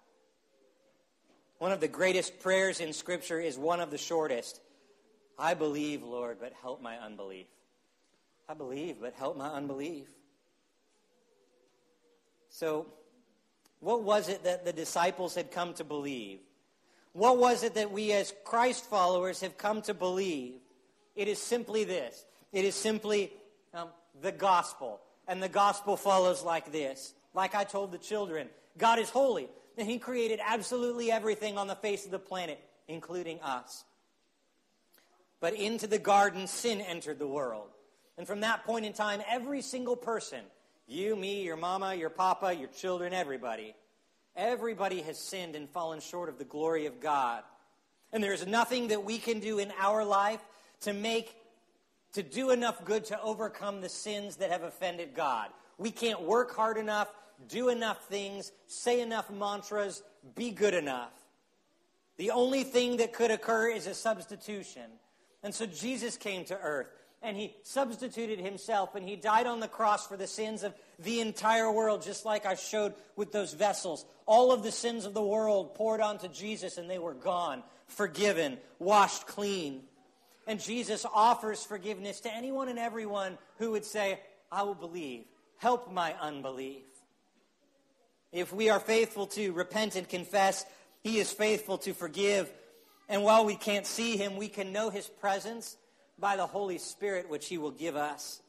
One 1.59 1.73
of 1.73 1.81
the 1.81 1.89
greatest 1.89 2.41
prayers 2.41 2.81
in 2.81 2.93
Scripture 2.93 3.41
is 3.41 3.59
one 3.59 3.81
of 3.81 3.91
the 3.91 3.99
shortest. 3.99 4.61
I 5.39 5.55
believe, 5.55 6.03
Lord, 6.03 6.39
but 6.41 6.53
help 6.63 6.81
my 6.81 6.97
unbelief. 6.99 7.47
I 8.49 8.55
believe, 8.55 8.97
but 9.01 9.15
help 9.15 9.37
my 9.37 9.49
unbelief. 9.49 10.07
So, 12.51 12.87
what 13.81 14.03
was 14.03 14.29
it 14.29 14.45
that 14.45 14.65
the 14.65 14.73
disciples 14.73 15.35
had 15.35 15.51
come 15.51 15.75
to 15.75 15.85
believe? 15.85 16.41
What 17.13 17.39
was 17.39 17.63
it 17.63 17.75
that 17.75 17.91
we 17.91 18.13
as 18.13 18.33
Christ 18.45 18.87
followers 18.87 19.41
have 19.41 19.59
come 19.59 19.83
to 19.83 19.95
believe? 19.95 20.55
It 21.15 21.29
is 21.29 21.39
simply 21.39 21.85
this 21.85 22.25
it 22.53 22.65
is 22.65 22.75
simply 22.75 23.33
um, 23.75 23.89
the 24.23 24.33
gospel. 24.33 25.01
And 25.27 25.43
the 25.43 25.49
gospel 25.49 25.97
follows 25.97 26.43
like 26.43 26.73
this. 26.73 27.13
Like 27.35 27.55
I 27.55 27.65
told 27.65 27.93
the 27.93 27.99
children, 27.99 28.49
God 28.79 28.99
is 28.99 29.11
holy, 29.11 29.49
and 29.79 29.89
He 29.89 29.99
created 29.99 30.41
absolutely 30.45 31.11
everything 31.11 31.57
on 31.57 31.66
the 31.66 31.74
face 31.76 32.05
of 32.05 32.11
the 32.11 32.18
planet, 32.18 32.59
including 32.89 33.41
us. 33.41 33.85
But 35.41 35.55
into 35.55 35.87
the 35.87 35.99
garden, 35.99 36.47
sin 36.47 36.81
entered 36.81 37.18
the 37.18 37.26
world. 37.26 37.68
And 38.16 38.26
from 38.26 38.41
that 38.41 38.64
point 38.64 38.85
in 38.85 38.93
time, 38.93 39.22
every 39.29 39.62
single 39.62 39.97
person, 39.97 40.41
you, 40.89 41.14
me, 41.14 41.45
your 41.45 41.57
mama, 41.57 41.95
your 41.95 42.11
papa, 42.11 42.53
your 42.53 42.68
children, 42.68 43.12
everybody, 43.12 43.74
everybody 44.35 45.03
has 45.03 45.18
sinned 45.18 45.55
and 45.55 45.68
fallen 45.68 46.01
short 46.01 46.29
of 46.29 46.39
the 46.39 46.45
glory 46.45 46.87
of 46.87 46.99
God. 46.99 47.45
And 48.12 48.24
there's 48.24 48.47
nothing 48.47 48.89
that 48.89 49.05
we 49.05 49.18
can 49.18 49.39
do 49.39 49.59
in 49.59 49.72
our 49.79 50.05
life 50.05 50.41
to 50.81 50.93
make, 50.93 51.37
to 52.14 52.22
do 52.22 52.51
enough 52.51 52.85
good 52.85 53.05
to 53.07 53.20
overcome 53.20 53.81
the 53.81 53.89
sins 53.89 54.37
that 54.37 54.51
have 54.51 54.62
offended 54.62 55.14
God. 55.14 55.51
We 55.76 55.91
can't 55.91 56.22
work 56.22 56.57
hard 56.57 56.79
enough, 56.79 57.09
do 57.47 57.68
enough 57.68 58.07
things, 58.07 58.53
say 58.66 59.01
enough 59.01 59.30
mantras, 59.30 60.03
be 60.34 60.51
good 60.51 60.74
enough. 60.74 61.12
The 62.16 62.32
only 62.32 62.64
thing 62.64 62.97
that 62.97 63.12
could 63.12 63.30
occur 63.30 63.68
is 63.68 63.86
a 63.86 63.95
substitution. 63.95 64.91
And 65.43 65.55
so 65.55 65.66
Jesus 65.66 66.16
came 66.16 66.45
to 66.47 66.59
earth 66.59 66.89
and 67.22 67.36
he 67.36 67.55
substituted 67.62 68.41
himself 68.41 68.95
and 68.95 69.09
he 69.09 69.16
died 69.16 69.47
on 69.47 69.61
the 69.61 69.68
cross 69.68 70.07
for 70.07 70.16
the 70.16 70.26
sins 70.26 70.62
of 70.62 70.74
the 70.99 71.20
entire 71.20 71.70
world, 71.70 72.03
just 72.03 72.24
like 72.24 72.45
I 72.45 72.55
showed 72.55 72.95
with 73.16 73.32
those 73.32 73.53
vessels. 73.53 74.05
All 74.26 74.53
of 74.53 74.62
the 74.62 74.72
sins 74.72 75.05
of 75.05 75.14
the 75.14 75.22
world 75.22 75.74
poured 75.74 76.01
onto 76.01 76.28
Jesus 76.28 76.76
and 76.76 76.91
they 76.91 76.99
were 76.99 77.14
gone, 77.14 77.62
forgiven, 77.86 78.59
washed 78.80 79.26
clean. 79.26 79.82
And 80.47 80.61
Jesus 80.61 81.07
offers 81.12 81.62
forgiveness 81.62 82.20
to 82.20 82.34
anyone 82.34 82.68
and 82.68 82.78
everyone 82.78 83.39
who 83.59 83.72
would 83.72 83.84
say, 83.84 84.20
I 84.51 84.62
will 84.62 84.74
believe. 84.74 85.24
Help 85.59 85.93
my 85.93 86.14
unbelief. 86.20 86.82
If 88.33 88.53
we 88.53 88.70
are 88.70 88.81
faithful 88.81 89.26
to 89.29 89.53
repent 89.53 89.97
and 89.97 90.09
confess, 90.09 90.64
he 91.03 91.18
is 91.18 91.33
faithful 91.33 91.79
to 91.79 91.95
forgive. 91.95 92.51
And 93.09 93.22
while 93.22 93.45
we 93.45 93.57
can't 93.57 93.87
see 93.87 94.16
him, 94.16 94.37
we 94.37 94.49
can 94.49 94.72
know 94.72 94.91
his 94.91 95.07
presence 95.07 95.76
by 96.18 96.37
the 96.37 96.47
Holy 96.47 96.79
Spirit, 96.79 97.29
which 97.29 97.47
He 97.47 97.59
will 97.59 97.70
give 97.70 97.97
us. 97.97 98.41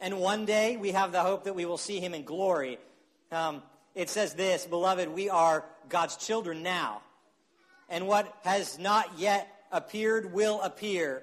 And 0.00 0.18
one 0.18 0.44
day 0.44 0.76
we 0.76 0.92
have 0.92 1.12
the 1.12 1.22
hope 1.22 1.44
that 1.44 1.54
we 1.54 1.64
will 1.64 1.78
see 1.78 2.00
Him 2.00 2.14
in 2.14 2.24
glory. 2.24 2.78
Um, 3.30 3.62
it 3.94 4.10
says 4.10 4.34
this, 4.34 4.66
beloved, 4.66 5.08
we 5.08 5.30
are 5.30 5.64
God's 5.88 6.16
children 6.16 6.62
now. 6.62 7.02
And 7.88 8.06
what 8.06 8.32
has 8.44 8.78
not 8.78 9.18
yet 9.18 9.48
appeared 9.70 10.32
will 10.32 10.60
appear. 10.60 11.22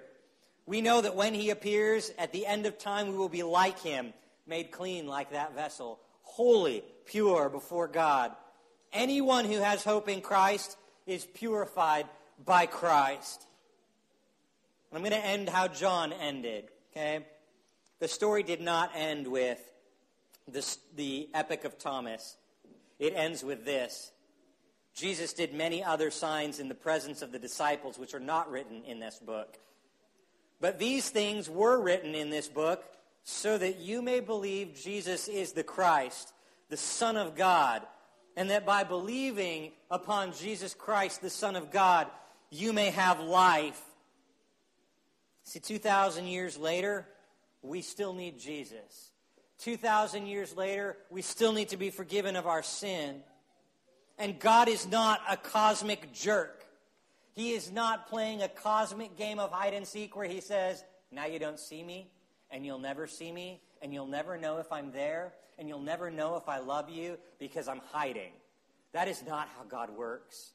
We 0.65 0.81
know 0.81 1.01
that 1.01 1.15
when 1.15 1.33
He 1.33 1.49
appears, 1.49 2.11
at 2.17 2.31
the 2.31 2.45
end 2.45 2.65
of 2.65 2.77
time, 2.77 3.09
we 3.09 3.17
will 3.17 3.29
be 3.29 3.43
like 3.43 3.79
Him, 3.79 4.13
made 4.47 4.71
clean 4.71 5.05
like 5.05 5.31
that 5.31 5.53
vessel, 5.53 5.99
holy, 6.33 6.83
pure 7.05 7.47
before 7.47 7.87
God. 7.87 8.31
Anyone 8.91 9.45
who 9.45 9.59
has 9.59 9.83
hope 9.83 10.09
in 10.09 10.21
Christ 10.21 10.77
is 11.05 11.25
purified 11.25 12.07
by 12.43 12.65
Christ. 12.65 13.45
I'm 14.91 14.99
going 14.99 15.11
to 15.11 15.25
end 15.25 15.47
how 15.47 15.67
John 15.67 16.11
ended, 16.11 16.69
okay? 16.91 17.25
The 17.99 18.07
story 18.07 18.41
did 18.41 18.61
not 18.61 18.91
end 18.95 19.27
with 19.27 19.59
this, 20.47 20.79
the 20.95 21.29
Epic 21.35 21.65
of 21.65 21.77
Thomas. 21.77 22.35
It 22.97 23.13
ends 23.15 23.43
with 23.43 23.63
this. 23.63 24.11
Jesus 24.95 25.33
did 25.33 25.53
many 25.53 25.83
other 25.83 26.09
signs 26.09 26.59
in 26.59 26.67
the 26.67 26.75
presence 26.75 27.21
of 27.21 27.31
the 27.31 27.39
disciples, 27.39 27.99
which 27.99 28.15
are 28.15 28.19
not 28.19 28.49
written 28.49 28.83
in 28.85 28.99
this 28.99 29.19
book. 29.19 29.57
But 30.59 30.79
these 30.79 31.09
things 31.09 31.47
were 31.47 31.79
written 31.79 32.15
in 32.15 32.31
this 32.31 32.47
book 32.47 32.83
so 33.23 33.57
that 33.57 33.79
you 33.79 34.01
may 34.01 34.19
believe 34.19 34.79
Jesus 34.81 35.27
is 35.27 35.53
the 35.53 35.63
Christ, 35.63 36.33
the 36.69 36.77
Son 36.77 37.17
of 37.17 37.35
God, 37.35 37.81
and 38.35 38.49
that 38.49 38.65
by 38.65 38.83
believing 38.83 39.71
upon 39.91 40.33
Jesus 40.33 40.73
Christ, 40.73 41.21
the 41.21 41.29
Son 41.29 41.55
of 41.55 41.71
God, 41.71 42.07
you 42.49 42.73
may 42.73 42.89
have 42.89 43.19
life 43.19 43.81
See, 45.43 45.59
2,000 45.59 46.27
years 46.27 46.57
later, 46.57 47.05
we 47.61 47.81
still 47.81 48.13
need 48.13 48.39
Jesus. 48.39 49.11
2,000 49.59 50.25
years 50.25 50.55
later, 50.55 50.97
we 51.09 51.21
still 51.21 51.53
need 51.53 51.69
to 51.69 51.77
be 51.77 51.89
forgiven 51.89 52.35
of 52.35 52.47
our 52.47 52.63
sin. 52.63 53.21
And 54.17 54.39
God 54.39 54.67
is 54.67 54.87
not 54.87 55.21
a 55.29 55.37
cosmic 55.37 56.13
jerk. 56.13 56.65
He 57.33 57.51
is 57.51 57.71
not 57.71 58.07
playing 58.07 58.41
a 58.41 58.47
cosmic 58.47 59.17
game 59.17 59.39
of 59.39 59.51
hide 59.51 59.73
and 59.73 59.87
seek 59.87 60.15
where 60.15 60.27
he 60.27 60.39
says, 60.39 60.83
Now 61.11 61.25
you 61.25 61.39
don't 61.39 61.59
see 61.59 61.83
me, 61.83 62.09
and 62.53 62.63
you'll 62.65 62.79
never 62.79 63.07
see 63.07 63.31
me, 63.31 63.59
and 63.81 63.91
you'll 63.91 64.07
never 64.07 64.37
know 64.37 64.59
if 64.59 64.71
I'm 64.71 64.91
there, 64.91 65.33
and 65.57 65.67
you'll 65.67 65.81
never 65.81 66.11
know 66.11 66.37
if 66.37 66.47
I 66.47 66.59
love 66.59 66.89
you 66.89 67.17
because 67.39 67.67
I'm 67.67 67.81
hiding. 67.91 68.31
That 68.93 69.07
is 69.07 69.23
not 69.25 69.49
how 69.57 69.63
God 69.63 69.89
works. 69.89 70.51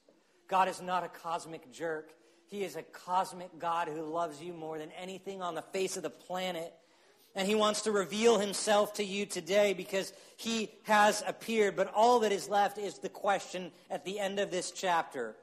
God 0.47 0.69
is 0.69 0.81
not 0.81 1.03
a 1.03 1.09
cosmic 1.09 1.71
jerk. 1.71 2.13
He 2.47 2.63
is 2.63 2.77
a 2.77 2.83
cosmic 2.83 3.59
God 3.59 3.89
who 3.89 4.01
loves 4.01 4.41
you 4.41 4.53
more 4.53 4.79
than 4.79 4.91
anything 4.99 5.41
on 5.41 5.55
the 5.55 5.61
face 5.61 5.97
of 5.97 6.03
the 6.03 6.09
planet. 6.09 6.73
And 7.35 7.47
he 7.47 7.53
wants 7.53 7.81
to 7.81 7.91
reveal 7.91 8.39
himself 8.39 8.93
to 8.93 9.03
you 9.03 9.25
today 9.25 9.73
because 9.73 10.13
he 10.37 10.71
has 10.83 11.21
appeared. 11.27 11.75
But 11.75 11.91
all 11.93 12.21
that 12.21 12.31
is 12.31 12.49
left 12.49 12.77
is 12.79 12.97
the 12.97 13.09
question 13.09 13.71
at 13.91 14.03
the 14.05 14.19
end 14.19 14.39
of 14.39 14.49
this 14.49 14.71
chapter 14.71 15.35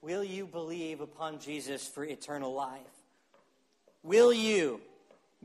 Will 0.00 0.24
you 0.24 0.46
believe 0.46 1.00
upon 1.00 1.38
Jesus 1.38 1.86
for 1.86 2.02
eternal 2.02 2.52
life? 2.52 2.80
Will 4.02 4.32
you 4.32 4.80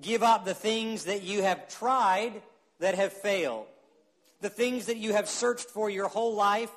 give 0.02 0.24
up 0.24 0.46
the 0.46 0.54
things 0.54 1.06
that 1.06 1.24
you 1.24 1.44
have 1.44 1.68
tried 1.70 2.42
that 2.80 2.96
have 2.96 3.14
failed? 3.14 3.68
the 4.42 4.50
things 4.50 4.86
that 4.86 4.98
you 4.98 5.14
have 5.14 5.28
searched 5.28 5.70
for 5.70 5.90
your 5.90 6.08
whole 6.08 6.36
life, 6.36 6.72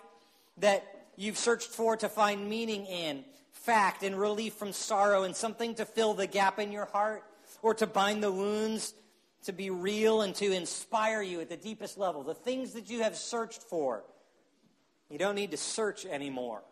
that 0.58 0.84
you've 1.16 1.38
searched 1.38 1.68
for 1.68 1.96
to 1.96 2.08
find 2.08 2.48
meaning 2.48 2.86
in, 2.86 3.24
fact 3.52 4.02
and 4.02 4.18
relief 4.18 4.54
from 4.54 4.72
sorrow, 4.72 5.24
and 5.24 5.36
something 5.36 5.74
to 5.74 5.84
fill 5.84 6.14
the 6.14 6.26
gap 6.26 6.58
in 6.58 6.72
your 6.72 6.86
heart, 6.86 7.22
or 7.62 7.74
to 7.74 7.86
bind 7.86 8.22
the 8.22 8.32
wounds, 8.32 8.94
to 9.44 9.52
be 9.52 9.70
real 9.70 10.22
and 10.22 10.34
to 10.34 10.52
inspire 10.52 11.22
you 11.22 11.40
at 11.40 11.48
the 11.48 11.56
deepest 11.56 11.98
level. 11.98 12.22
The 12.22 12.34
things 12.34 12.72
that 12.72 12.88
you 12.90 13.02
have 13.02 13.16
searched 13.16 13.62
for, 13.62 14.04
you 15.10 15.18
don't 15.18 15.34
need 15.34 15.50
to 15.50 15.56
search 15.56 16.06
anymore. 16.06 16.62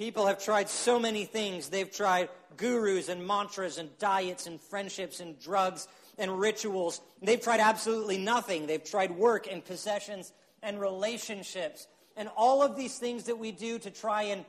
People 0.00 0.28
have 0.28 0.42
tried 0.42 0.70
so 0.70 0.98
many 0.98 1.26
things. 1.26 1.68
They've 1.68 1.92
tried 1.92 2.30
gurus 2.56 3.10
and 3.10 3.26
mantras 3.26 3.76
and 3.76 3.90
diets 3.98 4.46
and 4.46 4.58
friendships 4.58 5.20
and 5.20 5.38
drugs 5.38 5.88
and 6.16 6.40
rituals. 6.40 7.02
They've 7.20 7.38
tried 7.38 7.60
absolutely 7.60 8.16
nothing. 8.16 8.66
They've 8.66 8.82
tried 8.82 9.10
work 9.10 9.46
and 9.46 9.62
possessions 9.62 10.32
and 10.62 10.80
relationships 10.80 11.86
and 12.16 12.30
all 12.34 12.62
of 12.62 12.76
these 12.76 12.96
things 12.96 13.24
that 13.24 13.38
we 13.38 13.52
do 13.52 13.78
to 13.78 13.90
try 13.90 14.22
and 14.22 14.46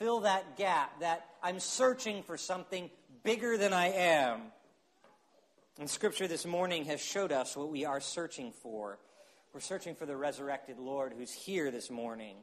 fill 0.00 0.22
that 0.22 0.56
gap, 0.56 0.98
that 0.98 1.26
I'm 1.44 1.60
searching 1.60 2.24
for 2.24 2.36
something 2.36 2.90
bigger 3.22 3.56
than 3.56 3.72
I 3.72 3.92
am. 3.92 4.40
And 5.78 5.88
Scripture 5.88 6.26
this 6.26 6.44
morning 6.44 6.86
has 6.86 7.00
showed 7.00 7.30
us 7.30 7.56
what 7.56 7.70
we 7.70 7.84
are 7.84 8.00
searching 8.00 8.50
for. 8.50 8.98
We're 9.54 9.60
searching 9.60 9.94
for 9.94 10.06
the 10.06 10.16
resurrected 10.16 10.80
Lord 10.80 11.12
who's 11.16 11.32
here 11.32 11.70
this 11.70 11.88
morning. 11.88 12.38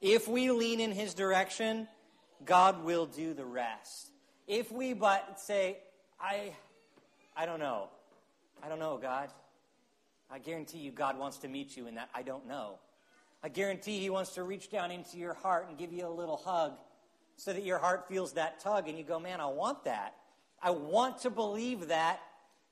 If 0.00 0.28
we 0.28 0.50
lean 0.50 0.80
in 0.80 0.92
His 0.92 1.14
direction, 1.14 1.88
God 2.44 2.84
will 2.84 3.06
do 3.06 3.34
the 3.34 3.44
rest. 3.44 4.10
If 4.46 4.70
we 4.70 4.92
but 4.94 5.40
say, 5.40 5.78
I, 6.20 6.54
I 7.36 7.46
don't 7.46 7.58
know. 7.58 7.88
I 8.62 8.68
don't 8.68 8.78
know, 8.78 8.98
God. 9.00 9.30
I 10.30 10.38
guarantee 10.38 10.78
you, 10.78 10.90
God 10.90 11.18
wants 11.18 11.38
to 11.38 11.48
meet 11.48 11.76
you 11.76 11.86
in 11.86 11.94
that 11.96 12.10
I 12.14 12.22
don't 12.22 12.46
know. 12.46 12.78
I 13.42 13.48
guarantee 13.48 13.98
He 13.98 14.10
wants 14.10 14.34
to 14.34 14.42
reach 14.42 14.70
down 14.70 14.90
into 14.90 15.16
your 15.16 15.34
heart 15.34 15.66
and 15.68 15.78
give 15.78 15.92
you 15.92 16.06
a 16.06 16.10
little 16.10 16.36
hug 16.36 16.72
so 17.36 17.52
that 17.52 17.64
your 17.64 17.78
heart 17.78 18.08
feels 18.08 18.32
that 18.32 18.60
tug 18.60 18.88
and 18.88 18.98
you 18.98 19.04
go, 19.04 19.18
man, 19.18 19.40
I 19.40 19.46
want 19.46 19.84
that. 19.84 20.14
I 20.60 20.70
want 20.70 21.20
to 21.22 21.30
believe 21.30 21.88
that. 21.88 22.20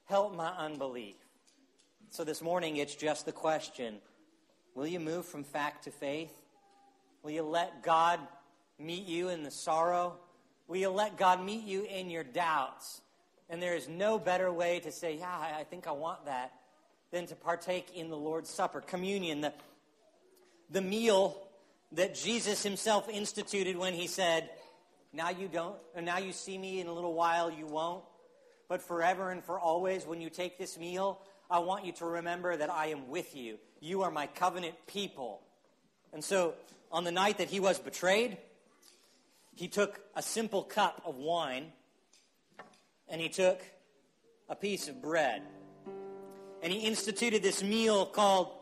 Help 0.06 0.36
my 0.36 0.50
unbelief. 0.50 1.16
So 2.10 2.22
this 2.22 2.40
morning, 2.40 2.76
it's 2.76 2.94
just 2.94 3.26
the 3.26 3.32
question 3.32 3.96
Will 4.74 4.86
you 4.86 5.00
move 5.00 5.24
from 5.26 5.42
fact 5.42 5.84
to 5.84 5.90
faith? 5.90 6.32
Will 7.26 7.32
you 7.32 7.42
let 7.42 7.82
God 7.82 8.20
meet 8.78 9.04
you 9.08 9.30
in 9.30 9.42
the 9.42 9.50
sorrow? 9.50 10.14
Will 10.68 10.76
you 10.76 10.90
let 10.90 11.16
God 11.16 11.44
meet 11.44 11.64
you 11.64 11.82
in 11.82 12.08
your 12.08 12.22
doubts? 12.22 13.00
And 13.50 13.60
there 13.60 13.74
is 13.74 13.88
no 13.88 14.16
better 14.16 14.52
way 14.52 14.78
to 14.78 14.92
say, 14.92 15.16
Yeah, 15.16 15.36
I 15.36 15.64
think 15.64 15.88
I 15.88 15.90
want 15.90 16.26
that, 16.26 16.52
than 17.10 17.26
to 17.26 17.34
partake 17.34 17.96
in 17.96 18.10
the 18.10 18.16
Lord's 18.16 18.48
Supper, 18.48 18.80
communion, 18.80 19.40
the, 19.40 19.52
the 20.70 20.80
meal 20.80 21.36
that 21.90 22.14
Jesus 22.14 22.62
himself 22.62 23.08
instituted 23.08 23.76
when 23.76 23.94
he 23.94 24.06
said, 24.06 24.48
Now 25.12 25.30
you 25.30 25.48
don't, 25.48 25.74
or 25.96 26.02
now 26.02 26.18
you 26.18 26.30
see 26.30 26.56
me 26.56 26.80
in 26.80 26.86
a 26.86 26.92
little 26.92 27.14
while, 27.14 27.50
you 27.50 27.66
won't. 27.66 28.04
But 28.68 28.82
forever 28.82 29.32
and 29.32 29.42
for 29.42 29.58
always, 29.58 30.06
when 30.06 30.20
you 30.20 30.30
take 30.30 30.58
this 30.58 30.78
meal, 30.78 31.20
I 31.50 31.58
want 31.58 31.86
you 31.86 31.90
to 31.94 32.04
remember 32.04 32.56
that 32.56 32.70
I 32.70 32.86
am 32.86 33.08
with 33.08 33.34
you. 33.34 33.58
You 33.80 34.02
are 34.02 34.12
my 34.12 34.28
covenant 34.28 34.76
people. 34.86 35.40
And 36.12 36.22
so, 36.22 36.54
on 36.90 37.04
the 37.04 37.12
night 37.12 37.38
that 37.38 37.48
he 37.48 37.60
was 37.60 37.78
betrayed, 37.78 38.38
he 39.54 39.68
took 39.68 40.00
a 40.14 40.22
simple 40.22 40.62
cup 40.62 41.02
of 41.04 41.16
wine 41.16 41.72
and 43.08 43.20
he 43.20 43.28
took 43.28 43.60
a 44.48 44.54
piece 44.54 44.88
of 44.88 45.00
bread. 45.00 45.42
And 46.62 46.72
he 46.72 46.80
instituted 46.80 47.42
this 47.42 47.62
meal 47.62 48.06
called 48.06 48.52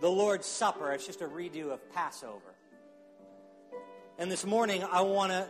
the 0.00 0.08
Lord's 0.08 0.46
Supper. 0.46 0.92
It's 0.92 1.06
just 1.06 1.20
a 1.20 1.26
redo 1.26 1.70
of 1.70 1.92
Passover. 1.92 2.54
And 4.18 4.30
this 4.30 4.44
morning, 4.44 4.84
I 4.84 5.00
want 5.02 5.32
to. 5.32 5.48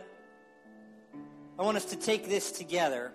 I 1.59 1.63
want 1.63 1.77
us 1.77 1.85
to 1.85 1.95
take 1.95 2.27
this 2.27 2.51
together. 2.51 3.11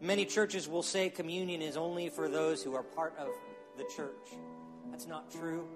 Many 0.00 0.24
churches 0.24 0.68
will 0.68 0.82
say 0.82 1.08
communion 1.08 1.62
is 1.62 1.76
only 1.76 2.08
for 2.08 2.28
those 2.28 2.62
who 2.62 2.74
are 2.74 2.82
part 2.82 3.14
of 3.18 3.28
the 3.76 3.84
church. 3.96 4.38
That's 4.90 5.06
not 5.06 5.30
true. 5.30 5.66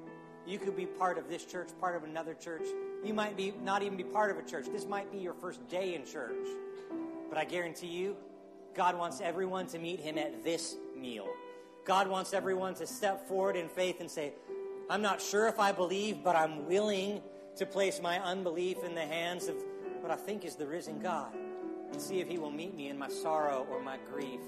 You 0.47 0.59
could 0.59 0.77
be 0.77 0.87
part 0.87 1.17
of 1.17 1.29
this 1.29 1.45
church, 1.45 1.69
part 1.81 1.97
of 1.97 2.05
another 2.05 2.35
church. 2.35 2.67
You 3.03 3.15
might 3.15 3.37
be 3.37 3.55
not 3.63 3.83
even 3.83 3.97
be 3.97 4.05
part 4.05 4.31
of 4.31 4.39
a 4.39 4.43
church. 4.43 4.67
This 4.71 4.87
might 4.87 5.11
be 5.11 5.19
your 5.19 5.35
first 5.35 5.67
day 5.69 5.95
in 5.95 6.05
church. 6.05 6.47
But 7.29 7.39
I 7.39 7.45
guarantee 7.45 7.87
you, 7.87 8.17
God 8.75 8.99
wants 8.99 9.21
everyone 9.21 9.67
to 9.69 9.79
meet 9.79 10.01
him 10.01 10.19
at 10.19 10.45
this 10.45 10.77
meal. 10.97 11.29
God 11.85 12.09
wants 12.09 12.35
everyone 12.35 12.75
to 12.75 12.87
step 12.87 13.29
forward 13.29 13.57
in 13.57 13.69
faith 13.69 14.01
and 14.01 14.11
say, 14.11 14.33
I'm 14.91 15.03
not 15.03 15.21
sure 15.21 15.49
if 15.49 15.59
I 15.59 15.73
believe, 15.73 16.23
but 16.23 16.37
I'm 16.37 16.67
willing 16.67 17.23
to 17.57 17.67
place 17.67 18.01
my 18.03 18.19
unbelief 18.21 18.79
in 18.85 18.95
the 18.95 19.03
hands 19.03 19.49
of 19.49 19.57
what 20.01 20.11
I 20.11 20.17
think 20.17 20.45
is 20.45 20.57
the 20.57 20.67
risen 20.67 21.01
God 21.01 21.33
and 21.93 22.01
see 22.01 22.21
if 22.21 22.29
he 22.29 22.39
will 22.39 22.51
meet 22.51 22.75
me 22.75 22.89
in 22.89 22.99
my 22.99 23.09
sorrow 23.09 23.67
or 23.71 23.81
my 23.81 23.97
grief 24.13 24.41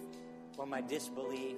or 0.59 0.67
my 0.67 0.81
disbelief. 0.81 1.57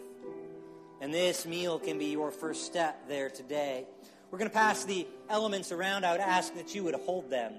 And 1.00 1.14
this 1.14 1.46
meal 1.46 1.78
can 1.78 1.98
be 1.98 2.06
your 2.06 2.30
first 2.30 2.66
step 2.66 3.08
there 3.08 3.30
today. 3.30 3.86
We're 4.30 4.38
going 4.38 4.50
to 4.50 4.54
pass 4.54 4.84
the 4.84 5.06
elements 5.30 5.72
around. 5.72 6.04
I 6.04 6.12
would 6.12 6.20
ask 6.20 6.54
that 6.54 6.74
you 6.74 6.84
would 6.84 6.94
hold 6.94 7.30
them 7.30 7.54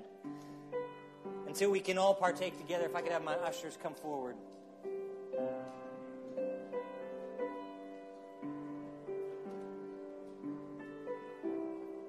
until 1.47 1.71
we 1.71 1.79
can 1.79 1.97
all 1.97 2.13
partake 2.13 2.59
together. 2.59 2.85
If 2.85 2.95
I 2.95 3.01
could 3.01 3.11
have 3.11 3.23
my 3.23 3.33
ushers 3.35 3.75
come 3.81 3.95
forward. 3.95 4.35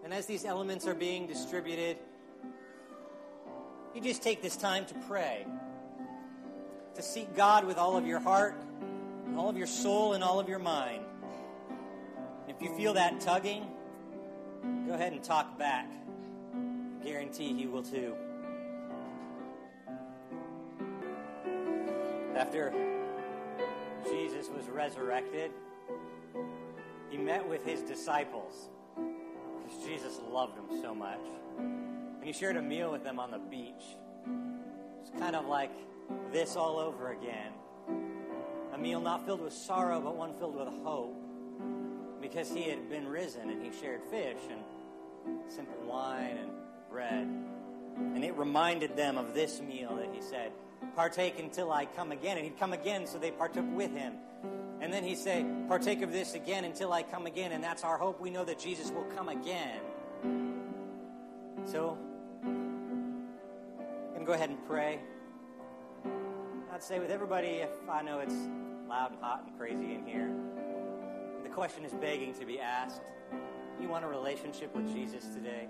And 0.05 0.13
as 0.13 0.27
these 0.27 0.45
elements 0.45 0.87
are 0.87 0.95
being 0.95 1.27
distributed, 1.27 1.97
you 3.95 4.03
just 4.03 4.23
take 4.23 4.43
this 4.43 4.57
time 4.57 4.85
to 4.87 4.95
pray, 5.09 5.47
to 6.97 7.03
seek 7.03 7.35
God 7.35 7.65
with 7.65 7.79
all 7.79 7.97
of 7.97 8.07
your 8.07 8.21
heart, 8.21 8.55
all 9.37 9.49
of 9.49 9.57
your 9.57 9.67
soul, 9.67 10.13
and 10.13 10.23
all 10.23 10.39
of 10.39 10.49
your 10.49 10.59
mind. 10.59 11.05
If 12.47 12.61
you 12.61 12.77
feel 12.77 12.95
that 12.95 13.21
tugging, 13.21 13.65
Go 14.91 14.97
ahead 14.97 15.13
and 15.13 15.23
talk 15.23 15.57
back. 15.57 15.89
I 16.53 17.05
guarantee 17.05 17.55
he 17.55 17.69
will 17.69 17.85
too. 17.85 18.13
After 22.35 22.73
Jesus 24.05 24.49
was 24.49 24.69
resurrected, 24.69 25.53
he 27.09 27.19
met 27.19 27.49
with 27.49 27.65
his 27.65 27.83
disciples 27.83 28.69
because 29.63 29.87
Jesus 29.87 30.19
loved 30.29 30.57
them 30.57 30.83
so 30.83 30.93
much. 30.93 31.21
And 31.57 32.25
he 32.25 32.33
shared 32.33 32.57
a 32.57 32.63
meal 32.63 32.91
with 32.91 33.05
them 33.05 33.21
on 33.21 33.31
the 33.31 33.39
beach. 33.39 33.95
It's 35.03 35.11
kind 35.21 35.37
of 35.37 35.47
like 35.47 35.71
this 36.33 36.57
all 36.57 36.81
over 36.81 37.13
again. 37.13 37.53
A 38.75 38.77
meal 38.79 39.01
not 39.01 39.25
filled 39.25 39.41
with 39.41 39.53
sorrow, 39.53 40.01
but 40.01 40.17
one 40.17 40.35
filled 40.35 40.57
with 40.57 40.67
hope 40.83 41.17
because 42.21 42.51
he 42.51 42.65
had 42.65 42.91
been 42.91 43.07
risen 43.07 43.51
and 43.51 43.63
he 43.63 43.71
shared 43.81 44.03
fish 44.11 44.39
and 44.51 44.61
simple 45.49 45.75
wine 45.87 46.37
and 46.39 46.51
bread. 46.91 47.29
And 47.97 48.25
it 48.25 48.37
reminded 48.37 48.97
them 48.97 49.19
of 49.19 49.35
this 49.35 49.61
meal 49.61 49.97
that 49.97 50.09
he 50.13 50.21
said, 50.21 50.53
Partake 50.97 51.39
until 51.39 51.71
I 51.73 51.87
come 51.87 52.13
again. 52.13 52.37
And 52.37 52.45
he'd 52.45 52.59
come 52.59 52.73
again, 52.73 53.07
so 53.07 53.19
they 53.19 53.31
partook 53.31 53.67
with 53.75 53.95
him. 53.95 54.15
And 54.81 54.93
then 54.93 55.05
he 55.05 55.15
said, 55.15 55.69
Partake 55.69 56.03
of 56.03 56.13
this 56.13 56.35
again 56.35 56.65
until 56.65 56.93
I 56.93 57.03
come 57.03 57.27
again. 57.27 57.53
And 57.53 57.63
that's 57.63 57.85
our 57.85 57.99
hope. 57.99 58.21
We 58.21 58.31
know 58.31 58.45
that 58.45 58.59
Jesus 58.59 58.91
will 58.91 59.05
come 59.17 59.29
again. 59.29 59.81
So, 61.65 61.99
I'm 62.43 64.13
going 64.13 64.21
to 64.21 64.25
go 64.25 64.33
ahead 64.33 64.51
and 64.51 64.59
pray. 64.67 65.01
I'd 66.73 66.83
say 66.83 66.99
with 66.99 67.11
everybody, 67.11 67.49
if 67.49 67.71
I 67.91 68.01
know 68.03 68.21
it's 68.21 68.35
loud 68.89 69.13
and 69.13 69.21
hot 69.21 69.45
and 69.47 69.59
crazy 69.59 69.95
in 69.95 70.07
here, 70.07 70.33
the 71.43 71.51
question 71.51 71.85
is 71.85 71.93
begging 71.93 72.33
to 72.35 72.47
be 72.47 72.59
asked. 72.59 73.03
You 73.81 73.89
want 73.89 74.05
a 74.05 74.09
relationship 74.09 74.75
with 74.77 74.95
Jesus 74.95 75.25
today? 75.35 75.67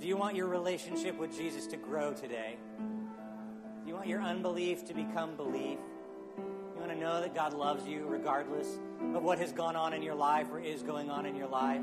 Do 0.00 0.06
you 0.06 0.16
want 0.16 0.36
your 0.36 0.46
relationship 0.46 1.18
with 1.18 1.36
Jesus 1.36 1.66
to 1.68 1.76
grow 1.76 2.14
today? 2.14 2.56
Do 2.78 3.88
you 3.88 3.94
want 3.94 4.08
your 4.08 4.22
unbelief 4.22 4.86
to 4.86 4.94
become 4.94 5.36
belief? 5.36 5.78
You 6.38 6.80
want 6.80 6.90
to 6.90 6.98
know 6.98 7.20
that 7.20 7.34
God 7.34 7.52
loves 7.52 7.86
you 7.86 8.06
regardless 8.06 8.78
of 9.14 9.22
what 9.22 9.38
has 9.38 9.52
gone 9.52 9.76
on 9.76 9.92
in 9.92 10.02
your 10.02 10.14
life 10.14 10.46
or 10.50 10.58
is 10.58 10.82
going 10.82 11.10
on 11.10 11.26
in 11.26 11.36
your 11.36 11.46
life? 11.46 11.82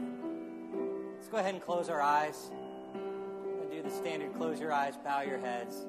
Let's 1.16 1.28
go 1.28 1.38
ahead 1.38 1.54
and 1.54 1.64
close 1.64 1.88
our 1.88 2.02
eyes. 2.02 2.50
And 2.94 3.72
do 3.72 3.84
the 3.84 3.92
standard 3.92 4.34
close 4.34 4.60
your 4.60 4.74
eyes, 4.74 4.98
bow 4.98 5.22
your 5.22 5.38
heads. 5.38 5.86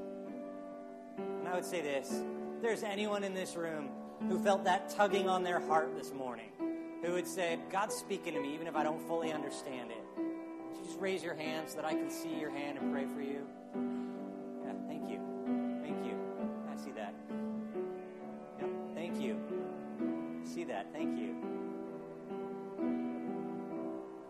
And 1.16 1.48
I 1.48 1.54
would 1.54 1.64
say 1.64 1.80
this 1.80 2.12
if 2.56 2.62
there's 2.62 2.82
anyone 2.82 3.24
in 3.24 3.32
this 3.32 3.56
room 3.56 3.88
who 4.28 4.38
felt 4.38 4.64
that 4.64 4.90
tugging 4.90 5.28
on 5.28 5.42
their 5.42 5.58
heart 5.58 5.96
this 5.96 6.12
morning, 6.12 6.50
who 7.02 7.12
would 7.12 7.26
say, 7.26 7.58
God's 7.70 7.94
speaking 7.94 8.34
to 8.34 8.40
me 8.40 8.54
even 8.54 8.66
if 8.66 8.76
I 8.76 8.84
don't 8.84 9.00
fully 9.06 9.32
understand 9.32 9.90
it. 9.90 10.04
Would 10.16 10.78
you 10.78 10.84
just 10.84 11.00
raise 11.00 11.22
your 11.22 11.34
hand 11.34 11.68
so 11.68 11.76
that 11.76 11.84
I 11.84 11.92
can 11.92 12.10
see 12.10 12.38
your 12.38 12.50
hand 12.50 12.78
and 12.78 12.92
pray 12.92 13.06
for 13.12 13.20
you? 13.20 13.46
Yeah, 14.64 14.72
thank 14.86 15.10
you. 15.10 15.20
Thank 15.82 16.04
you. 16.06 16.16
I 16.72 16.76
see 16.76 16.92
that. 16.92 17.14
Yep, 18.60 18.70
thank 18.94 19.20
you. 19.20 19.36
I 20.42 20.48
see 20.48 20.64
that. 20.64 20.86
Thank 20.92 21.18
you. 21.18 21.34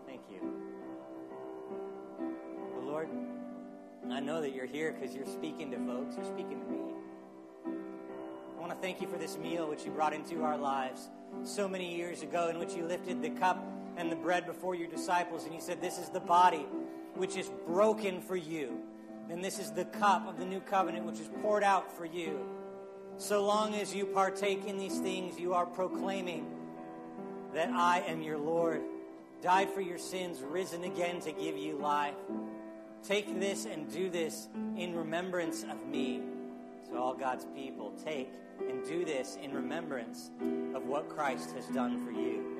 Thank 0.07 0.21
you. 0.31 0.41
Lord, 2.81 3.09
I 4.11 4.19
know 4.19 4.41
that 4.41 4.53
you're 4.53 4.65
here 4.65 4.91
because 4.91 5.15
you're 5.15 5.25
speaking 5.25 5.69
to 5.71 5.77
folks, 5.85 6.15
you're 6.15 6.25
speaking 6.25 6.59
to 6.59 6.71
me. 6.71 6.92
To 8.73 8.79
thank 8.79 9.01
you 9.01 9.07
for 9.07 9.19
this 9.19 9.37
meal 9.37 9.69
which 9.69 9.85
you 9.85 9.91
brought 9.91 10.13
into 10.13 10.41
our 10.41 10.57
lives 10.57 11.09
so 11.43 11.67
many 11.67 11.95
years 11.95 12.23
ago, 12.23 12.47
in 12.47 12.57
which 12.57 12.73
you 12.73 12.83
lifted 12.83 13.21
the 13.21 13.29
cup 13.29 13.63
and 13.97 14.11
the 14.11 14.15
bread 14.15 14.47
before 14.47 14.73
your 14.73 14.87
disciples, 14.87 15.45
and 15.45 15.53
you 15.53 15.61
said, 15.61 15.79
This 15.79 15.99
is 15.99 16.09
the 16.09 16.19
body 16.19 16.65
which 17.13 17.37
is 17.37 17.51
broken 17.67 18.19
for 18.19 18.35
you. 18.35 18.79
And 19.29 19.43
this 19.43 19.59
is 19.59 19.71
the 19.71 19.85
cup 19.85 20.27
of 20.27 20.39
the 20.39 20.45
new 20.45 20.59
covenant 20.59 21.05
which 21.05 21.19
is 21.19 21.29
poured 21.43 21.63
out 21.63 21.95
for 21.95 22.05
you. 22.05 22.39
So 23.17 23.45
long 23.45 23.75
as 23.75 23.93
you 23.93 24.07
partake 24.07 24.65
in 24.65 24.79
these 24.79 24.97
things, 24.99 25.39
you 25.39 25.53
are 25.53 25.67
proclaiming 25.67 26.47
that 27.53 27.69
I 27.69 27.99
am 28.07 28.23
your 28.23 28.39
Lord, 28.39 28.81
died 29.43 29.69
for 29.69 29.81
your 29.81 29.99
sins, 29.99 30.41
risen 30.41 30.83
again 30.83 31.19
to 31.21 31.31
give 31.31 31.57
you 31.57 31.77
life. 31.77 32.15
Take 33.07 33.39
this 33.39 33.65
and 33.65 33.91
do 33.93 34.09
this 34.09 34.47
in 34.75 34.95
remembrance 34.95 35.61
of 35.61 35.85
me. 35.85 36.23
So, 36.89 36.97
all 36.97 37.13
God's 37.13 37.45
people, 37.55 37.93
take 38.03 38.29
and 38.69 38.85
do 38.85 39.05
this 39.05 39.37
in 39.41 39.53
remembrance 39.53 40.31
of 40.75 40.85
what 40.85 41.09
Christ 41.09 41.51
has 41.51 41.65
done 41.67 42.05
for 42.05 42.11
you. 42.11 42.53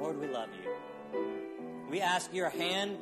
Lord, 0.00 0.18
we 0.20 0.28
love 0.28 0.48
you. 0.62 0.70
We 1.90 2.00
ask 2.00 2.32
your 2.32 2.50
hand 2.50 2.96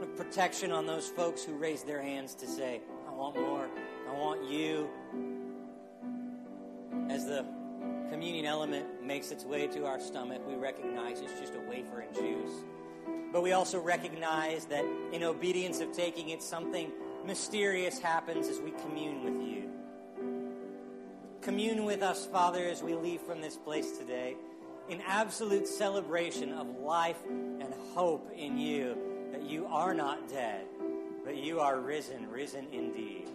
of 0.00 0.16
protection 0.16 0.72
on 0.72 0.86
those 0.86 1.08
folks 1.08 1.42
who 1.44 1.54
raise 1.54 1.82
their 1.82 2.02
hands 2.02 2.34
to 2.36 2.46
say, 2.46 2.80
I 3.08 3.12
want 3.12 3.36
more. 3.36 3.68
I 4.08 4.12
want 4.12 4.44
you. 4.50 4.88
As 7.10 7.26
the 7.26 7.44
communion 8.10 8.46
element 8.46 9.02
makes 9.02 9.30
its 9.30 9.44
way 9.44 9.66
to 9.68 9.86
our 9.86 10.00
stomach, 10.00 10.42
we 10.46 10.54
recognize 10.54 11.20
it's 11.20 11.38
just 11.40 11.54
a 11.54 11.60
wafer 11.68 12.00
and 12.00 12.14
juice. 12.14 12.52
But 13.34 13.42
we 13.42 13.50
also 13.50 13.80
recognize 13.80 14.66
that 14.66 14.84
in 15.12 15.24
obedience 15.24 15.80
of 15.80 15.90
taking 15.90 16.28
it, 16.28 16.40
something 16.40 16.92
mysterious 17.26 17.98
happens 17.98 18.46
as 18.46 18.60
we 18.60 18.70
commune 18.70 19.24
with 19.24 19.42
you. 19.42 19.72
Commune 21.42 21.84
with 21.84 22.00
us, 22.00 22.26
Father, 22.26 22.64
as 22.64 22.80
we 22.80 22.94
leave 22.94 23.20
from 23.22 23.40
this 23.40 23.56
place 23.56 23.98
today 23.98 24.36
in 24.88 25.00
absolute 25.00 25.66
celebration 25.66 26.52
of 26.52 26.68
life 26.78 27.18
and 27.26 27.74
hope 27.92 28.30
in 28.36 28.56
you 28.56 28.96
that 29.32 29.42
you 29.42 29.66
are 29.66 29.94
not 29.94 30.28
dead, 30.28 30.66
but 31.24 31.36
you 31.36 31.58
are 31.58 31.80
risen, 31.80 32.30
risen 32.30 32.68
indeed. 32.70 33.28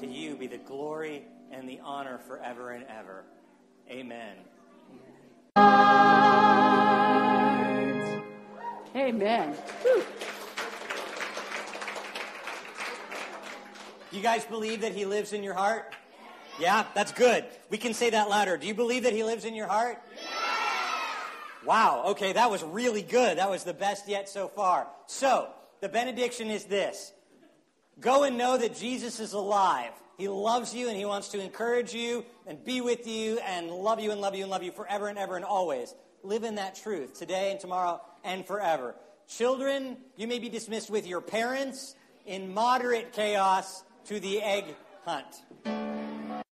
To 0.00 0.06
you 0.08 0.34
be 0.34 0.48
the 0.48 0.58
glory 0.58 1.26
and 1.52 1.68
the 1.68 1.78
honor 1.84 2.18
forever 2.18 2.72
and 2.72 2.84
ever. 2.88 3.22
Amen. 3.88 4.34
Amen. 9.08 9.54
You 14.12 14.20
guys 14.20 14.44
believe 14.44 14.82
that 14.82 14.92
he 14.92 15.06
lives 15.06 15.32
in 15.32 15.42
your 15.42 15.54
heart? 15.54 15.94
Yeah, 16.60 16.84
that's 16.94 17.12
good. 17.12 17.46
We 17.70 17.78
can 17.78 17.94
say 17.94 18.10
that 18.10 18.28
louder. 18.28 18.58
Do 18.58 18.66
you 18.66 18.74
believe 18.74 19.04
that 19.04 19.14
he 19.14 19.24
lives 19.24 19.46
in 19.46 19.54
your 19.54 19.66
heart? 19.66 19.96
Yeah. 20.14 20.28
Wow, 21.64 22.02
okay, 22.08 22.34
that 22.34 22.50
was 22.50 22.62
really 22.62 23.00
good. 23.00 23.38
That 23.38 23.48
was 23.48 23.64
the 23.64 23.72
best 23.72 24.08
yet 24.08 24.28
so 24.28 24.46
far. 24.46 24.86
So, 25.06 25.48
the 25.80 25.88
benediction 25.88 26.50
is 26.50 26.64
this 26.64 27.14
Go 28.00 28.24
and 28.24 28.36
know 28.36 28.58
that 28.58 28.76
Jesus 28.76 29.20
is 29.20 29.32
alive. 29.32 29.92
He 30.18 30.28
loves 30.28 30.74
you 30.74 30.88
and 30.88 30.98
he 30.98 31.06
wants 31.06 31.28
to 31.28 31.40
encourage 31.40 31.94
you 31.94 32.26
and 32.46 32.62
be 32.62 32.82
with 32.82 33.06
you 33.06 33.38
and 33.38 33.70
love 33.70 34.00
you 34.00 34.10
and 34.10 34.20
love 34.20 34.34
you 34.34 34.42
and 34.42 34.50
love 34.50 34.62
you 34.62 34.72
forever 34.72 35.08
and 35.08 35.18
ever 35.18 35.36
and 35.36 35.46
always. 35.46 35.94
Live 36.22 36.42
in 36.42 36.56
that 36.56 36.74
truth 36.74 37.18
today 37.18 37.52
and 37.52 37.60
tomorrow 37.60 38.00
and 38.24 38.44
forever. 38.44 38.94
Children, 39.28 39.96
you 40.16 40.26
may 40.26 40.38
be 40.38 40.48
dismissed 40.48 40.90
with 40.90 41.06
your 41.06 41.20
parents 41.20 41.94
in 42.26 42.52
moderate 42.52 43.12
chaos 43.12 43.84
to 44.06 44.18
the 44.18 44.42
egg 44.42 44.74
hunt. 45.04 45.97